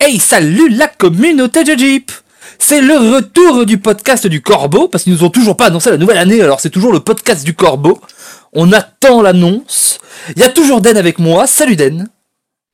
[0.00, 2.12] Hey, salut la communauté de Jeep
[2.58, 5.96] C'est le retour du podcast du Corbeau, parce qu'ils nous ont toujours pas annoncé la
[5.96, 8.00] nouvelle année, alors c'est toujours le podcast du Corbeau.
[8.52, 9.98] On attend l'annonce.
[10.36, 11.46] Il y a toujours Den avec moi.
[11.46, 12.08] Salut Den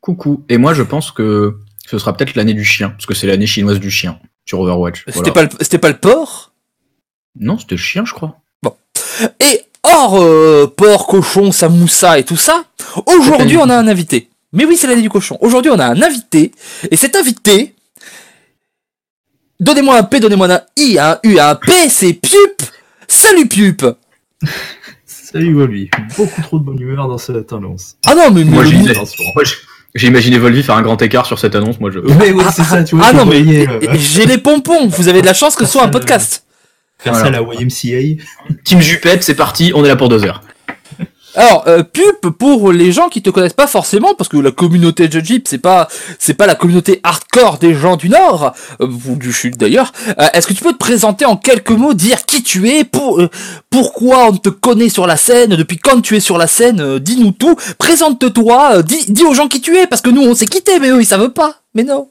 [0.00, 0.45] Coucou.
[0.48, 1.56] Et moi, je pense que
[1.87, 5.04] ce sera peut-être l'année du chien, parce que c'est l'année chinoise du chien sur Overwatch.
[5.09, 6.52] C'était pas, le- c'était pas le porc?
[7.41, 8.36] Non, c'était le chien, je crois.
[9.41, 12.64] Et hors euh, porc, cochon, samoussa et tout ça,
[13.06, 14.29] aujourd'hui on a un invité.
[14.55, 15.36] Mais oui, c'est l'année du cochon.
[15.41, 16.52] Aujourd'hui on a un invité,
[16.91, 17.74] et cet invité,
[19.59, 22.62] donnez-moi un P, donnez-moi un I, un U, un P, c'est Piup
[23.09, 23.84] Salut Piup
[25.06, 27.97] Salut Wally, beaucoup trop de bonne humeur dans cette annonce.
[28.06, 29.45] Ah non, mais, mais Moi,
[29.97, 31.80] j'ai imaginé Volvi faire un grand écart sur cette annonce.
[31.80, 31.98] Moi, je.
[31.98, 33.06] Ouais, ouais, c'est ça, tu vois.
[33.09, 35.73] Ah je non, mais euh, j'ai les pompons, vous avez de la chance que ce
[35.73, 36.45] soit un podcast.
[36.98, 38.23] faire ça à la YMCA.
[38.64, 39.73] Team Jupette, c'est parti.
[39.75, 40.44] On est là pour deux heures.
[41.37, 45.09] Alors, euh, Pup, pour les gens qui te connaissent pas forcément, parce que la communauté
[45.09, 45.88] de Jeep, c'est pas,
[46.20, 50.28] c'est pas la communauté hardcore des gens du Nord, euh, ou du Sud d'ailleurs, euh,
[50.33, 53.28] est-ce que tu peux te présenter en quelques mots, dire qui tu es, pour, euh,
[53.69, 57.00] pourquoi on te connaît sur la scène, depuis quand tu es sur la scène, euh,
[57.00, 60.47] dis-nous tout, présente-toi, dis, dis aux gens qui tu es, parce que nous on s'est
[60.47, 62.11] quitté, mais eux ils savent pas, mais non.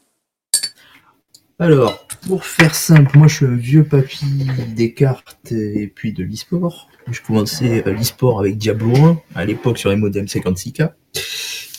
[1.59, 6.23] Alors, pour faire simple, moi je suis un vieux papy des cartes et puis de
[6.23, 6.90] l'e-sport.
[7.12, 10.92] Je commençais euh, l'e-sport avec Diablo 1 à l'époque sur les modems 56K.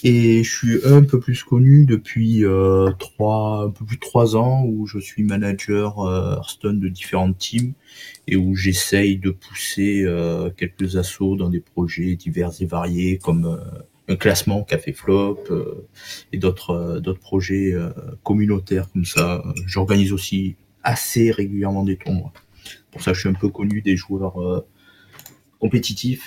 [0.06, 4.36] Et je suis un peu plus connu depuis euh, trois, un peu plus de trois
[4.36, 7.72] ans où je suis manager euh, Hearthstone de différentes teams
[8.28, 13.46] et où j'essaye de pousser euh, quelques assauts dans des projets divers et variés comme
[13.46, 15.86] euh, un classement Café Flop euh,
[16.32, 17.74] et d'autres d'autres projets
[18.22, 19.42] communautaires comme ça.
[19.66, 22.32] J'organise aussi assez régulièrement des tournois.
[22.90, 24.64] Pour ça, je suis un peu connu des joueurs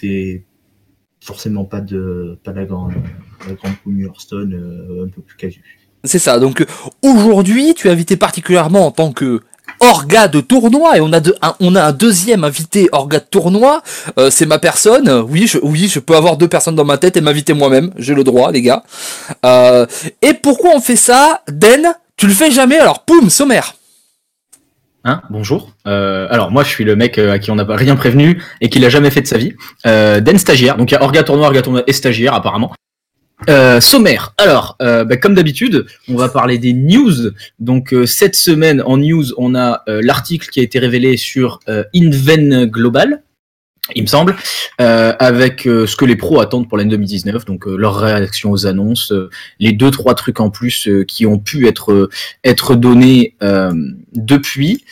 [0.04, 0.44] et
[1.22, 2.94] forcément pas de pas la grande
[3.62, 5.62] grande Hearthstone euh, un peu plus casu.
[6.04, 6.40] C'est ça.
[6.40, 6.66] Donc euh,
[7.02, 9.42] aujourd'hui, tu es invité particulièrement en tant que
[9.80, 13.82] orga de tournoi et on a un, on a un deuxième invité orga de tournoi.
[14.18, 15.10] Euh, c'est ma personne.
[15.30, 17.92] Oui, je, oui, je peux avoir deux personnes dans ma tête et m'inviter moi-même.
[17.98, 18.84] J'ai le droit, les gars.
[20.22, 22.78] Et pourquoi on fait ça, Den Tu le fais jamais?
[22.78, 23.77] Alors, poum, sommaire.
[25.04, 25.74] Hein Bonjour.
[25.88, 28.42] Euh, alors moi je suis le mec euh, à qui on n'a pas rien prévenu
[28.62, 29.54] et qui l'a jamais fait de sa vie.
[29.86, 30.78] Euh, Den stagiaire.
[30.78, 32.74] Donc il y a Orga tournoi, Orga tournoi et stagiaire apparemment.
[33.50, 34.34] Euh, sommaire.
[34.40, 37.32] Alors, euh, bah, comme d'habitude, on va parler des news.
[37.60, 41.60] Donc euh, cette semaine en news, on a euh, l'article qui a été révélé sur
[41.70, 43.22] euh, Inven Global,
[43.96, 44.36] il me semble,
[44.82, 47.46] euh, avec euh, ce que les pros attendent pour l'année 2019.
[47.46, 51.26] Donc euh, leur réaction aux annonces, euh, les deux trois trucs en plus euh, qui
[51.26, 52.10] ont pu être euh,
[52.44, 53.36] être donnés
[54.14, 54.84] depuis.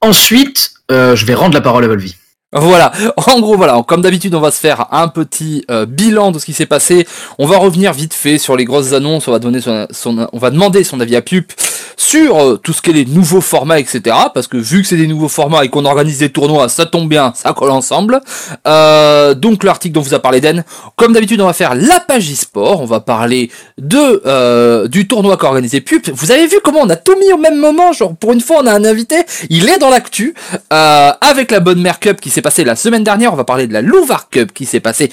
[0.00, 2.14] Ensuite, je vais rendre la parole à Volvi.
[2.52, 6.38] Voilà, en gros voilà, comme d'habitude on va se faire un petit euh, bilan de
[6.38, 7.06] ce qui s'est passé,
[7.38, 10.38] on va revenir vite fait sur les grosses annonces, on va donner son, son- on
[10.38, 11.52] va demander son avis à Pup
[11.96, 14.16] sur euh, tout ce qui est les nouveaux formats, etc.
[14.34, 17.08] Parce que vu que c'est des nouveaux formats et qu'on organise des tournois, ça tombe
[17.08, 18.20] bien, ça colle ensemble.
[18.66, 20.64] Euh, donc l'article dont vous a parlé Den,
[20.96, 25.36] comme d'habitude on va faire la page e-sport, on va parler de euh, du tournoi
[25.36, 26.10] qu'a organisé Pup.
[26.12, 28.58] Vous avez vu comment on a tout mis au même moment, genre pour une fois
[28.62, 29.16] on a un invité,
[29.50, 30.34] il est dans l'actu.
[30.70, 33.72] Avec la bonne mère Cup qui s'est passée la semaine dernière, on va parler de
[33.72, 35.10] la Louvar Cup qui s'est passée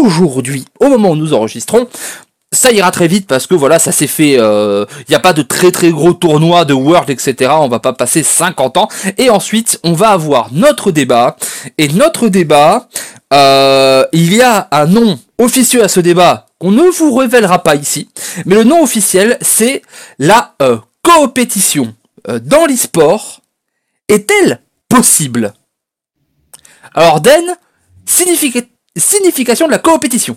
[0.00, 1.88] aujourd'hui, au moment où nous enregistrons.
[2.54, 4.32] Ça ira très vite parce que voilà, ça s'est fait.
[4.34, 7.50] Il n'y a pas de très très gros tournois de World, etc.
[7.54, 8.88] On va pas passer 50 ans.
[9.16, 11.36] Et ensuite, on va avoir notre débat.
[11.78, 12.88] Et notre débat,
[13.32, 17.74] euh, il y a un nom officieux à ce débat qu'on ne vous révélera pas
[17.74, 18.10] ici.
[18.44, 19.80] Mais le nom officiel, c'est
[20.18, 21.94] la euh, coopétition
[22.28, 23.40] euh, dans l'e-sport
[24.08, 25.54] est-elle possible?
[26.94, 27.42] Alors Den,
[28.06, 30.36] significa- signification de la coopétition.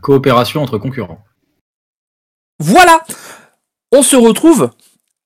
[0.00, 1.24] Coopération entre concurrents.
[2.58, 3.00] Voilà
[3.92, 4.70] On se retrouve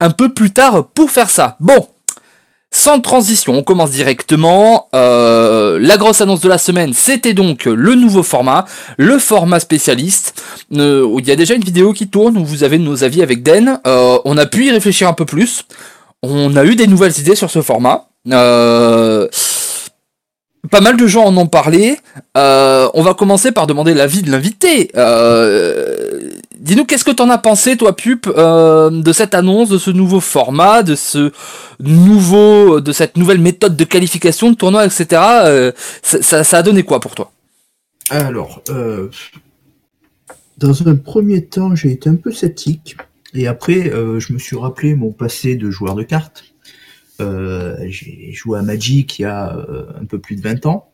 [0.00, 1.56] un peu plus tard pour faire ça.
[1.60, 1.86] Bon,
[2.72, 4.88] sans transition, on commence directement.
[4.94, 8.64] Euh, la grosse annonce de la semaine, c'était donc le nouveau format,
[8.96, 10.42] le format spécialiste.
[10.72, 13.42] Euh, il y a déjà une vidéo qui tourne où vous avez nos avis avec
[13.42, 13.80] Den.
[13.86, 15.64] Euh, on a pu y réfléchir un peu plus.
[16.22, 18.06] On a eu des nouvelles idées sur ce format.
[18.28, 19.26] Euh,
[20.70, 21.98] pas mal de gens en ont parlé.
[22.36, 24.90] Euh, on va commencer par demander l'avis de l'invité.
[24.96, 26.20] Euh,
[26.58, 30.20] Dis-nous, qu'est-ce que t'en as pensé, toi, Pup, euh, de cette annonce, de ce nouveau
[30.20, 31.32] format, de ce
[31.80, 35.06] nouveau, de cette nouvelle méthode de qualification de tournoi, etc.
[36.02, 37.32] Ça, ça- ça a donné quoi pour toi?
[38.10, 38.60] Alors,
[40.58, 42.96] dans un premier temps, j'ai été un peu sceptique.
[43.32, 46.44] Et après, je me suis rappelé mon passé de joueur de cartes.
[47.20, 50.92] Euh, j'ai joué à Magic il y a euh, un peu plus de 20 ans.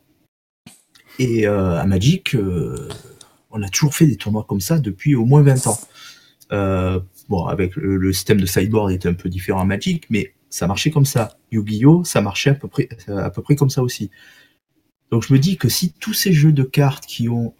[1.19, 2.35] Et euh, à Magic,
[3.49, 5.79] on a toujours fait des tournois comme ça depuis au moins 20 ans.
[7.29, 10.91] Bon, avec le, système de sideboard était un peu différent à Magic, mais ça marchait
[10.91, 11.37] comme ça.
[11.51, 14.11] Yu-Gi-Oh, ça marchait à peu près, à peu près comme ça aussi.
[15.11, 17.53] Donc je me dis que si tous ces jeux de cartes qui ont,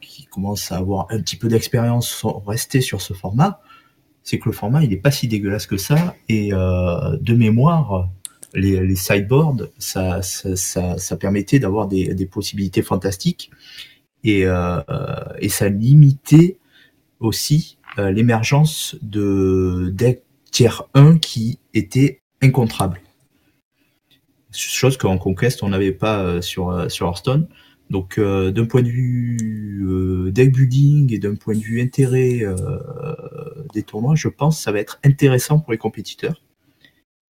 [0.00, 3.60] qui commencent à avoir un petit peu d'expérience sont restés sur ce format,
[4.28, 6.14] c'est que le format il est pas si dégueulasse que ça.
[6.28, 8.10] Et euh, de mémoire,
[8.54, 10.20] les, sideboards, ça,
[11.18, 13.50] permettait d'avoir des, possibilités fantastiques
[14.24, 14.80] et, euh,
[15.38, 16.58] et ça limitait
[17.20, 23.00] aussi euh, l'émergence de decks tiers 1 qui étaient incontrables
[24.52, 27.46] chose qu'en Conquest on n'avait pas euh, sur euh, Hearthstone.
[27.90, 32.42] Donc euh, d'un point de vue deck building et d'un point de vue intérêt
[33.72, 36.42] des tournois, je pense que ça va être intéressant pour les compétiteurs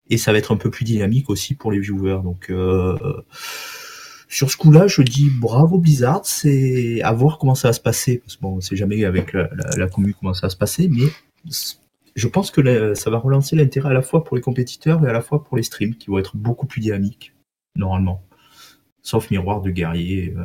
[0.08, 2.20] et ça va être un peu plus dynamique aussi pour les viewers.
[2.22, 2.52] Donc
[4.28, 8.18] sur ce coup-là, je dis bravo Blizzard, c'est à voir comment ça va se passer
[8.18, 10.56] parce que bon, on sait jamais avec la, la, la commune comment ça va se
[10.56, 11.08] passer, mais
[12.16, 15.12] je pense que ça va relancer l'intérêt à la fois pour les compétiteurs et à
[15.12, 17.34] la fois pour les streams qui vont être beaucoup plus dynamiques,
[17.76, 18.22] normalement.
[19.02, 20.34] Sauf miroir de guerrier.
[20.36, 20.44] Euh,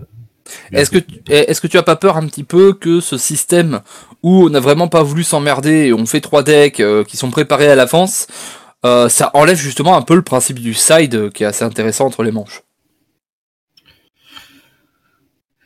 [0.71, 0.99] est-ce que,
[1.29, 3.81] est-ce que tu as pas peur un petit peu que ce système
[4.23, 7.31] où on n'a vraiment pas voulu s'emmerder et on fait trois decks euh, qui sont
[7.31, 8.27] préparés à l'avance,
[8.85, 12.23] euh, ça enlève justement un peu le principe du side qui est assez intéressant entre
[12.23, 12.63] les manches?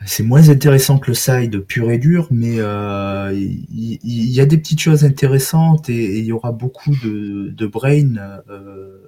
[0.05, 4.57] C'est moins intéressant que le side pur et dur, mais euh, il y, a des
[4.57, 8.15] petites choses intéressantes et il y aura beaucoup de, de brain
[8.49, 9.01] euh,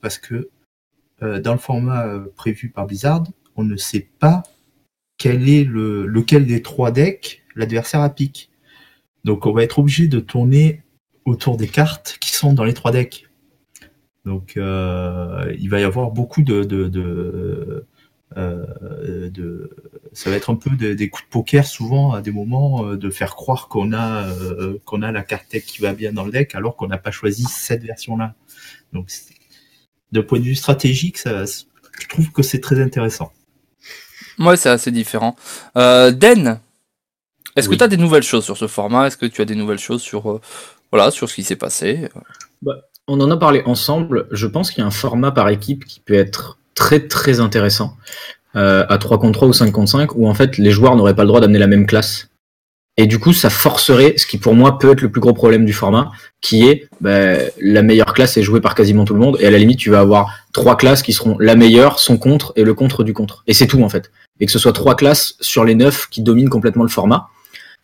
[0.00, 0.48] parce que
[1.22, 3.24] euh, dans le format prévu par Blizzard,
[3.56, 4.42] on ne sait pas
[5.18, 8.50] quel est le, lequel des trois decks l'adversaire a pique.
[9.24, 10.82] Donc on va être obligé de tourner
[11.24, 13.28] autour des cartes qui sont dans les trois decks.
[14.24, 17.86] Donc il va y avoir beaucoup de, de, de
[18.36, 19.70] euh, de,
[20.12, 23.08] ça va être un peu des coups de poker souvent à des moments euh, de
[23.08, 26.32] faire croire qu'on a euh, qu'on a la carte tech qui va bien dans le
[26.32, 28.34] deck alors qu'on n'a pas choisi cette version là.
[28.92, 29.10] Donc
[30.12, 33.32] de point de vue stratégique, ça, je trouve que c'est très intéressant.
[34.38, 35.36] Ouais, c'est assez différent.
[35.76, 36.60] Euh, Den,
[37.56, 39.06] est-ce que tu as des nouvelles choses sur ce format?
[39.06, 40.40] Est-ce que tu as des nouvelles choses sur
[40.92, 42.08] voilà sur ce qui s'est passé?
[42.62, 42.74] Bah,
[43.06, 44.26] On en a parlé ensemble.
[44.30, 47.96] Je pense qu'il y a un format par équipe qui peut être très très intéressant
[48.56, 51.16] euh, à 3 contre 3 ou 5 contre 5 où en fait les joueurs n'auraient
[51.16, 52.25] pas le droit d'amener la même classe.
[52.98, 55.66] Et du coup, ça forcerait ce qui pour moi peut être le plus gros problème
[55.66, 56.10] du format,
[56.40, 59.50] qui est bah, la meilleure classe est jouée par quasiment tout le monde, et à
[59.50, 62.72] la limite tu vas avoir trois classes qui seront la meilleure, son contre et le
[62.72, 63.42] contre du contre.
[63.46, 64.10] Et c'est tout en fait.
[64.40, 67.28] Et que ce soit trois classes sur les neuf qui dominent complètement le format.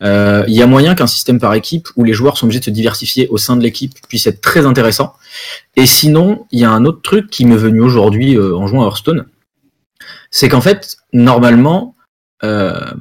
[0.01, 2.65] Euh, il y a moyen qu'un système par équipe où les joueurs sont obligés de
[2.65, 5.13] se diversifier au sein de l'équipe puisse être très intéressant.
[5.75, 8.81] Et sinon, il y a un autre truc qui m'est venu aujourd'hui euh, en jouant
[8.81, 9.25] à Hearthstone,
[10.31, 11.95] c'est qu'en fait, normalement,
[12.43, 12.91] euh,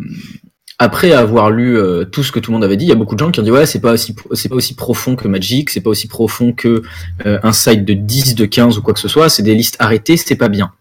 [0.82, 1.78] après avoir lu
[2.10, 3.40] tout ce que tout le monde avait dit, il y a beaucoup de gens qui
[3.40, 6.08] ont dit ouais c'est pas aussi c'est pas aussi profond que Magic, c'est pas aussi
[6.08, 6.82] profond que
[7.24, 10.16] un site de 10, de 15 ou quoi que ce soit, c'est des listes arrêtées,
[10.16, 10.72] c'est pas bien.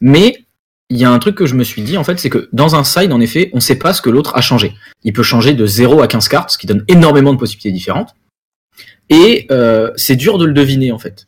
[0.00, 0.44] Mais
[0.92, 2.76] il y a un truc que je me suis dit, en fait, c'est que dans
[2.76, 4.74] un side, en effet, on sait pas ce que l'autre a changé.
[5.04, 8.14] Il peut changer de 0 à 15 cartes, ce qui donne énormément de possibilités différentes.
[9.08, 11.26] Et euh, c'est dur de le deviner, en fait.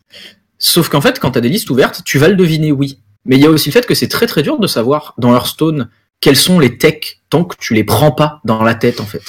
[0.59, 2.99] Sauf qu'en fait, quand tu as des listes ouvertes, tu vas le deviner, oui.
[3.25, 5.33] Mais il y a aussi le fait que c'est très très dur de savoir dans
[5.35, 5.89] Hearthstone
[6.25, 9.21] quels sont les techs tant que tu les prends pas dans la tête, en fait.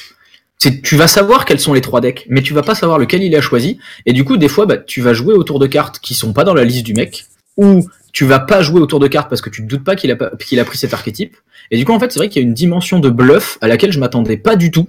[0.81, 3.35] Tu vas savoir quels sont les trois decks, mais tu vas pas savoir lequel il
[3.35, 3.79] a choisi.
[4.05, 6.45] Et du coup, des fois, bah, tu vas jouer autour de cartes qui sont pas
[6.45, 7.25] dans la liste du mec,
[7.57, 10.09] ou tu vas pas jouer autour de cartes parce que tu te doutes pas qu'il
[10.09, 11.35] a, qu'il a pris cet archétype.
[11.69, 13.67] Et du coup, en fait, c'est vrai qu'il y a une dimension de bluff à
[13.67, 14.87] laquelle je m'attendais pas du tout.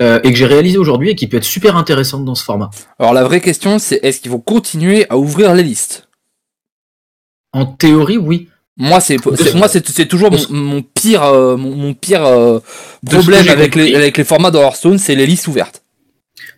[0.00, 2.70] Euh, et que j'ai réalisé aujourd'hui et qui peut être super intéressante dans ce format.
[2.98, 6.08] Alors la vraie question c'est est-ce qu'ils vont continuer à ouvrir les listes?
[7.52, 8.48] En théorie oui.
[8.76, 9.18] Moi c'est
[9.54, 12.58] moi c'est toujours mon, pire euh, mon, pire euh,
[13.06, 15.84] problème avec les avec les formats de Hearthstone c'est les listes ouvertes.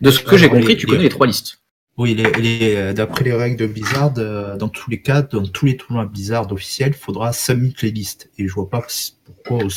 [0.01, 1.59] De ce que j'ai compris, tu connais les trois listes.
[1.97, 5.77] Oui, les, d'après les règles de Blizzard, euh, dans tous les cas, dans tous les
[5.77, 8.29] tournois Blizzard officiels, il faudra submit les listes.
[8.37, 8.85] Et je vois pas
[9.25, 9.67] pourquoi,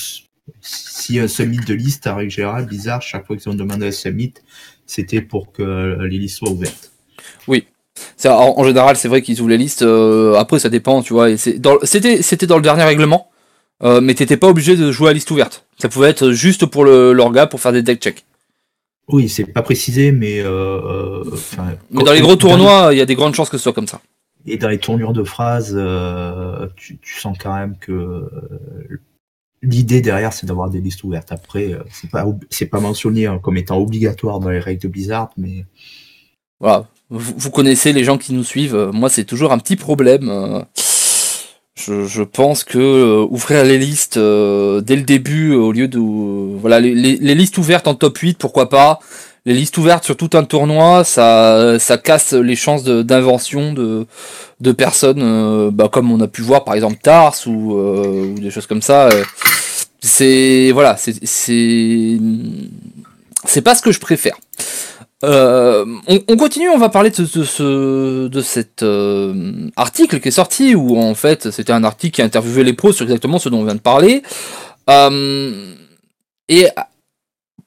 [0.60, 3.90] si un submit de liste, à règle générale, Blizzard, chaque fois qu'ils ont demandé un
[3.90, 4.34] submit,
[4.84, 6.92] c'était pour que les listes soient ouvertes.
[7.48, 7.66] Oui.
[8.26, 9.82] En, en, général, c'est vrai qu'ils ouvrent les listes.
[9.82, 11.36] Euh, après, ça dépend, tu vois.
[11.36, 13.30] C'était c'était dans le dernier règlement,
[13.82, 15.66] euh, mais t'étais pas obligé de jouer à liste ouverte.
[15.78, 18.24] Ça pouvait être juste pour l'orga pour faire des deck checks.
[19.08, 20.40] Oui, c'est pas précisé, mais.
[20.40, 21.24] Euh, euh
[21.90, 23.88] mais dans les gros tournois, il y a des grandes chances que ce soit comme
[23.88, 24.00] ça.
[24.46, 25.78] Et dans les tournures de phrases,
[26.76, 28.28] tu, tu, sens quand même que
[29.62, 31.32] l'idée derrière, c'est d'avoir des listes ouvertes.
[31.32, 35.30] Après, c'est pas c'est pas mentionné hein, comme étant obligatoire dans les règles de Blizzard,
[35.36, 35.64] mais.
[36.60, 38.90] Voilà, vous, vous connaissez les gens qui nous suivent.
[38.92, 40.64] Moi, c'est toujours un petit problème.
[41.74, 45.98] Je, je, pense que euh, ouvrir les listes euh, dès le début au lieu de
[45.98, 48.98] voilà les, les, listes ouvertes en top 8 pourquoi pas
[49.46, 54.06] les listes ouvertes sur tout un tournoi, ça, ça casse les chances de- d'invention de,
[54.60, 58.38] de personnes, euh, bah, comme on a pu voir par exemple Tars ou, euh, ou
[58.38, 59.08] des choses comme ça.
[59.08, 59.24] euh.
[60.02, 62.18] C'est voilà, c'est c'est
[63.44, 64.36] c'est pas ce que je préfère.
[65.22, 70.32] Euh, on, on continue, on va parler de, ce de cet euh, article qui est
[70.32, 73.58] sorti où en fait c'était un article qui interviewait les pros sur exactement ce dont
[73.58, 74.22] on vient de parler.
[74.88, 75.74] Euh,
[76.48, 76.68] et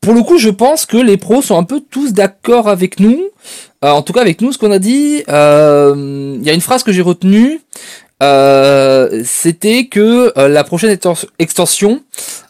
[0.02, 3.30] pour le coup, je pense que les pros sont un peu tous d'accord avec nous.
[3.82, 5.24] En tout cas, avec nous, ce qu'on a dit.
[5.28, 7.62] Il y a une phrase que j'ai retenue.
[9.24, 12.02] C'était que la prochaine extens- extension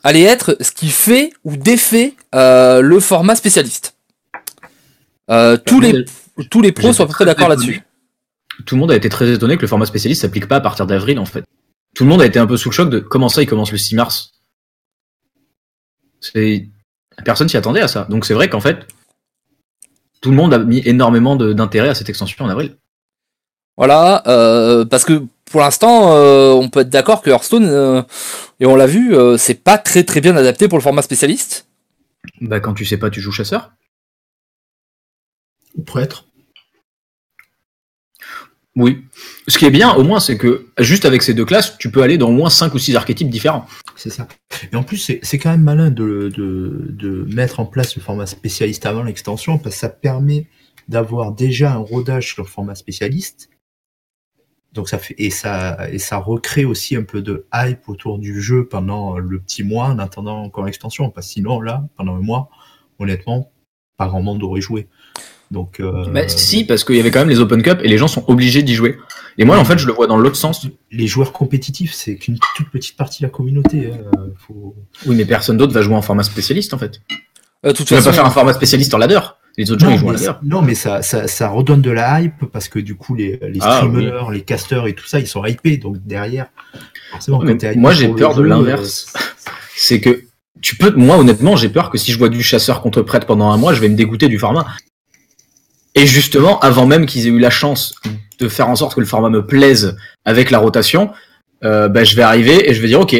[0.03, 3.93] allait être ce qui fait ou défait le format spécialiste.
[5.29, 6.05] Euh, tous les
[6.49, 7.81] tous les pros sont à peu près très d'accord là-dessus.
[8.65, 10.85] Tout le monde a été très étonné que le format spécialiste s'applique pas à partir
[10.85, 11.43] d'avril en fait.
[11.95, 13.71] Tout le monde a été un peu sous le choc de comment ça il commence
[13.71, 14.33] le 6 mars.
[16.19, 16.67] C'est
[17.23, 18.05] personne s'y attendait à ça.
[18.09, 18.87] Donc c'est vrai qu'en fait
[20.21, 22.77] tout le monde a mis énormément d'intérêt à cette extension en avril.
[23.75, 28.01] Voilà, euh, parce que pour l'instant, euh, on peut être d'accord que Hearthstone, euh,
[28.59, 31.67] et on l'a vu, euh, c'est pas très très bien adapté pour le format spécialiste.
[32.41, 33.71] Bah quand tu sais pas tu joues chasseur.
[35.75, 36.27] Ou prêtre.
[38.75, 39.05] Oui.
[39.47, 42.01] Ce qui est bien au moins c'est que juste avec ces deux classes tu peux
[42.01, 43.67] aller dans au moins 5 ou 6 archétypes différents.
[43.95, 44.27] C'est ça.
[44.71, 48.25] Et en plus, c'est quand même malin de, de, de mettre en place le format
[48.25, 50.47] spécialiste avant l'extension, parce que ça permet
[50.87, 53.49] d'avoir déjà un rodage sur le format spécialiste.
[54.73, 58.41] Donc ça fait et ça et ça recrée aussi un peu de hype autour du
[58.41, 61.11] jeu pendant le petit mois en attendant encore l'extension.
[61.11, 62.49] Parce que sinon là, pendant un mois,
[62.97, 63.51] honnêtement,
[63.97, 64.87] pas grand monde aurait joué.
[65.53, 67.97] Donc euh, Bah, si parce qu'il y avait quand même les Open Cup et les
[67.97, 68.97] gens sont obligés d'y jouer.
[69.37, 70.67] Et moi en fait je le vois dans l'autre sens.
[70.91, 73.91] les joueurs compétitifs, c'est qu'une toute petite partie de la communauté.
[73.93, 74.25] hein.
[74.45, 74.75] Faut...
[75.05, 76.99] Oui mais personne d'autre va jouer en format spécialiste en fait.
[77.65, 79.19] Euh, toute Tu vas façon, pas faire un format spécialiste en ladder.
[79.57, 80.31] Les autres gens ils jouent en ladder.
[80.43, 83.59] non, mais ça, ça, ça redonne de la hype parce que du coup, les, les
[83.61, 85.77] Ah, streamers, les casters et tout ça, ils sont hypés.
[85.77, 86.47] Donc derrière,
[87.11, 89.13] forcément, Mais quand t'es hypé moi, j'ai peur de l'inverse.
[89.15, 89.19] euh,
[89.75, 90.23] c'est que
[90.61, 93.51] tu peux, moi honnêtement, j'ai peur que si je vois du chasseur contre prêtre pendant
[93.51, 94.65] un mois, je vais me dégoûter du format.
[95.95, 97.95] Et justement, avant même qu'ils aient eu la chance
[98.39, 99.95] de faire en sorte que le format me plaise
[100.25, 101.11] avec la rotation,
[101.63, 103.15] euh, bah, je vais arriver et je vais dire ok,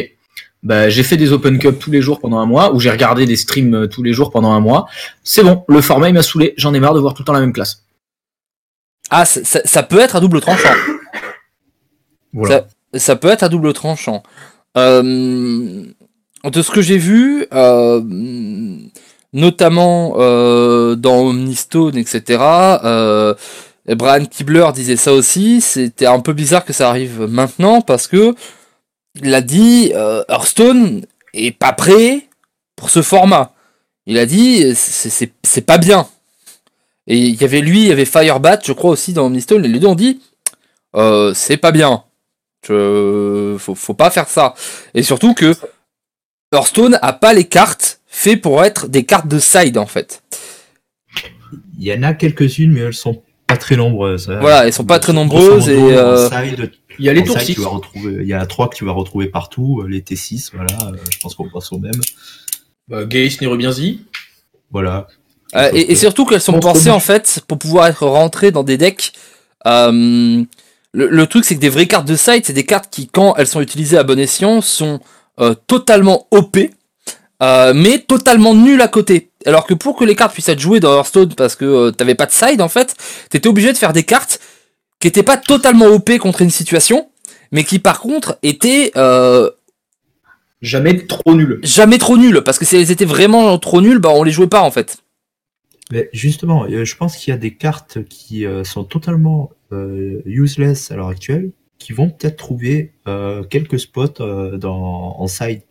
[0.64, 3.26] bah, j'ai fait des Open Cup tous les jours pendant un mois, ou j'ai regardé
[3.26, 4.86] des streams tous les jours pendant un mois.
[5.22, 7.32] C'est bon, le format il m'a saoulé, j'en ai marre de voir tout le temps
[7.32, 7.84] la même classe.
[9.10, 10.72] Ah, ça, ça- ça peut être à double tranchant.
[12.32, 12.66] Voilà.
[12.94, 14.22] Ça peut être à double tranchant.
[14.76, 15.84] Euh,
[16.44, 18.00] de ce que j'ai vu, euh,
[19.34, 22.22] notamment euh, dans Omnistone, etc.,
[22.84, 23.34] euh,
[23.86, 28.34] Brian Kibler disait ça aussi, c'était un peu bizarre que ça arrive maintenant parce que
[29.22, 32.26] il a dit euh, Hearthstone est pas prêt
[32.76, 33.52] pour ce format.
[34.06, 36.06] Il a dit c'est- pas bien.
[37.06, 39.68] Et il y avait lui, il y avait Firebat, je crois aussi dans Omnistone, et
[39.68, 40.20] les deux ont dit
[41.34, 42.04] c'est pas bien.
[42.66, 43.56] Je...
[43.58, 44.54] Faut, faut pas faire ça.
[44.94, 45.54] Et surtout que
[46.52, 50.22] Hearthstone a pas les cartes fait pour être des cartes de side en fait.
[51.78, 54.30] Il y en a quelques-unes, mais elles sont pas très nombreuses.
[54.30, 54.38] hein.
[54.40, 57.38] Voilà, elles sont pas très nombreuses et, euh, side, Il y a les en tours
[57.40, 57.54] side, 6.
[57.56, 60.50] tu vas retrouver, il y a trois que tu vas retrouver partout, euh, les T6,
[60.54, 61.92] voilà, euh, je pense qu'on pense au même.
[62.88, 64.02] Bah, Gaïs Nirubienzi.
[64.70, 65.08] Voilà.
[65.56, 68.76] Euh, et, et surtout qu'elles sont pensées en fait pour pouvoir être rentrées dans des
[68.78, 69.12] decks.
[69.66, 70.42] Euh,
[70.92, 73.34] le, le truc c'est que des vraies cartes de side, c'est des cartes qui quand
[73.36, 75.00] elles sont utilisées à bon escient sont
[75.40, 76.56] euh, totalement OP,
[77.42, 79.30] euh, mais totalement nulles à côté.
[79.46, 82.14] Alors que pour que les cartes puissent être jouées dans Hearthstone parce que euh, t'avais
[82.14, 82.96] pas de side en fait,
[83.28, 84.40] t'étais obligé de faire des cartes
[85.00, 87.10] qui étaient pas totalement OP contre une situation,
[87.52, 89.50] mais qui par contre étaient euh,
[90.62, 91.60] Jamais trop nul.
[91.62, 94.46] jamais trop nulles parce que si elles étaient vraiment trop nulles, bah on les jouait
[94.46, 94.98] pas en fait.
[95.92, 99.50] Mais justement, euh, je pense qu'il y a des cartes qui sont totalement
[100.24, 102.92] useless à l'heure actuelle, qui vont peut-être trouver
[103.50, 104.22] quelques spots
[104.56, 105.62] dans, en side.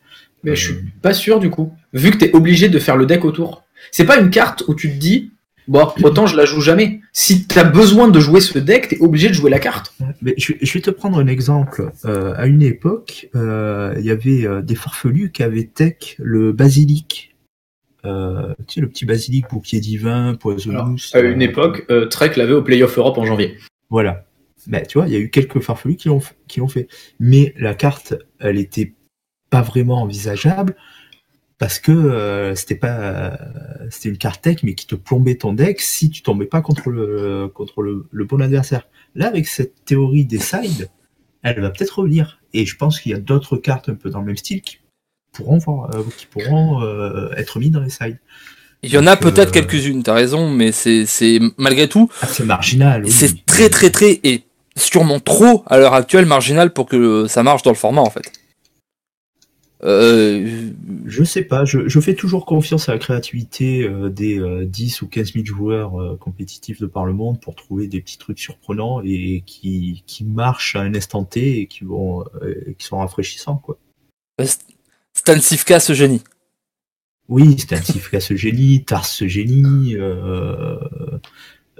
[0.43, 1.73] Mais je suis pas sûr du coup.
[1.93, 3.63] Vu que t'es obligé de faire le deck autour.
[3.91, 5.31] C'est pas une carte où tu te dis,
[5.67, 7.01] bon, autant je la joue jamais.
[7.13, 9.93] Si t'as besoin de jouer ce deck, t'es obligé de jouer la carte.
[10.21, 11.91] Mais je, je vais te prendre un exemple.
[12.05, 16.51] Euh, à une époque, euh, il y avait euh, des farfelus qui avaient tech le
[16.51, 17.35] basilic.
[18.05, 20.97] Euh, tu sais, le petit basilic bouclier divin, poisonous.
[21.13, 23.57] À une euh, époque, euh, Trek l'avait au Playoff Europe en janvier.
[23.89, 24.25] Voilà.
[24.67, 26.88] Mais tu vois, il y a eu quelques farfelus qui l'ont f- qui l'ont fait.
[27.19, 28.93] Mais la carte, elle était
[29.53, 30.75] pas vraiment envisageable
[31.60, 33.29] parce que euh, c'était pas euh,
[33.91, 36.89] c'était une carte tech mais qui te plombait ton deck si tu tombais pas contre
[36.89, 38.88] le contre le, le bon adversaire.
[39.13, 40.89] Là avec cette théorie des sides,
[41.43, 44.22] elle va peut-être revenir et je pense qu'il y a d'autres cartes un peu dans
[44.22, 44.79] le même style qui
[45.33, 46.81] pourront voir, euh, qui pourront
[47.38, 48.17] être mis dans les sides.
[48.81, 52.43] Il y en a peut-être quelques-unes, t'as raison, mais c'est c'est malgré tout, Ah, c'est
[52.45, 53.05] marginal.
[53.05, 53.12] oui.
[53.12, 54.43] c'est très très très et
[54.75, 58.31] sûrement trop à l'heure actuelle marginal pour que ça marche dans le format en fait.
[59.83, 60.71] Euh,
[61.05, 65.01] Je sais pas, je, je fais toujours confiance à la créativité euh, des euh, 10
[65.01, 68.39] ou 15 000 joueurs euh, compétitifs de par le monde pour trouver des petits trucs
[68.39, 72.97] surprenants et qui, qui marchent à un instant T et qui vont euh, qui sont
[72.99, 73.77] rafraîchissants quoi.
[75.13, 76.21] Stan Sivka, ce génie.
[77.29, 80.77] Oui, un Sifka ce génie, Tars ce génie, euh,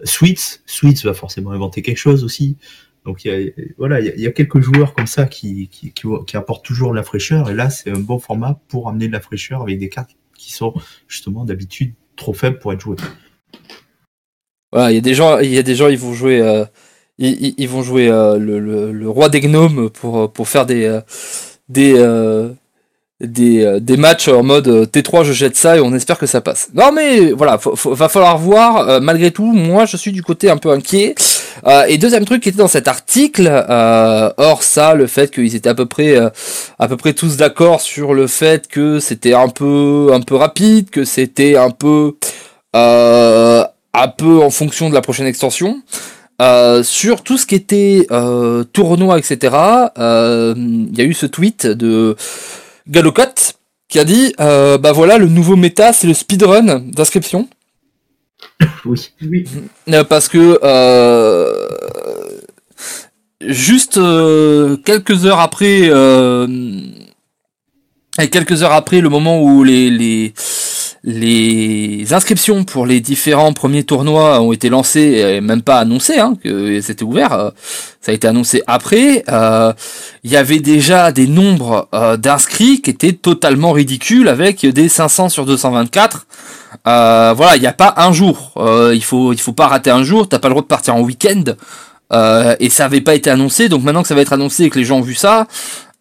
[0.04, 2.58] Sweets, Sweets va forcément inventer quelque chose aussi.
[3.06, 6.38] Donc il y a, voilà, il y a, quelques joueurs comme ça qui, qui, qui,
[6.38, 9.20] apportent toujours de la fraîcheur et là c'est un bon format pour amener de la
[9.20, 10.74] fraîcheur avec des cartes qui sont
[11.08, 12.96] justement d'habitude trop faibles pour être jouées.
[14.72, 16.66] Voilà, il y a des gens, il y a des gens, ils vont jouer, euh,
[17.18, 20.66] ils, ils- ils vont jouer euh, le, le, le roi des gnomes pour pour faire
[20.66, 21.02] des euh,
[21.70, 22.50] des euh,
[23.24, 26.26] des, euh, des matchs en mode euh, T3 je jette ça et on espère que
[26.26, 26.70] ça passe.
[26.74, 28.88] Non mais voilà, va falloir voir.
[28.88, 31.16] Euh, malgré tout, moi je suis du côté un peu inquiet.
[31.88, 35.70] Et deuxième truc qui était dans cet article, euh, or ça, le fait qu'ils étaient
[35.70, 36.18] à peu près
[36.78, 40.90] à peu près tous d'accord sur le fait que c'était un peu un peu rapide,
[40.90, 42.16] que c'était un peu
[42.74, 45.82] un peu en fonction de la prochaine extension.
[46.84, 49.56] Sur tout ce qui était euh, tournoi, etc.,
[49.96, 52.18] il y a eu ce tweet de
[52.88, 53.56] Galocott
[53.88, 57.48] qui a dit euh, bah voilà le nouveau méta c'est le speedrun d'inscription
[58.86, 59.12] Oui.
[59.22, 59.46] Oui.
[59.90, 61.68] Euh, parce que euh,
[63.42, 66.48] juste euh, quelques heures après euh,
[68.22, 70.34] et quelques heures après le moment où les, les
[71.04, 76.36] les inscriptions pour les différents premiers tournois ont été lancées et même pas annoncées hein,
[76.42, 77.50] que c'était ouvert euh,
[78.00, 79.74] ça a été annoncé après euh,
[80.24, 85.28] il y avait déjà des nombres euh, d'inscrits qui étaient totalement ridicules avec des 500
[85.28, 86.26] sur 224
[86.88, 88.52] euh, voilà, il n'y a pas un jour.
[88.58, 90.28] Euh, il faut, il faut pas rater un jour.
[90.28, 91.44] T'as pas le droit de partir en week-end.
[92.12, 93.70] Euh, et ça avait pas été annoncé.
[93.70, 95.48] Donc maintenant que ça va être annoncé et que les gens ont vu ça,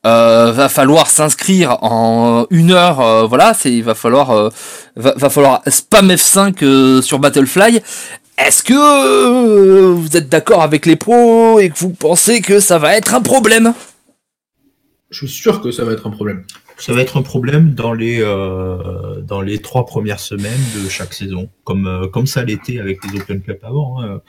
[0.05, 3.01] euh, va falloir s'inscrire en une heure.
[3.01, 4.51] euh, voilà, c'est, il va falloir, euh,
[4.97, 7.81] va, va falloir spam F5 euh, sur Battlefly.
[8.39, 12.79] Est-ce que euh, vous êtes d'accord avec les pros et que vous pensez que ça
[12.79, 13.75] va être un problème?
[15.11, 16.45] Je suis sûr que ça va être un problème.
[16.83, 21.15] Ça va être un problème dans les euh, dans les trois premières semaines de chaque
[21.15, 24.03] saison, comme euh, comme ça l'était avec les Open Cup avant.
[24.03, 24.21] Hein.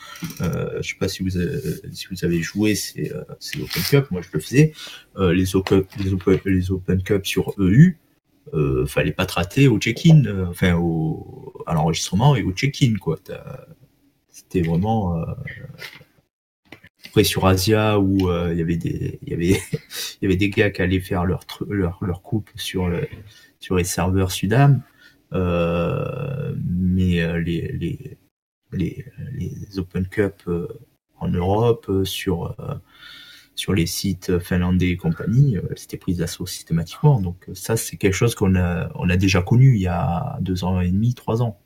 [0.42, 1.58] Euh, je sais pas si vous avez,
[1.92, 4.72] si vous avez joué ces, euh, ces Open Cup, moi je le faisais.
[5.18, 7.98] Euh, les, Open, les, Open, les Open Cup sur EU,
[8.54, 12.98] euh, fallait pas te rater au check-in, euh, enfin au à l'enregistrement et au check-in
[13.02, 13.18] quoi.
[14.30, 15.26] C'était vraiment euh,
[17.14, 20.36] après sur Asia où euh, il y avait des il y avait il y avait
[20.36, 23.08] des gars qui allaient faire leur leur leur coupe sur le
[23.60, 24.82] sur les serveurs Sudam
[25.34, 28.18] euh, mais euh, les les
[28.72, 30.68] les les Open Cup euh,
[31.18, 32.56] en Europe euh, sur
[33.54, 37.22] sur les sites finlandais et compagnie, c'était prise d'assaut systématiquement.
[37.22, 40.64] Donc ça, c'est quelque chose qu'on a, on a déjà connu il y a deux
[40.64, 41.63] ans et demi, trois ans.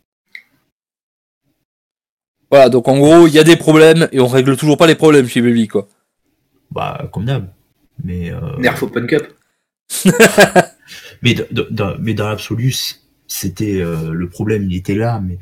[2.50, 4.96] Voilà, donc en gros, il y a des problèmes et on règle toujours pas les
[4.96, 5.88] problèmes chez Baby, quoi.
[6.72, 7.48] Bah, comme d'hab.
[8.04, 9.28] Mais euh, Nerf Open Cup.
[11.22, 12.74] Mais, d- d- dans- mais dans l'absolu,
[13.28, 15.38] c'était euh, le problème, il était là, mais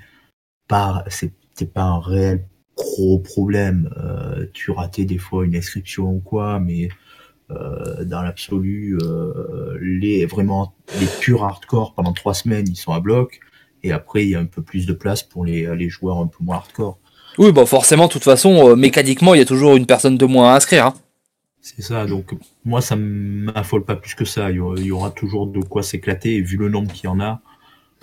[0.67, 3.89] pas, c'était pas un réel gros problème.
[3.97, 6.89] Euh, tu ratais des fois une inscription ou quoi, mais
[7.51, 12.99] euh, dans l'absolu, euh, les vraiment les purs hardcore pendant trois semaines, ils sont à
[12.99, 13.39] bloc,
[13.85, 16.27] et après il y a un peu plus de place pour les, les joueurs un
[16.27, 16.97] peu moins hardcore.
[17.37, 20.25] Oui, bon, forcément, de toute façon, euh, mécaniquement, il y a toujours une personne de
[20.25, 20.85] moins à inscrire.
[20.85, 20.93] Hein.
[21.61, 22.31] C'est ça, donc
[22.63, 24.51] moi ça m'affole pas plus que ça.
[24.51, 27.41] Il y aura, toujours de quoi s'éclater, et vu le nombre qu'il y en a,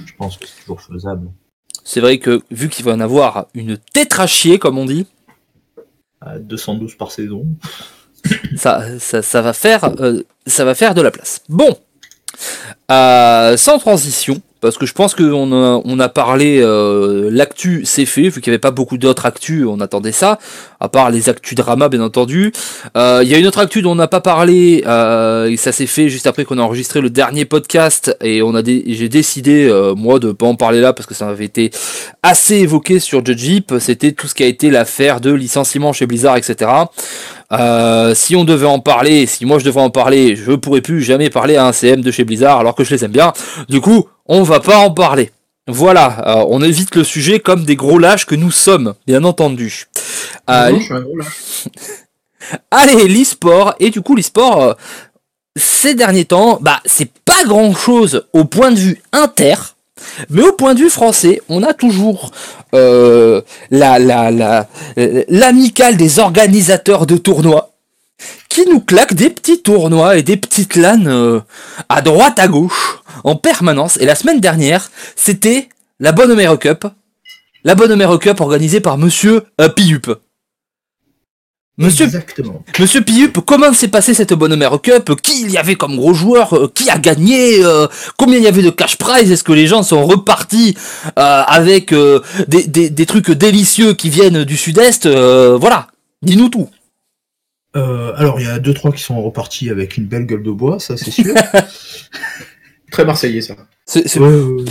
[0.04, 1.30] je pense que c'est toujours faisable.
[1.84, 5.06] C'est vrai que, vu qu'il va y en avoir une tétrachier, comme on dit,
[6.20, 7.46] À 212 par saison.
[8.56, 11.42] ça, ça, ça va faire, euh, ça va faire de la place.
[11.48, 11.78] Bon,
[12.90, 18.07] Euh, sans transition, parce que je pense qu'on a, on a parlé, euh, l'actu c'est
[18.07, 20.38] fait, vu qu'il n'y avait pas beaucoup d'autres actus, on attendait ça,
[20.79, 22.53] à part les actus drama bien entendu.
[22.96, 25.72] Euh, Il y a une autre actu dont on n'a pas parlé, euh, et ça
[25.72, 29.66] s'est fait juste après qu'on a enregistré le dernier podcast, et on a j'ai décidé,
[29.68, 31.72] euh, moi, de pas en parler là, parce que ça avait été
[32.22, 36.07] assez évoqué sur Judge Jeep, c'était tout ce qui a été l'affaire de licenciement chez
[36.07, 36.70] Blizzard, etc.
[37.53, 41.03] Euh, si on devait en parler, si moi je devais en parler, je pourrais plus
[41.03, 43.33] jamais parler à un CM de chez Blizzard alors que je les aime bien.
[43.68, 45.30] Du coup, on va pas en parler.
[45.68, 49.87] Voilà, euh, on évite le sujet comme des gros lâches que nous sommes, bien entendu.
[50.50, 51.68] Euh, Non, je suis un gros lâche.
[52.72, 54.74] Allez, l'e-sport, et du coup l'e-sport, euh,
[55.54, 59.54] ces derniers temps, bah c'est pas grand chose au point de vue inter.
[60.30, 62.32] Mais au point de vue français, on a toujours
[62.72, 64.66] la la la
[65.28, 67.71] l'amicale des organisateurs de tournois
[68.52, 71.40] qui nous claque des petits tournois et des petites LAN euh,
[71.88, 73.96] à droite à gauche en permanence.
[73.96, 76.84] Et la semaine dernière, c'était la Bonne Homero Cup,
[77.64, 79.70] la Bonne Homero Cup organisée par Monsieur euh,
[81.78, 82.62] Monsieur, Exactement.
[82.78, 85.18] Monsieur Piup, comment s'est passé cette bonne Homero Cup?
[85.22, 86.54] Qui il y avait comme gros joueur?
[86.54, 87.64] Euh, Qui a gagné?
[87.64, 87.86] Euh,
[88.18, 89.32] Combien il y avait de cash prize?
[89.32, 90.76] Est-ce que les gens sont repartis
[91.16, 91.94] avec
[92.48, 95.06] des, des, des, trucs délicieux qui viennent du sud-est?
[95.08, 95.86] Voilà,
[96.20, 96.68] dis-nous tout.
[97.74, 100.78] Alors il y a deux trois qui sont repartis avec une belle gueule de bois,
[100.78, 101.35] ça c'est sûr.
[102.90, 103.56] Très marseillais ça.
[103.87, 104.64] C'est, ouais,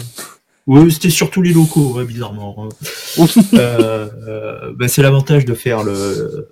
[0.68, 2.70] oui, c'était surtout les locaux, ouais, bizarrement.
[2.70, 2.70] Hein.
[3.56, 6.48] euh, euh, ben, c'est l'avantage de faire le,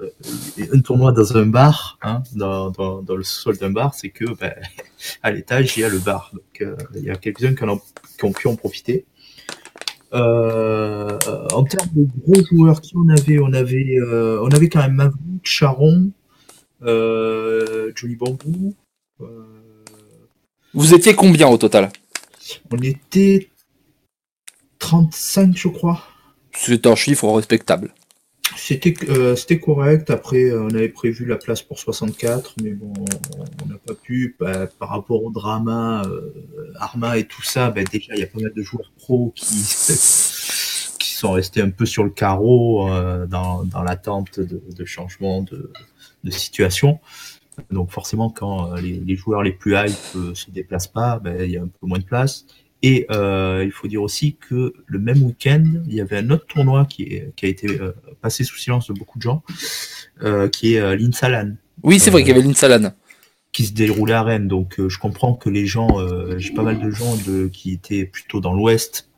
[0.74, 4.26] un tournoi dans un bar, hein, dans, dans, dans, le sol d'un bar, c'est que
[4.40, 4.54] ben,
[5.24, 6.32] à l'étage il y a le bar.
[6.34, 7.66] Donc euh, il y a quelques-uns qui,
[8.18, 9.06] qui, ont pu en profiter.
[10.12, 11.20] Euh,
[11.54, 13.38] en termes de gros joueurs, qui on avait?
[13.40, 16.10] On avait, euh, on avait quand même Maverick, Charon,
[16.82, 18.76] Johnny Bambou.
[20.74, 21.90] Vous étiez combien au total
[22.72, 23.50] On était
[24.80, 26.04] 35, je crois.
[26.54, 27.94] C'est un chiffre respectable.
[28.56, 30.10] C'était euh, correct.
[30.10, 32.94] Après, euh, on avait prévu la place pour 64, mais bon,
[33.64, 34.36] on n'a pas pu.
[34.40, 36.34] Bah, par rapport au drama, euh,
[36.80, 39.56] Arma et tout ça, bah, déjà, il y a pas mal de joueurs pros qui,
[41.00, 42.90] qui sont restés un peu sur le carreau
[43.28, 45.72] dans, dans l'attente de, de changement de,
[46.24, 47.00] de situation.
[47.72, 51.58] Donc forcément, quand les, les joueurs les plus hype se déplacent pas, bah, il y
[51.58, 52.46] a un peu moins de place.
[52.82, 56.46] Et euh, il faut dire aussi que le même week-end, il y avait un autre
[56.46, 59.44] tournoi qui, est, qui a été euh, passé sous silence de beaucoup de gens,
[60.24, 61.56] euh, qui est euh, l'Insalan.
[61.84, 62.94] Oui, c'est vrai qu'il y avait l'Insalan.
[63.52, 64.48] Qui se déroulait à Rennes.
[64.48, 65.90] Donc je comprends que les gens,
[66.38, 69.10] j'ai pas mal de gens de, qui étaient plutôt dans l'ouest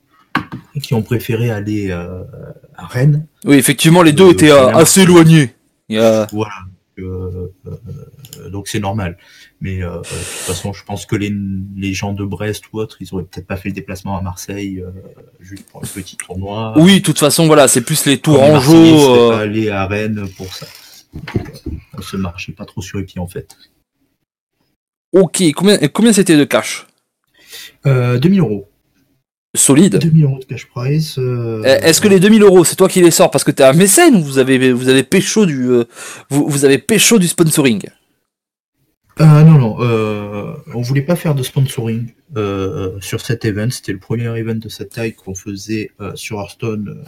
[0.74, 3.28] et qui ont préféré aller à Rennes.
[3.44, 5.54] Oui, effectivement, les deux étaient assez éloignés.
[5.90, 6.54] Voilà.
[8.50, 9.18] Donc c'est normal.
[9.62, 11.34] Mais euh, de toute façon, je pense que les,
[11.76, 14.82] les gens de Brest ou autres, ils auraient peut-être pas fait le déplacement à Marseille
[14.82, 14.90] euh,
[15.40, 16.74] juste pour un petit tournoi.
[16.78, 18.74] Oui, de toute façon, voilà, c'est plus les tours en jeu.
[18.76, 19.32] Euh...
[19.32, 20.66] aller à Rennes pour ça.
[21.98, 23.56] On se marchait pas trop sur les pieds en fait.
[25.14, 26.88] Ok, combien, combien c'était de cash?
[27.86, 28.71] Euh, 2000 euros.
[29.54, 29.98] Solide.
[29.98, 31.18] 2000 euros de cash price.
[31.18, 31.62] Euh...
[31.64, 33.30] Est-ce que les 2000 euros, c'est toi qui les sors?
[33.30, 35.84] Parce que t'es un mécène ou vous avez, vous avez pécho du, euh,
[36.30, 37.82] vous, vous avez pécho du sponsoring
[39.20, 42.14] euh, non, non, euh, on voulait pas faire de sponsoring
[43.02, 43.70] sur cet event.
[43.70, 47.04] C'était le premier event de cette taille qu'on faisait sur Hearthstone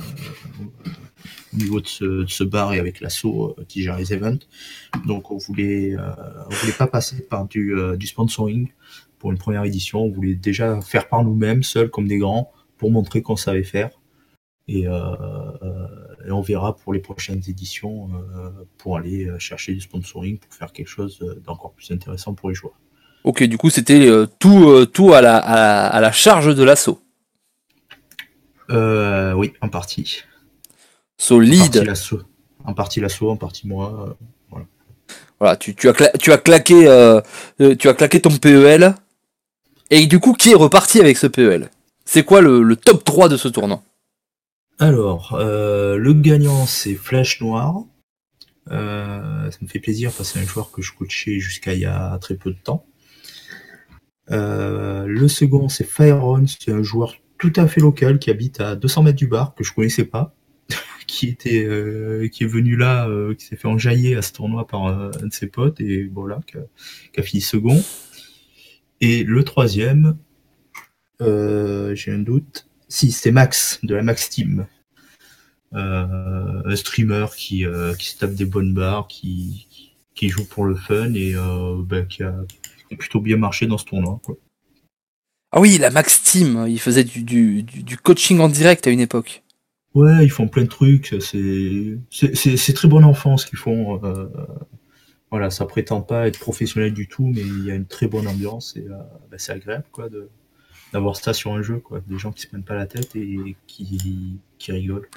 [1.54, 4.40] au niveau de ce, de ce, bar et avec l'assaut qui gère les events.
[5.08, 8.68] Donc on voulait, on voulait pas passer par du, du sponsoring
[9.24, 10.02] pour une première édition.
[10.02, 13.90] On voulait déjà faire par nous-mêmes, seuls comme des grands, pour montrer qu'on savait faire.
[14.68, 14.98] Et, euh,
[16.28, 20.74] et, on verra pour les prochaines éditions euh, pour aller chercher du sponsoring pour faire
[20.74, 22.76] quelque chose d'encore plus intéressant pour les joueurs.
[23.24, 26.64] Ok, du coup c'était euh, tout, euh, tout à, la, à, à, la charge de
[26.64, 27.00] l'assaut.
[28.70, 30.24] Euh, oui, en partie.
[31.18, 31.90] Solide.
[32.66, 34.18] En partie l'assaut, en partie moi.
[34.50, 34.66] voilà.
[35.40, 37.20] Voilà, tu, tu, as, cla tu as claqué,
[37.80, 38.96] tu as claqué ton PEL.
[39.96, 41.70] Et du coup, qui est reparti avec ce PEL
[42.04, 43.84] C'est quoi le, top 3 de ce tournoi
[44.80, 47.84] alors, euh, le gagnant, c'est Flash Noir.
[48.72, 51.82] Euh, ça me fait plaisir parce que c'est un joueur que je coachais jusqu'à il
[51.82, 52.88] y a très peu de temps.
[54.32, 58.76] Euh, le second, c'est Fireon, c'est un joueur tout à fait local qui habite à
[58.76, 60.34] 200 mètres du bar, que je connaissais pas,
[61.06, 61.70] qui était,
[62.32, 65.48] qui est venu là, qui s'est fait enjailler à ce tournoi par un, de ses
[65.48, 66.58] potes et voilà, qui
[67.20, 67.80] a fini second.
[69.06, 70.18] Et le troisième,
[71.20, 74.66] euh, j'ai un doute, si, c'est Max, de la Max Team.
[75.74, 80.64] Euh, un streamer qui, euh, qui se tape des bonnes barres, qui, qui joue pour
[80.64, 81.36] le fun et
[81.80, 84.22] bah, qui, a, qui, a, plutôt bien marché dans ce tournoi.
[84.24, 84.38] Quoi.
[85.52, 89.02] Ah oui, la Max Team, il faisait du, du, du coaching en direct à une
[89.02, 89.44] époque.
[89.96, 94.02] Ouais, ils font plein de trucs, c'est c'est très bon enfant ce qu'ils font.
[94.06, 94.30] Euh,
[95.34, 98.28] voilà, ça prétend pas être professionnel du tout, mais il y a une très bonne
[98.28, 98.94] ambiance et euh,
[99.32, 100.30] bah, c'est agréable quoi de
[100.94, 102.02] d'avoir ça sur un jeu, quoi.
[102.06, 105.10] Des gens qui se prennent pas la tête et qui, qui rigolent.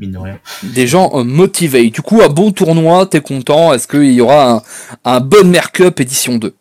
[0.00, 0.40] Mine de rien.
[0.74, 1.90] Des gens euh, motivés.
[1.90, 3.72] Du coup, un bon tournoi, t'es content?
[3.72, 4.62] Est-ce qu'il y aura un,
[5.04, 6.52] un bon Mercup édition 2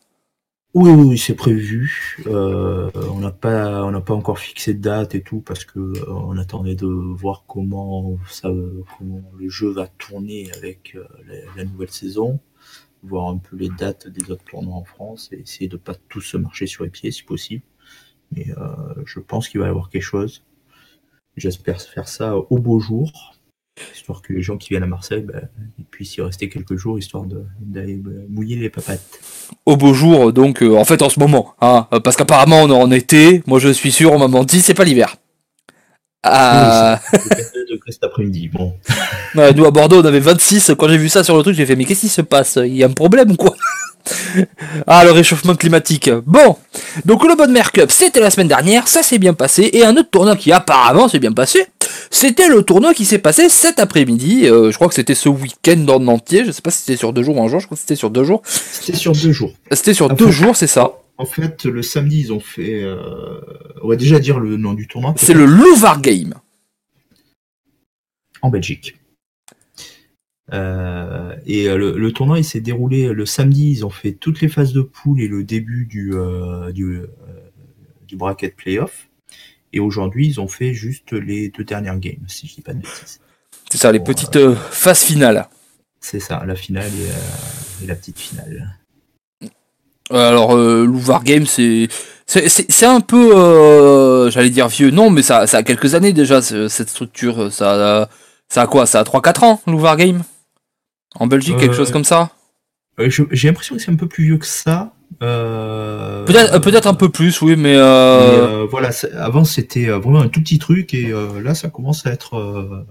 [0.75, 2.19] Oui, oui, c'est prévu.
[2.27, 5.79] Euh, on n'a pas, on n'a pas encore fixé de date et tout parce que
[5.79, 8.51] euh, on attendait de voir comment ça,
[8.99, 10.95] comment le jeu va tourner avec
[11.27, 12.39] la, la, nouvelle saison,
[13.04, 16.22] voir un peu les dates des autres tournois en France et essayer de pas tous
[16.22, 17.64] se marcher sur les pieds si possible.
[18.32, 20.44] Mais euh, je pense qu'il va y avoir quelque chose.
[21.38, 23.34] J'espère faire ça au beau jour,
[23.96, 25.42] histoire que les gens qui viennent à Marseille bah,
[25.78, 27.26] ils puissent y rester quelques jours, histoire
[27.60, 29.20] d'aller bah, mouiller les papates.
[29.66, 32.70] Au beau jour, donc euh, en fait en ce moment, hein, euh, parce qu'apparemment on
[32.70, 35.16] est en été, moi je suis sûr, on m'a menti, c'est pas l'hiver.
[36.23, 38.49] Ah, Oui, c'est 22 degrés cet après-midi.
[38.49, 38.73] Bon,
[39.36, 41.65] ouais, nous à Bordeaux on avait 26, quand j'ai vu ça sur le truc j'ai
[41.65, 42.58] fait mais qu'est-ce qui se passe?
[42.62, 43.55] Il y a un problème ou quoi.
[44.88, 46.10] Ah le réchauffement climatique.
[46.25, 46.55] Bon,
[47.05, 49.95] donc le Bonne Mer Cup c'était la semaine dernière, ça s'est bien passé, et un
[49.97, 51.67] autre tournoi qui apparemment s'est bien passé,
[52.10, 55.86] c'était le tournoi qui s'est passé cet après-midi, euh, je crois que c'était ce week-end
[55.89, 57.75] en entier, je sais pas si c'était sur deux jours ou un jour, je crois
[57.75, 58.41] que c'était sur deux jours.
[58.45, 59.51] c'était sur deux jours.
[59.71, 60.91] C'était sur Ah, deux jours, c'est ça.
[61.19, 62.82] En fait, le samedi, ils ont fait.
[62.84, 63.39] euh,
[63.84, 65.13] On va déjà dire le nom du tournoi.
[65.17, 66.34] C'est le Louvre Game.
[68.41, 68.95] en Belgique.
[70.53, 74.41] Euh, et euh, le, le tournoi il s'est déroulé le samedi, ils ont fait toutes
[74.41, 77.08] les phases de poule et le début du, euh, du, euh,
[78.08, 79.10] du bracket playoff.
[79.73, 82.79] Et aujourd'hui, ils ont fait juste les deux dernières games, si je dis pas de
[82.79, 83.19] bêtises.
[83.69, 85.47] C'est ça, les Bon, petites euh, phases finales.
[85.99, 88.75] C'est ça, la finale et, euh, et la petite finale.
[90.12, 90.88] Euh, Alors, euh,
[91.24, 91.88] Game, c'est
[92.86, 96.67] un peu, euh, j'allais dire vieux, non, mais ça, ça a quelques années déjà, ce-
[96.67, 97.52] cette structure.
[97.52, 98.10] Ça a,
[98.50, 98.86] ça a quoi?
[98.86, 100.24] Ça a 3-4 ans, Louvre Game
[101.15, 102.32] En Belgique, quelque Euh, chose comme ça?
[103.00, 104.93] Euh, J'ai l'impression que c'est un peu plus vieux que ça.
[105.24, 107.76] Euh, Peut-être euh, un peu plus, oui, mais...
[107.76, 107.82] Euh...
[107.82, 112.06] euh, voilà, avant c'était euh, vraiment un tout petit truc et euh, là ça commence
[112.06, 112.86] à être, euh,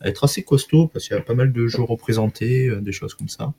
[0.00, 2.92] à être assez costaud parce qu'il y a pas mal de jeux représentés, euh, des
[2.92, 3.52] choses comme ça.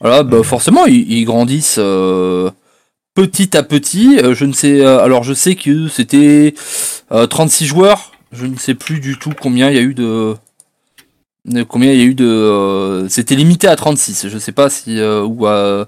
[0.00, 2.50] Voilà, bah, forcément, ils, ils grandissent euh,
[3.14, 4.18] petit à petit.
[4.22, 6.54] Euh, je ne sais, euh, alors je sais que c'était
[7.12, 8.12] euh, 36 joueurs.
[8.32, 10.34] Je ne sais plus du tout combien il y a eu de,
[11.46, 12.26] de- combien il y a eu de.
[12.26, 14.28] euh, c'était limité à 36.
[14.28, 15.84] Je sais pas si euh, ou euh,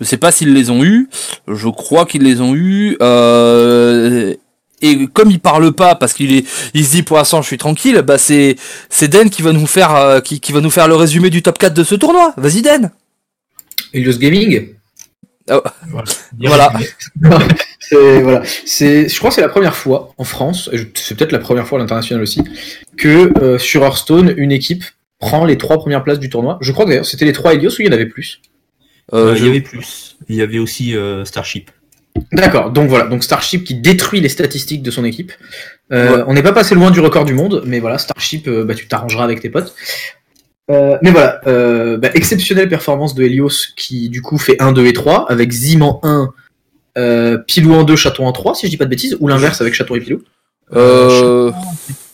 [0.00, 1.08] je sais pas s'ils les ont eu.
[1.48, 2.96] Je crois qu'ils les ont eu.
[3.00, 4.34] Euh,
[4.82, 7.58] et comme il parle pas parce qu'il est, il se dit pour l'instant je suis
[7.58, 8.02] tranquille.
[8.02, 8.56] Bah c'est
[8.90, 11.42] c'est Den qui va nous faire euh, qui, qui va nous faire le résumé du
[11.42, 12.34] top 4 de ce tournoi.
[12.36, 12.90] Vas-y Den.
[13.94, 14.74] Helios Gaming
[16.38, 16.72] Voilà.
[17.86, 21.32] C'est voilà, c'est je crois que c'est la première fois en France, et c'est peut-être
[21.32, 22.40] la première fois à l'international aussi,
[22.96, 24.84] que euh, sur Hearthstone une équipe
[25.18, 26.56] prend les trois premières places du tournoi.
[26.62, 28.40] Je crois que d'ailleurs c'était les trois Helios ou il y en avait plus?
[29.12, 30.16] Euh, Euh, il je- y avait plus.
[30.30, 31.70] Il y avait aussi euh, Starship.
[32.32, 35.32] D'accord, donc voilà, donc Starship qui détruit les statistiques de son équipe.
[35.92, 36.24] Euh, Ouais.
[36.26, 38.88] On n'est pas passé loin du record du monde, mais voilà, Starship, euh, bah, tu
[38.88, 39.74] t'arrangeras avec tes potes.
[40.70, 44.86] Euh, mais voilà, euh, bah, exceptionnelle performance de Helios qui du coup fait 1, 2
[44.86, 46.30] et 3, avec Zim en 1,
[46.96, 49.60] euh, Pilou en 2, Chaton en 3, si je dis pas de bêtises, ou l'inverse
[49.60, 50.22] avec Chaton et Pilou.
[50.74, 51.52] Euh,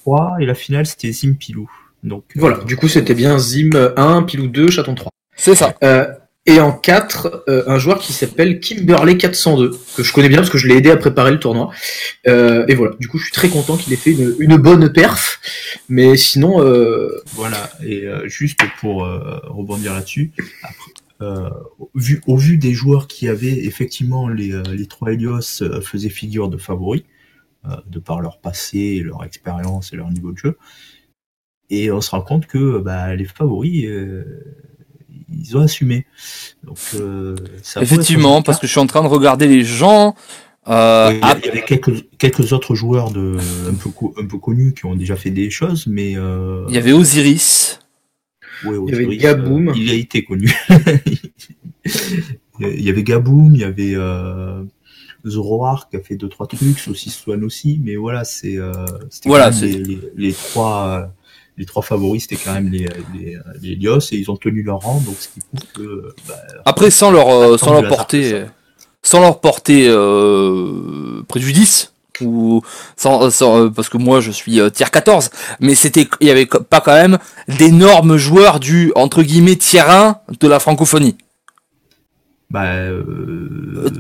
[0.03, 1.71] 3 et la finale c'était Zimpilou.
[2.03, 5.13] Donc euh, Voilà, du coup c'était bien Zim 1, Pilou 2, Chaton 3.
[5.37, 5.75] c'est ça.
[6.51, 10.51] Et en 4, euh, un joueur qui s'appelle Kimberley 402, que je connais bien parce
[10.51, 11.71] que je l'ai aidé à préparer le tournoi.
[12.27, 15.41] Euh, et voilà, du coup je suis très content qu'il ait fait une, bonne perf.
[15.89, 19.07] Mais sinon, euh, Voilà, et juste pour
[19.45, 20.33] rebondir là-dessus,
[21.21, 27.05] au, vu, des joueurs qui avaient effectivement les, les trois Helios faisaient figure de favoris,
[27.87, 30.59] de par leur passé, leur expérience et leur niveau de jeu,
[31.69, 33.87] et on se rend compte que bah, les favoris,
[35.33, 36.07] ils ont assumé.
[36.65, 40.15] Donc, euh, ça Effectivement, parce que je suis en train de regarder les gens.
[40.69, 43.37] Euh, il y, a- il y avait quelques, quelques autres joueurs de,
[43.69, 43.91] un, peu,
[44.21, 47.81] un peu connus qui ont déjà fait des choses, mais euh, il y avait Osiris.
[48.65, 49.69] Ouais, Il y avait Osiris, Gaboum.
[49.69, 50.53] euh, il a été connu.
[52.61, 54.63] il y avait Gaboum, il y avait euh,
[55.27, 58.73] Zoroark qui a fait deux trois trucs, Saucisse Swan aussi, mais voilà, c'est euh,
[59.09, 61.07] c'était Voilà, les, les, les trois euh,
[61.61, 64.99] les trois favoris, c'était quand même les, les, les et ils ont tenu leur rang,
[65.05, 68.45] donc ce qui prouve que bah, Après, sans leur, euh, sans Attends, leur porter,
[69.03, 71.93] sans leur porter euh, préjudice
[72.23, 72.63] ou
[72.97, 76.31] sans, sans- euh, parce que moi je suis euh, tier 14, mais c'était, il y
[76.31, 77.19] avait pas quand même
[77.49, 81.17] d'énormes joueurs du entre guillemets tier 1 de la francophonie.
[82.49, 83.91] bah, euh,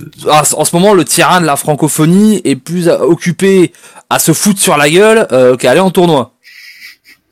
[0.56, 3.72] en ce moment, le tier 1 de la francophonie est plus euh, occupé
[4.08, 6.32] à se foutre sur la gueule euh, qu'à aller en tournoi.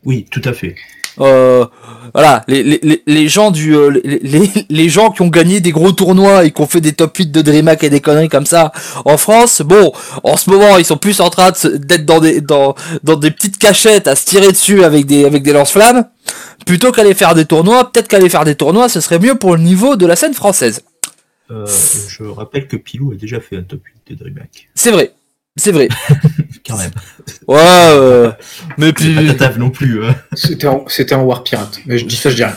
[0.08, 0.74] Oui, tout à fait.
[1.20, 1.66] Euh,
[2.14, 5.90] voilà, les, les, les- gens du, euh, les, les, gens qui ont gagné des gros
[5.92, 8.72] tournois et qui ont fait des top 8 de DreamHack et des conneries comme ça
[9.04, 9.92] en France, bon,
[10.22, 13.58] en ce moment, ils sont plus en train d'être dans des, dans, dans des petites
[13.58, 16.06] cachettes à se tirer dessus avec des, avec des lance-flammes,
[16.64, 17.90] plutôt qu'aller faire des tournois.
[17.90, 20.82] Peut-être qu'aller faire des tournois, ce serait mieux pour le niveau de la scène française.
[21.50, 21.66] Euh,
[22.08, 24.68] je rappelle que Pilou a déjà fait un top 8 de DreamHack.
[24.74, 25.14] C'est vrai.
[25.58, 25.88] C'est vrai.
[26.66, 26.90] Quand même.
[27.46, 28.30] Ouais, euh,
[28.78, 30.04] mais puis, pas taf non plus.
[30.04, 30.14] hein.
[30.34, 31.80] c'était en, c'était en War Pirate.
[31.86, 32.56] Mais je dis ça, je dis rien.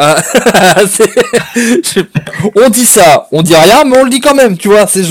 [0.00, 0.14] Euh,
[0.88, 2.06] c'est-
[2.54, 4.86] on dit ça, on dit rien, mais on le dit quand même, tu vois.
[4.86, 5.02] C'est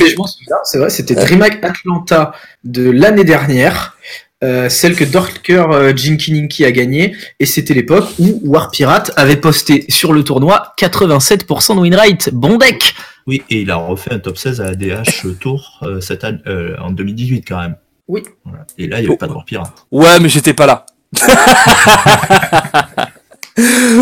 [0.63, 2.31] c'est vrai, c'était DreamHack Atlanta
[2.63, 3.97] de l'année dernière,
[4.43, 9.35] euh, celle que Dorker euh, Jinkininki a gagné, et c'était l'époque où War Pirate avait
[9.37, 12.29] posté sur le tournoi 87% de win rate.
[12.31, 12.93] Bon deck
[13.27, 16.75] Oui, et il a refait un top 16 à ADH Tour euh, cette année, euh,
[16.81, 17.75] en 2018 quand même.
[18.07, 18.23] Oui.
[18.45, 18.65] Voilà.
[18.77, 19.85] Et là, il n'y avait pas de Pirate.
[19.91, 20.85] Ouais, mais j'étais pas là.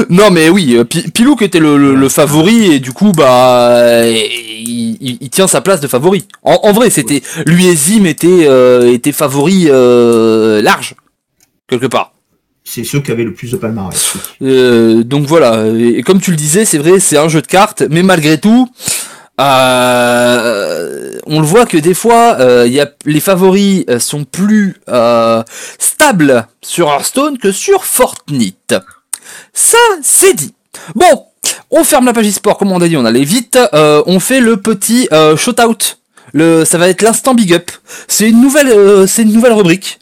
[0.09, 3.11] non, mais oui, euh, Pi- Pilou qui était le, le- le favori et du coup,
[3.13, 6.27] bah, il, il- il tient sa place de favori.
[6.43, 10.95] En, en vrai, c'était lui et Zim euh, favoris euh, large
[11.67, 12.11] quelque part.
[12.63, 14.17] C'est ceux qui avaient le plus de palmarès.
[14.41, 17.47] Euh, donc voilà, et, et comme tu le disais, c'est vrai, c'est un jeu de
[17.47, 18.67] cartes, mais malgré tout,
[19.39, 25.43] euh, on le voit que des fois, euh, les favoris euh, sont plus euh,
[25.79, 28.75] stables sur Hearthstone que sur Fortnite.
[29.53, 30.53] Ça, c'est dit.
[30.93, 31.25] Bon,
[31.71, 33.57] on ferme la page e-sport, comme on a dit, on allait vite.
[33.73, 35.97] On fait le petit shout-out.
[36.65, 37.71] Ça va être l'instant big up.
[38.07, 39.99] C'est une nouvelle, c'est une nouvelle rubrique.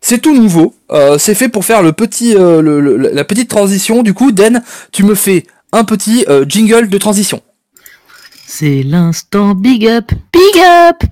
[0.00, 0.74] C'est tout nouveau.
[1.18, 4.02] C'est fait pour faire le petit, la petite transition.
[4.02, 4.62] Du coup, Den,
[4.92, 7.42] tu me fais un petit jingle de transition.
[8.52, 11.04] C'est l'instant big up, big up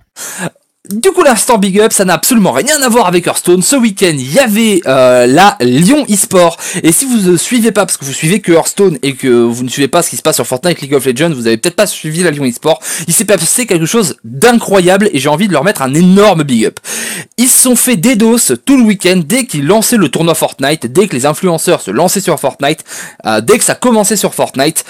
[0.90, 3.62] Du coup, l'instant big up, ça n'a absolument rien à voir avec Hearthstone.
[3.62, 6.56] Ce week-end, il y avait euh, la Lyon eSport.
[6.82, 9.62] Et si vous ne suivez pas, parce que vous suivez que Hearthstone et que vous
[9.62, 11.76] ne suivez pas ce qui se passe sur Fortnite, League of Legends, vous avez peut-être
[11.76, 12.80] pas suivi la Lyon eSport.
[13.06, 16.66] Il s'est passé quelque chose d'incroyable et j'ai envie de leur mettre un énorme big
[16.66, 16.80] up.
[17.36, 21.06] Ils se sont fait DDoS tout le week-end dès qu'ils lançaient le tournoi Fortnite, dès
[21.06, 22.84] que les influenceurs se lançaient sur Fortnite,
[23.26, 24.84] euh, dès que ça commençait sur Fortnite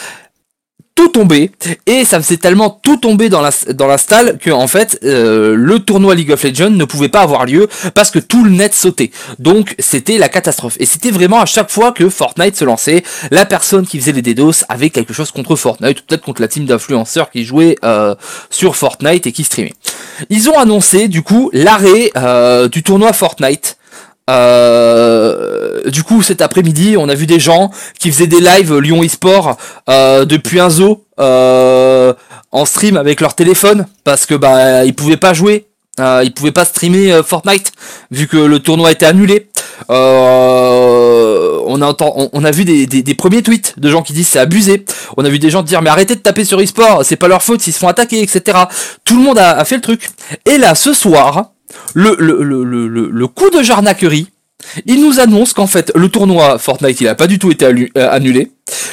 [0.99, 1.53] tout tombé
[1.87, 5.55] et ça faisait tellement tout tomber dans la dans la stalle que en fait euh,
[5.55, 8.75] le tournoi League of Legends ne pouvait pas avoir lieu parce que tout le net
[8.75, 9.13] sautait.
[9.39, 13.47] Donc c'était la catastrophe et c'était vraiment à chaque fois que Fortnite se lançait, la
[13.47, 16.65] personne qui faisait les DDoS avait quelque chose contre Fortnite ou peut-être contre la team
[16.65, 18.17] d'influenceurs qui jouait euh,
[18.51, 19.75] sur Fortnite et qui streamait.
[20.31, 23.78] Ils ont annoncé du coup l'arrêt euh, du tournoi Fortnite
[24.29, 29.03] euh, du coup, cet après-midi, on a vu des gens qui faisaient des lives Lyon
[29.03, 29.57] eSport
[29.89, 32.13] euh, depuis un zoo euh,
[32.53, 35.67] en stream avec leur téléphone parce que bah ils pouvaient pas jouer,
[36.01, 37.73] euh, ils pouvaient pas streamer euh, Fortnite
[38.11, 39.49] vu que le tournoi était annulé.
[39.89, 44.85] On a entend- on, a vu des, premiers tweets de gens qui disent c'est abusé.
[45.17, 47.43] On a vu des gens dire mais arrêtez de taper sur eSport, c'est pas leur
[47.43, 48.59] faute s'ils se font attaquer, etc.
[49.05, 50.11] Tout le monde a fait le truc.
[50.47, 51.53] Et là, ce soir,
[51.95, 54.29] le, le, le, le, coup de jarnaquerie,
[54.87, 57.87] il nous annonce qu'en fait le tournoi Fortnite il a pas du tout été euh,
[58.11, 58.51] annulé,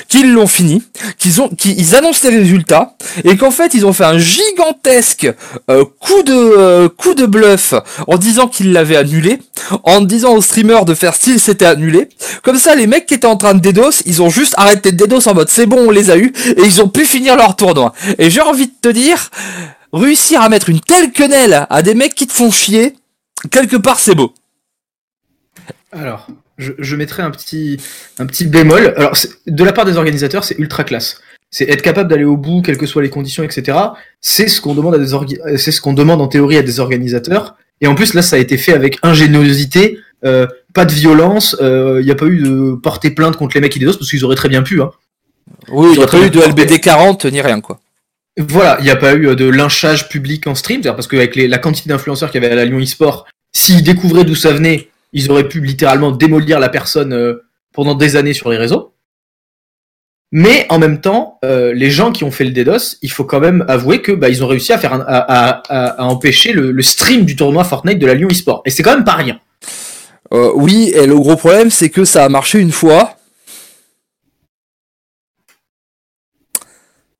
[0.07, 0.83] qu'ils l'ont fini,
[1.17, 5.27] qu'ils ont qu'ils annoncent les résultats et qu'en fait ils ont fait un gigantesque
[5.71, 7.73] euh, coup de euh, coup de bluff
[8.07, 9.39] en disant qu'ils l'avaient annulé,
[9.83, 12.09] en disant aux streamers de faire style c'était annulé.
[12.43, 15.03] Comme ça les mecs qui étaient en train de DDoS, ils ont juste arrêté de
[15.03, 17.55] DDoS en mode c'est bon on les a eu et ils ont pu finir leur
[17.55, 17.91] tournoi.
[18.19, 19.31] Et j'ai envie de te dire
[19.93, 22.93] réussir à mettre une telle quenelle à des mecs qui te font chier,
[23.51, 24.33] quelque part c'est beau.
[25.91, 27.77] Alors, je, je mettrai un petit,
[28.19, 28.93] un petit bémol.
[28.97, 29.15] Alors,
[29.47, 31.21] de la part des organisateurs, c'est ultra classe.
[31.51, 33.77] C'est être capable d'aller au bout, quelles que soient les conditions, etc.
[34.19, 36.63] C'est ce qu'on demande à des orga- euh, c'est ce qu'on demande en théorie à
[36.63, 37.55] des organisateurs.
[37.81, 41.55] Et en plus, là, ça a été fait avec ingéniosité, euh, pas de violence.
[41.61, 44.25] Il n'y a pas eu de porter plainte contre les mecs qui dédosent parce qu'ils
[44.25, 44.81] auraient très bien pu.
[44.81, 44.91] Hein.
[45.69, 46.41] Oui, il n'y a pas eu de.
[46.41, 47.79] LBD 40 ni rien quoi.
[48.37, 51.57] Voilà, il n'y a pas eu euh, de lynchage public en stream, parce qu'avec la
[51.57, 55.31] quantité d'influenceurs qu'il y avait à la Lyon eSport, s'ils découvraient d'où ça venait, ils
[55.31, 58.91] auraient pu littéralement démolir la personne euh, pendant des années sur les réseaux.
[60.33, 63.39] Mais en même temps, euh, les gens qui ont fait le DDoS, il faut quand
[63.39, 67.23] même avouer que bah, ils ont réussi à faire à, à- à- empêcher le, stream
[67.23, 68.61] du tournoi Fortnite de la Lyon eSport.
[68.65, 69.39] Et c'est quand même pas rien.
[70.31, 73.15] Oui, et le gros problème c'est que ça a marché une fois.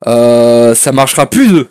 [0.07, 1.69] Euh, ça marchera plus deux.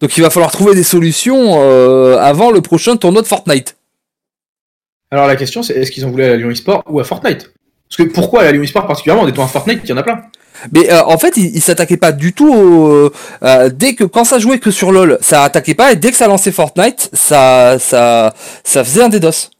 [0.00, 3.76] Donc il va falloir trouver des solutions euh, avant le prochain tournoi de Fortnite.
[5.10, 7.52] Alors la question c'est est-ce qu'ils ont voulu à la Lyon eSport ou à Fortnite?
[7.88, 9.22] Parce que pourquoi à la Lyon eSport particulièrement?
[9.24, 10.20] En étant à Fortnite, il y en a plein.
[10.72, 12.52] Mais euh, en fait, il, il s'attaquait pas du tout.
[12.52, 13.12] au-
[13.44, 16.16] euh, dès que quand ça jouait que sur LoL, ça attaquait pas, et dès que
[16.16, 18.34] ça lançait Fortnite, ça ça
[18.64, 19.50] ça faisait un DDoS.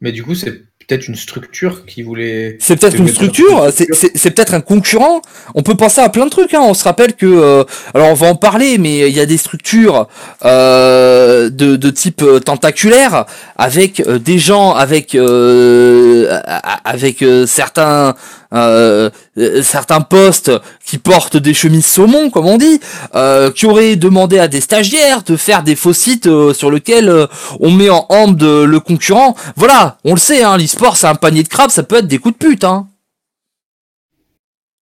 [0.00, 2.56] Mais du coup, c'est peut-être une structure qui voulait.
[2.60, 5.22] C'est peut-être une structure, c'est peut-être un concurrent.
[5.54, 6.54] On peut penser à plein de trucs.
[6.54, 6.60] Hein.
[6.62, 7.64] On se rappelle que, euh,
[7.94, 10.08] alors on va en parler, mais il y a des structures
[10.44, 13.26] euh, de, de type euh, tentaculaire
[13.56, 16.40] avec euh, des gens avec euh,
[16.84, 18.14] avec euh, certains
[18.52, 20.50] euh, euh, certains postes
[20.84, 22.80] qui portent des chemises saumon, comme on dit,
[23.14, 27.28] euh, qui auraient demandé à des stagiaires de faire des faux sites euh, sur lesquels
[27.60, 29.34] on met en de- le concurrent.
[29.56, 32.18] Voilà, on le sait, hein, l'e-sport c'est un panier de crabes, ça peut être des
[32.18, 32.64] coups de pute.
[32.64, 32.88] Hein.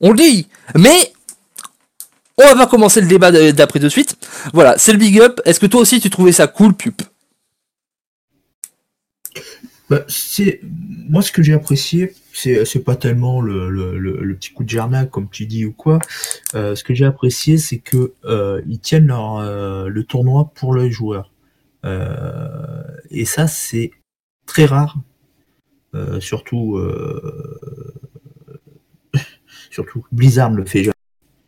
[0.01, 0.47] On le dit.
[0.76, 1.14] Mais
[2.38, 4.18] on va pas commencer le débat d'après de suite.
[4.53, 5.39] Voilà, c'est le big up.
[5.45, 7.01] Est-ce que toi aussi tu trouvais ça cool, Pup?
[9.89, 10.59] Bah, c'est
[11.09, 14.63] moi ce que j'ai apprécié, c'est c'est pas tellement le, le, le, le petit coup
[14.63, 15.99] de jarnac comme tu dis ou quoi.
[16.55, 20.75] Euh, ce que j'ai apprécié, c'est que euh, ils tiennent leur, euh, le tournoi pour
[20.75, 21.31] les joueurs.
[21.86, 23.91] Euh, et ça, c'est
[24.45, 24.97] très rare.
[25.95, 27.59] Euh, surtout, euh,
[29.69, 30.93] surtout Blizzard le fait jamais.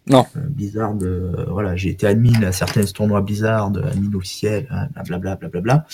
[0.07, 0.23] Non.
[0.35, 5.87] Blizzard, euh, voilà, j'ai été admin à certains tournois Blizzard, admin officiel, hein, blablabla, blablabla.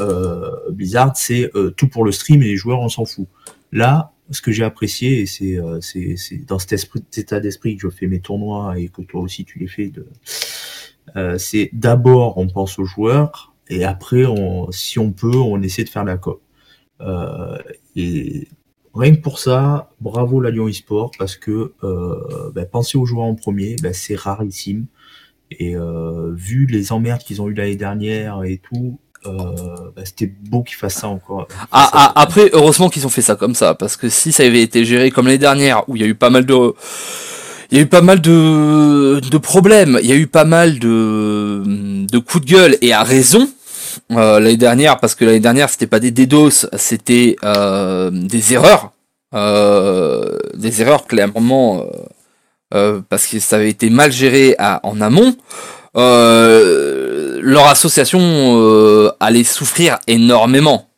[0.00, 3.28] Euh, Blizzard, c'est euh, tout pour le stream et les joueurs, on s'en fout.
[3.70, 7.76] Là, ce que j'ai apprécié, et c'est euh, c'est- dans cet, esprit, cet état d'esprit
[7.76, 10.06] que je fais mes tournois et que toi aussi tu les fais, de,
[11.16, 15.84] euh, c'est d'abord on pense aux joueurs et après, on, si on peut, on essaie
[15.84, 16.42] de faire la COP.
[17.00, 17.58] Euh,
[17.96, 18.48] et
[18.94, 23.24] rien que pour ça, bravo la Lyon eSport parce que euh, ben, penser aux joueurs
[23.26, 24.86] en premier, ben, c'est rarissime.
[25.50, 25.76] Et
[26.34, 30.76] vu les emmerdes qu'ils ont eu l'année dernière et tout, euh, ben, c'était beau qu'ils
[30.76, 31.48] fassent ça encore.
[31.72, 34.62] Ah, ah, après, heureusement qu'ils ont fait ça comme ça, parce que si ça avait
[34.62, 36.74] été géré comme l'année dernière, où il y a eu pas mal de,
[37.70, 40.78] il y a eu pas mal de, de problèmes, il y a eu pas mal
[40.78, 41.62] de,
[42.06, 43.48] de coups de gueule, et à raison,
[44.12, 48.92] euh, l'année dernière, parce que l'année dernière, c'était pas des DDoS, c'était euh, des erreurs,
[49.34, 51.84] euh, des erreurs clairement,
[53.08, 55.36] parce que ça avait été mal géré à, en amont.
[55.96, 60.88] Euh, leur association euh, allait souffrir énormément.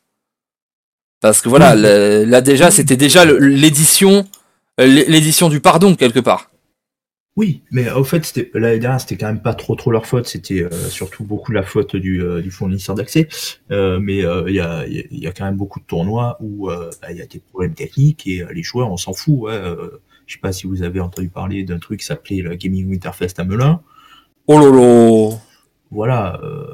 [1.20, 4.26] Parce que voilà, là déjà, c'était déjà l'édition,
[4.80, 6.50] euh, l'édition du pardon quelque part.
[7.36, 10.26] Oui, mais au fait, l'année dernière, c'était quand même pas trop trop leur faute.
[10.26, 13.28] C'était euh, surtout beaucoup la faute du, euh, du fournisseur d'accès.
[13.70, 15.78] Euh, mais euh, il y, a, il y a- il y a quand même beaucoup
[15.80, 18.90] de tournois où euh, bah, il y a des problèmes techniques et euh, les joueurs,
[18.90, 19.34] on s'en fout.
[19.40, 22.54] Ouais, euh, je sais pas si vous avez entendu parler d'un truc qui s'appelait le
[22.54, 23.80] Gaming Winterfest à Melun.
[24.48, 25.38] Oh lolo.
[25.92, 26.64] Voilà, euh,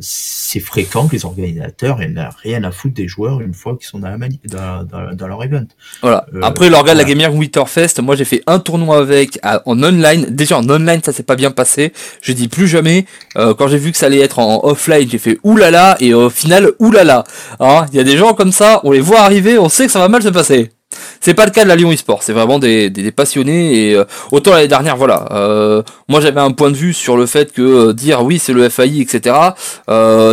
[0.00, 4.00] c'est fréquent que les organisateurs n'aient rien à foutre des joueurs une fois qu'ils sont
[4.00, 5.64] dans, la mani- dans, dans, dans leur event.
[6.02, 6.26] Voilà.
[6.34, 7.18] Euh, Après l'organe de la voilà.
[7.28, 10.26] Gamer Winterfest, moi j'ai fait un tournoi avec à- en online.
[10.30, 11.92] Déjà en online ça s'est pas bien passé.
[12.20, 13.06] Je dis plus jamais.
[13.36, 16.28] Euh, quand j'ai vu que ça allait être en offline, j'ai fait oulala et au
[16.28, 17.22] final oulala.
[17.60, 19.92] Hein, Il y a des gens comme ça, on les voit arriver, on sait que
[19.92, 20.72] ça va mal se passer.
[21.20, 24.04] C'est pas le cas de la Lyon eSport, c'est vraiment des, des, passionnés et euh,
[24.30, 25.28] autant l'année dernière voilà.
[25.32, 28.52] Euh, moi j'avais un point de vue sur le fait que euh, dire oui c'est
[28.52, 29.34] le FAI etc.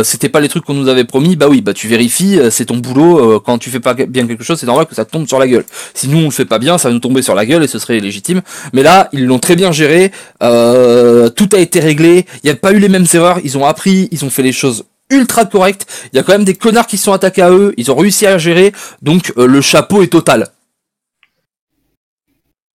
[0.04, 1.36] C'était pas les trucs qu'on nous avait promis.
[1.36, 3.40] Bah oui bah tu vérifies, c'est ton boulot.
[3.40, 5.64] quand tu fais pas bien quelque chose, c'est normal que ça tombe sur la gueule.
[5.92, 7.68] Si nous on le fait pas bien, ça va nous tomber sur la gueule et
[7.68, 8.42] ce serait légitime.
[8.72, 10.12] Mais là, ils l'ont très bien géré.
[10.40, 12.26] tout a été réglé.
[12.42, 13.38] Il n'y a pas eu les mêmes erreurs.
[13.44, 14.08] Ils ont appris.
[14.12, 15.86] Ils ont fait les choses ultra correctes.
[16.12, 17.74] Il y a quand même des connards qui sont attaqués à eux.
[17.76, 18.72] Ils ont réussi à gérer.
[19.02, 20.48] Donc euh, le chapeau est total.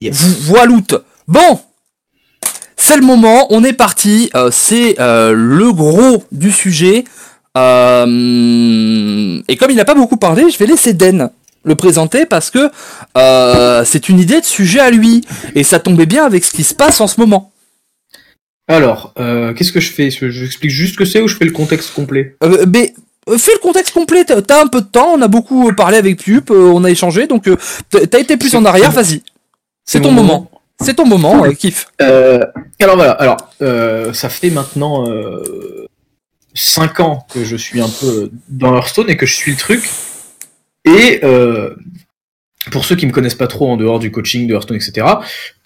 [0.01, 0.41] Yes.
[0.43, 0.95] Voiloute.
[1.28, 1.61] Bon.
[2.76, 3.47] C'est le moment.
[3.51, 4.31] On est parti.
[4.35, 7.05] Euh, c'est euh, le gros du sujet.
[7.57, 11.31] Euh, et comme il n'a pas beaucoup parlé, je vais laisser Den
[11.62, 12.70] le présenter parce que
[13.18, 15.22] euh, c'est une idée de sujet à lui
[15.55, 17.49] et ça tombait bien avec ce qui se passe en ce moment.
[18.71, 20.11] Alors, euh, qu'est-ce que je fais?
[20.11, 22.37] Je- J'explique juste ce que c'est ou je fais le contexte complet?
[22.45, 22.95] Euh, mais
[23.29, 25.97] euh, fais le contexte complet, t'as un peu de temps, on a beaucoup euh, parlé
[25.99, 27.57] avec Pup, euh, on a échangé, donc euh,
[27.91, 29.23] t'as été plus en arrière, vas-y.
[29.85, 30.51] C'est ton moment.
[30.83, 31.87] C'est ton moment, euh, kiff.
[32.01, 32.41] Euh,
[32.81, 35.05] alors voilà, alors euh, ça fait maintenant
[36.55, 39.83] 5 ans que je suis un peu dans Hearthstone et que je suis le truc.
[40.87, 41.75] Et euh,
[42.70, 45.06] pour ceux qui me connaissent pas trop en dehors du coaching de Hearthstone, etc.,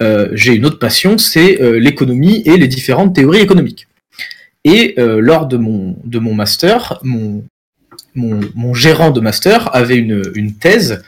[0.01, 3.89] euh, j'ai une autre passion, c'est euh, l'économie et les différentes théories économiques.
[4.65, 7.45] Et euh, lors de mon, de mon master, mon,
[8.15, 11.03] mon, mon gérant de master avait une, une thèse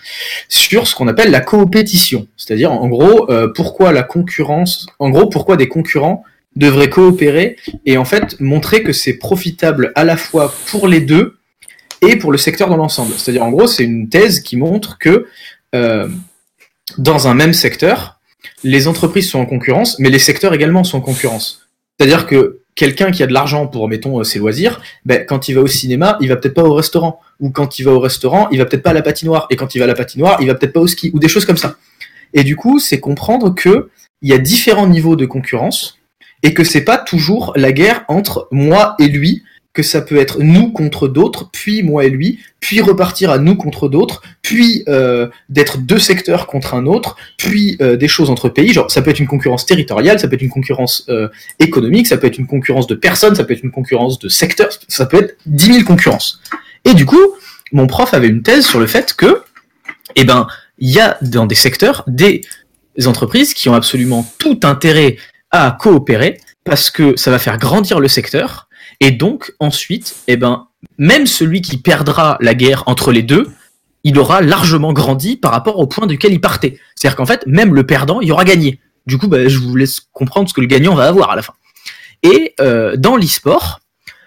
[0.48, 2.26] sur ce qu'on appelle la coopétition.
[2.36, 6.24] C'est-à-dire, en gros, pourquoi la concurrence, en gros, pourquoi des concurrents
[6.56, 11.36] devraient coopérer et en fait montrer que c'est profitable à la fois pour les deux
[12.02, 13.12] et pour le secteur dans l'ensemble.
[13.16, 15.26] C'est-à-dire, en gros, c'est une thèse qui montre que
[15.76, 16.08] euh,
[16.98, 18.18] dans un même secteur,
[18.64, 21.68] les entreprises sont en concurrence, mais les secteurs également sont en concurrence.
[21.98, 25.54] C'est-à-dire que quelqu'un qui a de l'argent pour, mettons, euh, ses loisirs, ben, quand il
[25.54, 27.20] va au cinéma, il va peut-être pas au restaurant.
[27.40, 29.46] Ou quand il va au restaurant, il va peut-être pas à la patinoire.
[29.50, 31.10] Et quand il va à la patinoire, il va peut-être pas au ski.
[31.14, 31.76] Ou des choses comme ça.
[32.34, 33.88] Et du coup, c'est comprendre que
[34.22, 35.98] il y a différents niveaux de concurrence
[36.42, 39.42] et que c'est pas toujours la guerre entre moi et lui,
[39.76, 43.56] que ça peut être nous contre d'autres, puis moi et lui, puis repartir à nous
[43.56, 48.48] contre d'autres, puis euh, d'être deux secteurs contre un autre, puis euh, des choses entre
[48.48, 48.72] pays.
[48.72, 51.28] Genre, ça peut être une concurrence territoriale, ça peut être une concurrence euh,
[51.60, 54.70] économique, ça peut être une concurrence de personnes, ça peut être une concurrence de secteurs,
[54.88, 56.40] ça peut être 10 000 concurrences.
[56.86, 57.34] Et du coup,
[57.70, 59.42] mon prof avait une thèse sur le fait que,
[60.14, 60.46] eh ben,
[60.78, 62.40] il y a dans des secteurs des
[63.04, 65.18] entreprises qui ont absolument tout intérêt
[65.50, 68.65] à coopérer parce que ça va faire grandir le secteur
[69.00, 70.68] et donc ensuite, eh ben,
[70.98, 73.48] même celui qui perdra la guerre entre les deux,
[74.04, 76.78] il aura largement grandi par rapport au point duquel il partait.
[76.94, 78.80] C'est-à-dire qu'en fait, même le perdant, il aura gagné.
[79.06, 81.42] Du coup, bah, je vous laisse comprendre ce que le gagnant va avoir à la
[81.42, 81.54] fin.
[82.22, 83.80] Et euh, dans l'e-sport,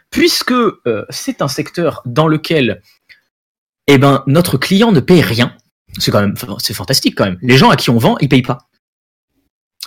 [0.09, 2.81] puisque euh, c'est un secteur dans lequel
[3.87, 5.55] eh ben, notre client ne paye rien,
[5.97, 7.39] c'est quand même c'est fantastique quand même.
[7.41, 8.69] Les gens à qui on vend, ils payent pas.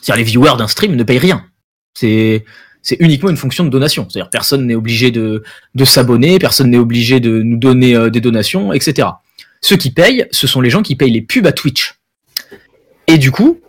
[0.00, 1.46] C'est-à-dire les viewers d'un stream ne payent rien.
[1.94, 2.44] C'est
[2.82, 4.06] c'est uniquement une fonction de donation.
[4.08, 5.42] C'est-à-dire personne n'est obligé de,
[5.74, 9.08] de s'abonner, personne n'est obligé de nous donner euh, des donations, etc.
[9.60, 11.94] Ceux qui payent, ce sont les gens qui payent les pubs à Twitch.
[13.06, 13.60] Et du coup,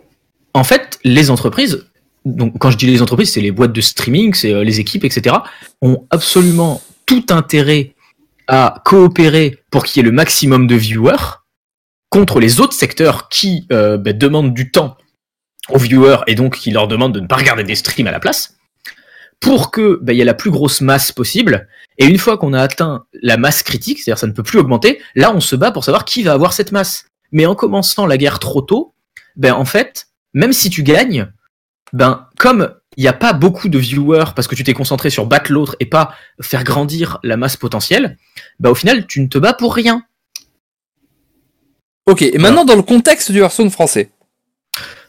[0.52, 1.86] en fait, les entreprises,
[2.24, 5.04] donc quand je dis les entreprises, c'est les boîtes de streaming, c'est euh, les équipes,
[5.04, 5.36] etc.,
[5.80, 7.94] ont absolument tout intérêt
[8.48, 11.40] à coopérer pour qu'il y ait le maximum de viewers
[12.10, 14.96] contre les autres secteurs qui euh, bah, demandent du temps
[15.70, 18.20] aux viewers et donc qui leur demandent de ne pas regarder des streams à la
[18.20, 18.53] place
[19.40, 21.68] pour que bah, il y ait la plus grosse masse possible.
[21.98, 25.00] Et une fois qu'on a atteint la masse critique, c'est-à-dire ça ne peut plus augmenter,
[25.14, 27.06] là on se bat pour savoir qui va avoir cette masse.
[27.32, 28.94] Mais en commençant la guerre trop tôt,
[29.36, 31.30] ben en fait, même si tu gagnes,
[31.92, 35.26] ben comme il n'y a pas beaucoup de viewers parce que tu t'es concentré sur
[35.26, 38.16] battre l'autre et pas faire grandir la masse potentielle,
[38.60, 40.02] ben au final tu ne te bats pour rien.
[42.06, 44.10] Ok, et maintenant dans le contexte du Hearthstone français.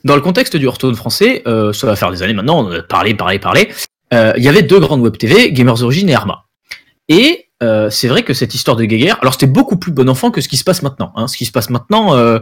[0.03, 2.81] Dans le contexte du Hearthstone français, euh, ça va faire des années maintenant, on a
[2.83, 3.69] parlé, parlé, parlé.
[3.71, 3.73] Euh,
[4.11, 6.45] il y avait deux grandes web TV, Gamers Origin et Arma.
[7.07, 10.29] Et euh, c'est vrai que cette histoire de guerre, alors c'était beaucoup plus bon enfant
[10.29, 11.13] que ce qui se passe maintenant.
[11.15, 11.27] Hein.
[11.27, 12.39] Ce qui se passe maintenant euh,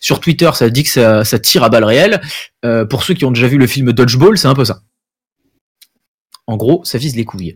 [0.00, 2.20] sur Twitter, ça dit que ça, ça tire à balles réelles.
[2.64, 4.80] Euh, pour ceux qui ont déjà vu le film Dodgeball, c'est un peu ça.
[6.46, 7.54] En gros, ça vise les couilles.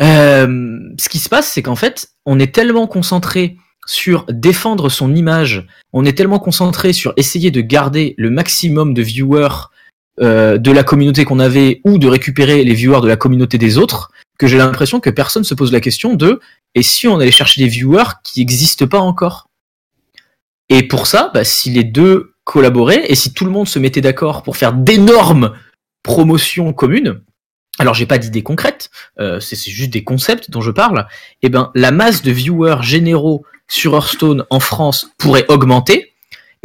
[0.00, 3.56] Euh, ce qui se passe, c'est qu'en fait, on est tellement concentré
[3.86, 9.02] sur défendre son image, on est tellement concentré sur essayer de garder le maximum de
[9.02, 9.68] viewers
[10.20, 13.78] euh, de la communauté qu'on avait ou de récupérer les viewers de la communauté des
[13.78, 16.40] autres, que j'ai l'impression que personne se pose la question de
[16.74, 19.48] et si on allait chercher des viewers qui n'existent pas encore?
[20.68, 24.00] Et pour ça, bah, si les deux collaboraient et si tout le monde se mettait
[24.00, 25.52] d'accord pour faire d'énormes
[26.02, 27.20] promotions communes,
[27.78, 31.06] alors j'ai pas d'idées concrètes, euh, c'est juste des concepts dont je parle,
[31.42, 36.14] et ben la masse de viewers généraux sur Hearthstone en France pourrait augmenter,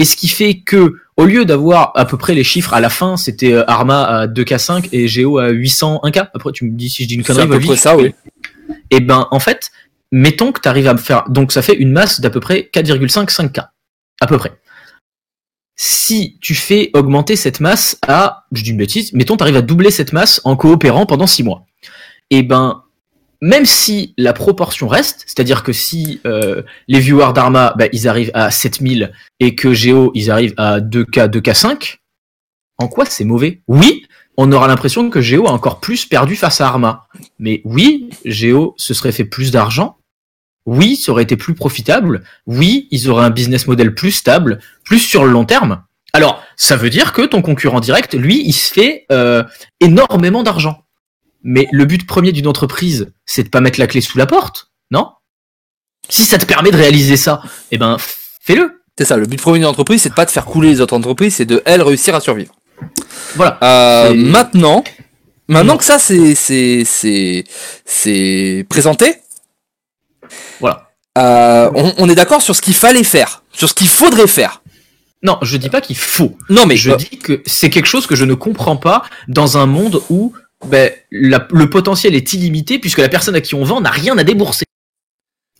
[0.01, 2.89] et ce qui fait que au lieu d'avoir à peu près les chiffres à la
[2.89, 6.29] fin, c'était euh, Arma à 2K5 et Geo à 801K.
[6.33, 7.55] Après, tu me dis si je dis une C'est connerie.
[7.55, 8.15] à peu près ça, oui.
[8.89, 9.69] Et ben, en fait,
[10.11, 12.67] mettons que tu arrives à me faire, donc ça fait une masse d'à peu près
[12.73, 13.67] 4,55K.
[14.21, 14.53] À peu près.
[15.75, 19.61] Si tu fais augmenter cette masse à, je dis une bêtise, mettons tu arrives à
[19.61, 21.67] doubler cette masse en coopérant pendant 6 mois.
[22.31, 22.81] Et ben,
[23.41, 28.31] même si la proportion reste, c'est-à-dire que si euh, les viewers d'Arma, bah, ils arrivent
[28.35, 31.97] à 7000 et que Géo, ils arrivent à 2K, 2K5,
[32.77, 33.61] en quoi c'est mauvais?
[33.67, 34.05] Oui,
[34.37, 37.07] on aura l'impression que Géo a encore plus perdu face à Arma.
[37.39, 39.97] Mais oui, Géo se serait fait plus d'argent.
[40.67, 42.23] Oui, ça aurait été plus profitable.
[42.45, 45.83] Oui, ils auraient un business model plus stable, plus sur le long terme.
[46.13, 49.43] Alors, ça veut dire que ton concurrent direct, lui, il se fait euh,
[49.79, 50.83] énormément d'argent.
[51.43, 54.71] Mais le but premier d'une entreprise, c'est de pas mettre la clé sous la porte,
[54.91, 55.09] non?
[56.09, 57.97] Si ça te permet de réaliser ça, eh ben,
[58.41, 58.81] fais-le.
[58.97, 60.93] C'est ça, le but premier d'une entreprise, c'est de pas de faire couler les autres
[60.95, 62.53] entreprises, c'est de, elles, réussir à survivre.
[63.35, 63.57] Voilà.
[63.63, 64.83] Euh, maintenant,
[65.47, 65.77] maintenant Non.
[65.77, 67.43] que ça c'est c'est c'est
[67.85, 69.15] c'est présenté,
[70.59, 70.89] Voilà.
[71.17, 74.61] euh, on, on est d'accord sur ce qu'il fallait faire, sur ce qu'il faudrait faire.
[75.23, 76.35] Non, je dis pas qu'il faut.
[76.49, 79.57] Non mais je euh, dis que c'est quelque chose que je ne comprends pas dans
[79.57, 80.33] un monde où
[80.67, 84.17] ben, la- le potentiel est illimité puisque la personne à qui on vend n'a rien
[84.17, 84.65] à débourser.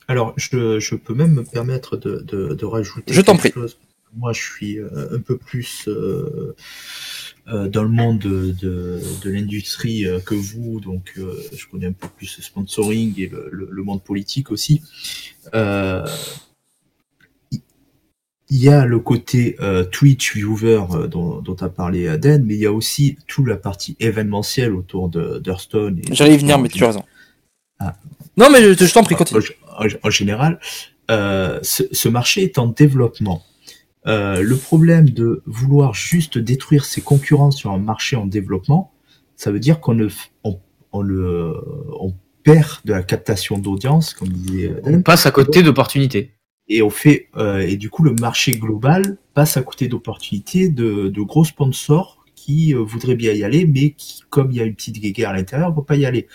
[0.08, 3.14] Alors, je, je peux même me permettre de, de, de rajouter.
[3.14, 3.62] Je t'en quelque prie.
[3.62, 3.78] chose.
[4.14, 6.54] Moi, je suis euh, un peu plus euh,
[7.48, 11.88] euh, dans le monde de, de, de l'industrie euh, que vous, donc euh, je connais
[11.88, 14.82] un peu plus le sponsoring et le, le, le monde politique aussi.
[15.56, 16.06] Euh,
[18.54, 22.54] il y a le côté euh, Twitch viewer euh, dont, dont a parlé Aden, mais
[22.56, 26.02] il y a aussi toute la partie événementielle autour de d'Hearthstone.
[26.12, 27.04] j'allais y venir, mais tu as raison.
[27.80, 27.96] Ah.
[28.38, 29.42] Non mais je, je t'en prie, continue.
[29.80, 30.60] en, en général,
[31.10, 33.42] euh, ce, ce marché est en développement.
[34.08, 38.92] Euh, le problème de vouloir juste détruire ses concurrents sur un marché en développement,
[39.36, 40.60] ça veut dire qu'on ne, f- on,
[40.92, 41.54] on le,
[42.00, 46.32] on perd de la captation d'audience, comme disait On Dan, passe à côté d'opportunités.
[46.68, 51.10] Et on fait, euh, et du coup le marché global passe à côté d'opportunités de,
[51.10, 54.66] de gros sponsors qui euh, voudraient bien y aller, mais qui, comme il y a
[54.66, 56.28] une petite guéguerre à l'intérieur, vont pas y aller.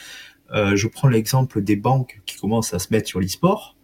[0.52, 3.76] Euh, je prends l'exemple des banques qui commencent à se mettre sur l'e-sport.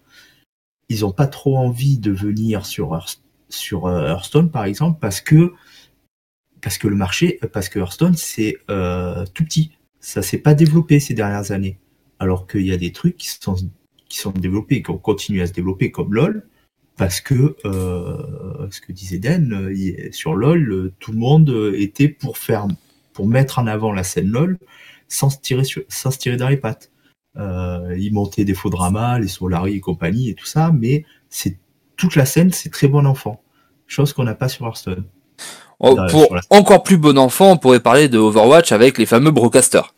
[0.89, 5.53] Ils n'ont pas trop envie de venir sur euh, Hearthstone par exemple parce que
[6.61, 11.01] parce que le marché, parce que Hearthstone c'est euh, tout petit, ça s'est pas développé
[11.01, 11.79] ces dernières années,
[12.21, 13.57] alors qu'il y a des trucs qui sont
[14.13, 16.47] qui sont développés et qui ont continué à se développer comme LoL
[16.99, 22.09] parce que euh, ce que disait Den euh, sur LoL, euh, tout le monde était
[22.09, 22.67] pour faire
[23.15, 24.59] pour mettre en avant la scène LoL
[25.09, 26.91] sans se tirer sur, sans se tirer dans les pattes.
[27.39, 31.57] Euh, ils montaient des faux dramas, les Solari et compagnie et tout ça, mais c'est
[31.97, 33.43] toute la scène, c'est très bon enfant.
[33.87, 35.05] Chose qu'on n'a pas sur Hearthstone.
[35.79, 39.31] Oh, pour la- encore plus bon enfant, on pourrait parler de Overwatch avec les fameux
[39.31, 39.95] broadcasters.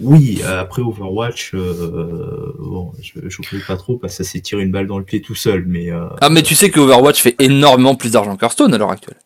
[0.00, 4.62] Oui, euh, après Overwatch, euh, bon, je ne pas trop parce que ça s'est tiré
[4.62, 7.20] une balle dans le pied tout seul, mais euh, Ah, mais tu sais que Overwatch
[7.20, 9.18] fait énormément plus d'argent qu'Hearthstone à l'heure actuelle.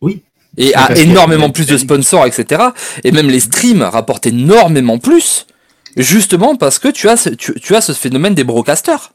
[0.00, 0.22] Oui.
[0.56, 2.62] Et a énormément plus de sponsors, etc.
[3.04, 5.46] Et même les streams rapportent énormément plus,
[5.96, 9.12] justement parce que tu as ce, tu, tu as ce phénomène des broadcasters.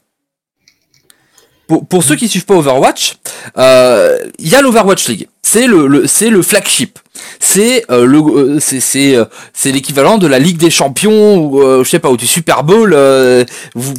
[1.66, 3.16] Pour, pour ceux qui suivent pas Overwatch,
[3.56, 5.28] euh, il y a l'Overwatch League.
[5.42, 6.98] C'est le, le c'est le flagship.
[7.40, 11.62] C'est euh, le euh, c'est c'est euh, c'est l'équivalent de la Ligue des Champions ou
[11.62, 13.44] euh, je sais pas ou du Super Bowl euh,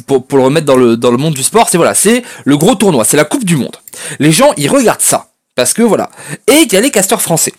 [0.06, 1.68] pour, pour le remettre dans le dans le monde du sport.
[1.68, 3.76] C'est voilà, c'est le gros tournoi, c'est la Coupe du Monde.
[4.18, 6.10] Les gens ils regardent ça parce que voilà.
[6.46, 7.52] Et il y a les casteurs français.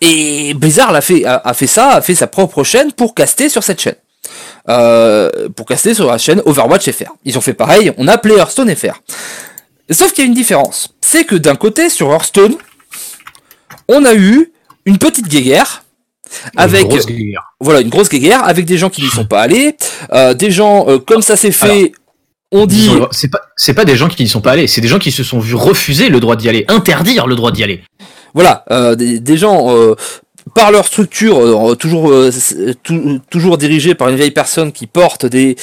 [0.00, 3.62] Et Blizzard a fait a fait ça, a fait sa propre chaîne pour caster sur
[3.62, 3.96] cette chaîne.
[4.68, 7.12] Euh, pour caster sur la chaîne Overwatch FR.
[7.24, 9.00] Ils ont fait pareil, on a appelé Hearthstone FR.
[9.90, 10.90] Sauf qu'il y a une différence.
[11.00, 12.54] C'est que d'un côté, sur Hearthstone,
[13.88, 14.52] on a eu
[14.84, 15.84] une petite guéguerre
[16.56, 17.54] avec Une grosse guerre.
[17.58, 19.76] voilà une grosse guéguerre avec des gens qui n'y sont pas allés,
[20.12, 21.92] euh, des gens euh, comme ça s'est fait.
[22.52, 24.88] on dit C'est pas, c'est pas des gens qui n'y sont pas allés, c'est des
[24.88, 27.82] gens qui se sont vus refuser le droit d'y aller, interdire le droit d'y aller.
[28.34, 29.74] voilà euh, des, des gens
[30.58, 32.32] par leur structure euh, toujours euh,
[32.82, 35.54] tou- toujours dirigés par une vieille personne qui porte des